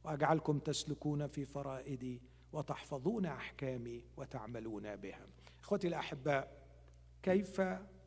وأجعلكم 0.08 0.60
تسلكون 0.60 1.28
في 1.28 1.46
فرائدي 1.46 2.22
وتحفظون 2.54 3.26
أحكامي 3.26 4.06
وتعملون 4.18 4.96
بها. 4.96 5.28
إخوتي 5.60 5.88
الأحباء 5.88 6.68
كيف 7.24 7.62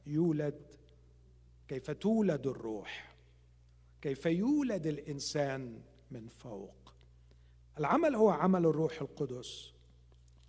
يولد؟ 0.07 0.77
كيف 1.69 1.91
تولد 1.91 2.47
الروح؟ 2.47 3.17
كيف 4.03 4.27
يولد 4.27 4.87
الإنسان 4.87 5.83
من 6.11 6.29
فوق؟ 6.29 6.95
العمل 7.79 8.15
هو 8.15 8.31
عمل 8.31 8.67
الروح 8.67 9.01
القدس 9.01 9.73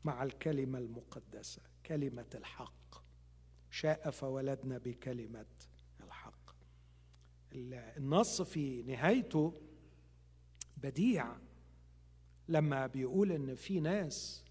مع 0.04 0.24
الكلمة 0.24 0.80
المقدسة 0.80 1.62
كلمة 1.86 2.30
الحق. 2.36 2.96
شاء 3.70 4.10
فولدنا 4.12 4.78
بكلمة 4.78 5.46
الحق. 6.04 6.56
النص 7.54 8.42
في 8.42 8.84
نهايته 8.84 9.71
بديع. 10.84 11.36
لما 12.48 12.88
بيقول 12.88 13.32
إن 13.32 13.56
في 13.56 13.80
ناس 13.80 14.44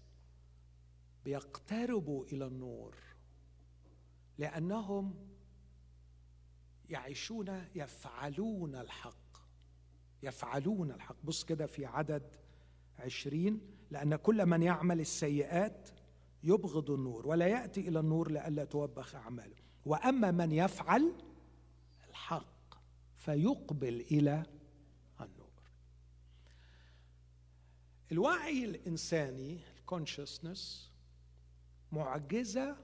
بيقتربوا 1.25 2.25
إلى 2.25 2.45
النور 2.45 2.95
لأنهم 4.37 5.13
يعيشون 6.89 7.65
يفعلون 7.75 8.75
الحق 8.75 9.37
يفعلون 10.23 10.91
الحق. 10.91 11.15
بص 11.23 11.43
كده 11.43 11.65
في 11.65 11.85
عدد 11.85 12.35
عشرين 12.99 13.61
لأن 13.91 14.15
كل 14.15 14.45
من 14.45 14.63
يعمل 14.63 14.99
السيئات 14.99 15.89
يبغض 16.43 16.91
النور 16.91 17.27
ولا 17.27 17.47
يأتي 17.47 17.87
إلى 17.87 17.99
النور 17.99 18.31
لئلا 18.31 18.65
توبخ 18.65 19.15
أعماله. 19.15 19.55
وأما 19.85 20.31
من 20.31 20.51
يفعل 20.51 21.13
الحق 22.09 22.75
فيقبل 23.15 24.01
إلى 24.01 24.43
النور 25.21 25.51
الوعي 28.11 28.65
الإنساني 28.65 29.59
الكونشسنس 29.77 30.91
معجزة 31.91 32.77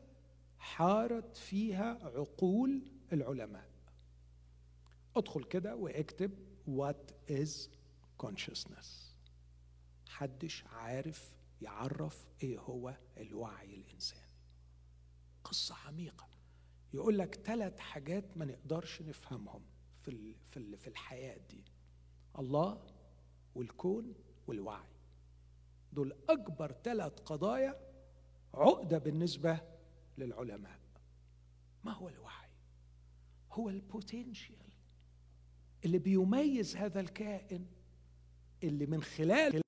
حارت 0.59 1.37
فيها 1.37 1.99
عقول 2.03 2.91
العلماء. 3.13 3.69
أدخل 5.15 5.43
كده 5.43 5.75
وأكتب 5.75 6.31
what 6.67 7.31
is 7.31 7.51
consciousness. 8.25 8.87
حدش 10.07 10.63
عارف 10.63 11.35
يعرف 11.61 12.27
إيه 12.43 12.59
هو 12.59 12.97
الوعي 13.17 13.75
الإنساني. 13.75 14.21
قصة 15.43 15.75
عميقة. 15.75 16.27
يقول 16.93 17.17
لك 17.17 17.35
ثلاث 17.35 17.79
حاجات 17.79 18.37
ما 18.37 18.45
نقدرش 18.45 19.01
نفهمهم 19.01 19.61
في 20.01 20.35
في 20.45 20.77
في 20.77 20.87
الحياة 20.87 21.37
دي. 21.49 21.63
الله 22.39 22.87
والكون 23.55 24.13
والوعي. 24.47 24.96
دول 25.97 26.13
اكبر 26.29 26.71
ثلاث 26.83 27.19
قضايا 27.19 27.75
عقدة 28.53 28.97
بالنسبة 28.97 29.59
للعلماء. 30.17 30.79
ما 31.83 31.91
هو 31.91 32.09
الوعي 32.09 32.49
هو 33.51 33.69
البوتنشال 33.69 34.55
اللي 35.85 35.99
بيميز 35.99 36.75
هذا 36.75 36.99
الكائن 36.99 37.65
اللي 38.63 38.85
من 38.85 39.03
خلال 39.03 39.61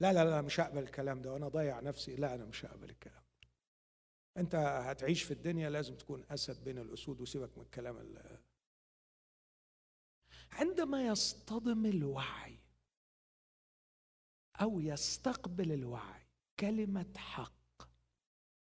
لا 0.00 0.12
لا 0.12 0.24
لا 0.24 0.42
مش 0.42 0.60
هقبل 0.60 0.82
الكلام 0.82 1.22
ده 1.22 1.32
وأنا 1.32 1.48
ضيع 1.48 1.80
نفسي. 1.80 2.16
لا 2.16 2.34
أنا 2.34 2.44
مش 2.44 2.64
هقبل 2.64 2.90
الكلام. 2.90 3.22
أنت 4.36 4.54
هتعيش 4.54 5.22
في 5.22 5.30
الدنيا 5.30 5.70
لازم 5.70 5.96
تكون 5.96 6.24
أسد 6.30 6.64
بين 6.64 6.78
الأسود 6.78 7.20
وسيبك 7.20 7.58
من 7.58 7.64
الكلام 7.64 7.96
اللي 7.96 8.38
عندما 10.52 11.06
يصطدم 11.06 11.86
الوعي 11.86 12.58
أو 14.60 14.80
يستقبل 14.80 15.72
الوعي 15.72 16.26
كلمة 16.60 17.12
حق 17.16 17.88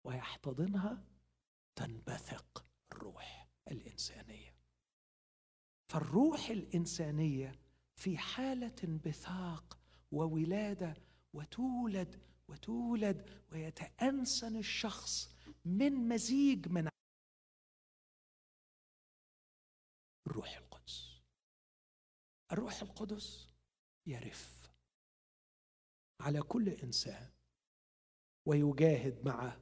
ويحتضنها 0.03 1.03
تنبثق 1.75 2.65
الروح 2.91 3.47
الإنسانية. 3.71 4.55
فالروح 5.87 6.49
الإنسانية 6.49 7.59
في 7.95 8.17
حالة 8.17 8.75
انبثاق 8.83 9.79
وولادة 10.11 10.93
وتولد 11.33 12.21
وتولد 12.47 13.43
ويتأنسن 13.51 14.57
الشخص 14.57 15.35
من 15.65 15.93
مزيج 15.93 16.67
من 16.67 16.89
الروح 20.27 20.57
القدس. 20.57 21.21
الروح 22.51 22.81
القدس 22.81 23.49
يرف 24.07 24.71
على 26.21 26.41
كل 26.41 26.69
إنسان 26.69 27.29
ويجاهد 28.45 29.25
مع 29.25 29.57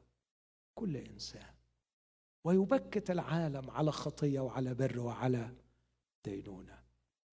كل 0.76 0.98
إنسان 0.98 1.56
ويبكت 2.46 3.12
العالم 3.12 3.70
على 3.72 3.92
خطية 3.92 4.40
وعلى 4.40 4.74
بر 4.74 5.00
وعلى 5.00 5.56
دينونة. 6.26 6.84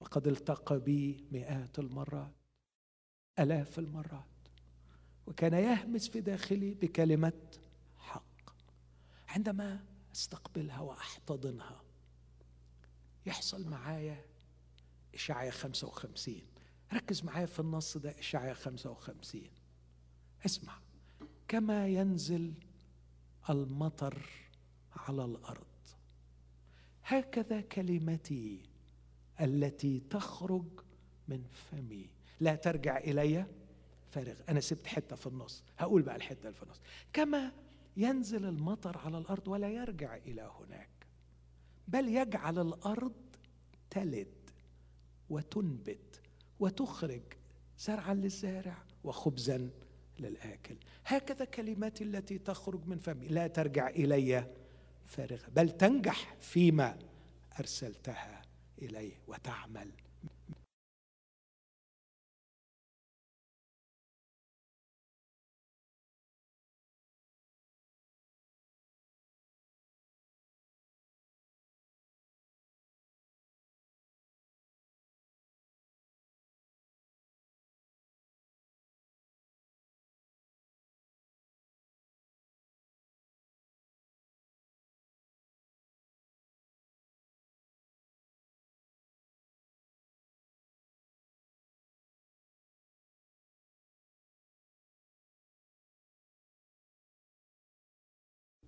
وقد 0.01 0.27
التقى 0.27 0.81
بي 0.81 1.29
مئات 1.33 1.79
المرات 1.79 2.38
آلاف 3.39 3.79
المرات. 3.79 4.25
وكان 5.27 5.53
يهمس 5.53 6.09
في 6.09 6.21
داخلي 6.21 6.75
بكلمة 6.75 7.33
حق. 7.99 8.51
عندما 9.29 9.85
أستقبلها 10.15 10.81
وأحتضنها 10.81 11.83
يحصل 13.27 13.69
معايا 13.69 14.25
إشعيا 15.15 15.51
55 15.51 16.43
ركز 16.93 17.25
معايا 17.25 17.47
في 17.47 17.61
النص 17.61 17.97
ده 17.97 18.19
إشعيا 18.19 18.55
55 18.55 19.51
اسمع. 20.47 20.79
كما 21.49 21.89
ينزل 21.89 22.53
المطر 23.51 24.29
على 24.97 25.25
الأرض. 25.25 25.67
هكذا 27.05 27.61
كلمتي 27.61 28.63
التي 29.41 30.01
تخرج 30.01 30.67
من 31.29 31.45
فمي. 31.53 32.11
لا 32.41 32.55
ترجع 32.55 32.99
إلي 32.99 33.47
فارغ. 34.11 34.35
أنا 34.49 34.61
سبت 34.61 34.87
حتة 34.87 35.17
في 35.17 35.27
النص. 35.27 35.65
هقول 35.79 36.03
بقى 36.03 36.17
الحتة 36.17 36.43
اللي 36.43 36.55
في 36.55 36.63
النص. 36.63 36.81
كما 37.13 37.53
ينزل 37.97 38.45
المطر 38.45 38.99
على 38.99 39.19
الأرض 39.19 39.49
ولا 39.49 39.69
يرجع 39.71 40.17
إلى 40.17 40.51
هناك 40.61 40.91
بل 41.89 42.09
يجعل 42.09 42.59
الأرض 42.59 43.15
تلد 43.91 44.51
وتنبت 45.31 46.21
وتخرج 46.61 47.23
زرعا 47.79 48.15
للزارع 48.15 48.83
وخبزا 49.05 49.71
للآكل. 50.19 50.77
هكذا 51.07 51.45
كلماتي 51.45 52.05
التي 52.05 52.39
تخرج 52.39 52.87
من 52.87 52.99
فمي. 52.99 53.29
لا 53.29 53.47
ترجع 53.47 53.89
إلي 53.89 54.55
فارغة 55.07 55.49
بل 55.49 55.71
تنجح 55.71 56.37
فيما 56.41 56.99
أرسلتها 57.61 58.43
إليه 58.83 59.21
وتعمل 59.27 59.91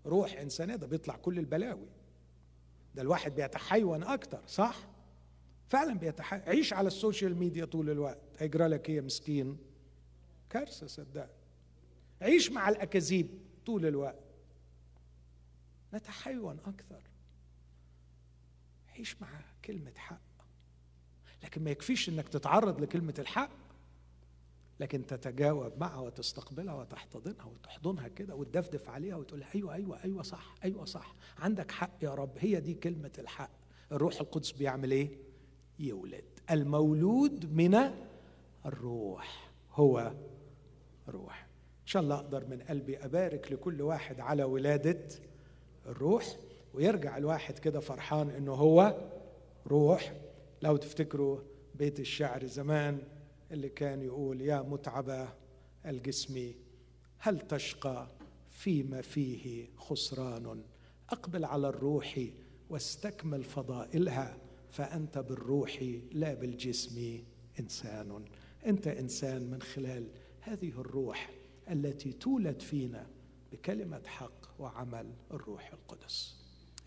روح 0.07 0.33
إنسانية 0.33 0.77
ده 0.77 0.87
بيطلع 0.87 1.17
كل 1.17 1.39
البلاوي. 1.39 1.89
ده 2.95 3.03
الواحد 3.03 3.35
بيتحيون 3.35 4.03
أكتر 4.03 4.43
صح؟ 4.47 4.89
فعلا 5.69 5.99
بيتحيون 5.99 6.43
عيش 6.43 6.73
على 6.73 6.87
ال 6.87 6.94
social 6.94 7.37
media 7.37 7.65
طول 7.65 7.91
الوقت. 7.91 8.21
هيجرى 8.39 8.67
لك 8.67 8.89
إيه 8.91 8.97
يا 8.97 9.01
مسكين؟ 9.01 9.59
كارثة 10.51 10.87
صدقني. 10.87 11.33
عيش 12.23 12.51
مع 12.51 12.69
الأكاذيب 12.69 13.29
طول 13.67 13.87
الوقت. 13.87 14.25
نتحيون 15.95 16.59
أكثر 16.61 17.03
عيش 18.89 19.23
مع 19.23 19.29
كلمة 19.65 19.93
حق. 19.97 20.21
لكن 21.43 21.65
ما 21.65 21.71
يكفيش 21.71 22.09
إنك 22.09 22.29
تتعرض 22.29 22.81
لكلمة 22.81 23.15
الحق. 23.19 23.51
لكن 24.81 25.07
تتجاوب 25.07 25.73
معها 25.81 26.01
وتستقبلها 26.01 26.75
وتحتضنها 26.75 27.45
وتحضنها 27.47 28.09
كده 28.09 28.35
وتدفدف 28.35 28.89
عليها 28.89 29.17
وتقول 29.17 29.45
أيوه 29.55 29.75
أيوه 29.75 30.05
أيوه 30.05 30.23
صح 30.23 30.55
أيوه 30.65 30.85
صح. 30.85 31.15
عندك 31.39 31.71
حق 31.71 31.91
يا 32.03 32.15
رب. 32.15 32.31
هي 32.39 32.61
دي 32.61 32.75
كلمة 32.75 33.11
الحق. 33.19 33.51
الروح 33.93 34.21
القدس 34.21 34.53
بيعمل 34.53 34.91
إيه؟ 34.91 35.11
يولد. 35.79 36.25
المولود 36.51 37.53
من 37.55 37.79
الروح. 38.67 39.51
هو 39.73 40.13
روح. 41.09 41.47
إن 41.83 41.87
شاء 41.87 42.03
الله 42.03 42.15
أقدر 42.15 42.47
من 42.47 42.59
قلبي 42.63 42.99
أبارك 42.99 43.53
لكل 43.53 43.83
واحد 43.83 44.21
على 44.21 44.45
ولادة 44.45 45.09
الروح. 45.87 46.37
ويرجع 46.75 47.17
الواحد 47.17 47.59
كده 47.59 47.81
فرحان 47.81 48.31
إنه 48.31 48.55
هو 48.55 48.97
روح. 49.67 50.15
لو 50.63 50.77
تفتكروا 50.77 51.39
بيت 51.75 52.01
الشعر 52.01 52.47
زمان 52.47 53.03
اللي 53.51 53.69
كان 53.69 54.03
يقول 54.03 54.41
يا 54.41 54.63
متعبة 54.63 55.29
الجسم 55.87 56.53
هل 57.19 57.41
تشقى 57.41 58.09
فيما 58.51 59.01
فيه 59.01 59.69
خسران؟ 59.77 60.63
أقبل 61.11 61.45
على 61.45 61.69
الروح 61.69 62.21
واستكمل 62.71 63.45
فضائلها 63.45 64.37
فأنت 64.71 65.19
بالروح 65.19 65.83
لا 66.13 66.35
بالجسم 66.35 67.23
إنسان. 67.61 68.25
أنت 68.67 68.87
إنسان 68.87 69.51
من 69.51 69.63
خلال 69.63 70.09
هذه 70.41 70.69
الروح 70.69 71.31
التي 71.71 72.13
تولد 72.13 72.61
فينا 72.63 73.07
بكلمة 73.53 74.03
حق 74.07 74.61
وعمل 74.61 75.15
الروح 75.31 75.73
القدس. 75.73 76.37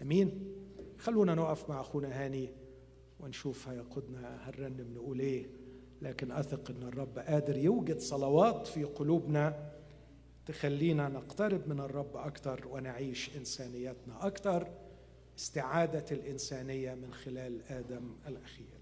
أمين؟ 0.02 0.56
خلونا 0.98 1.35
نقف 1.35 1.69
مع 1.69 1.81
أخونا 1.81 2.26
هاني 2.26 2.49
ونشوف 3.19 3.68
هيقودنا 3.68 4.49
هنرنم 4.49 4.94
نقول 4.94 5.19
إيه. 5.19 5.62
لكن 6.03 6.31
أثق 6.31 6.69
إن 6.71 6.84
الرب 6.84 7.19
قادر 7.19 7.57
يوجد 7.57 7.99
صلوات 7.99 8.67
في 8.67 8.84
قلوبنا 8.84 9.71
تخلينا 10.45 11.09
نقترب 11.09 11.67
من 11.67 11.80
الرب 11.80 12.17
أكثر 12.17 12.67
ونعيش 12.67 13.38
إنسانيتنا 13.38 14.27
أكثر 14.27 14.67
استعادة 15.39 16.05
الإنسانية 16.11 16.93
من 16.93 17.13
خلال 17.13 17.61
آدم 17.69 18.15
الأخير. 18.27 18.73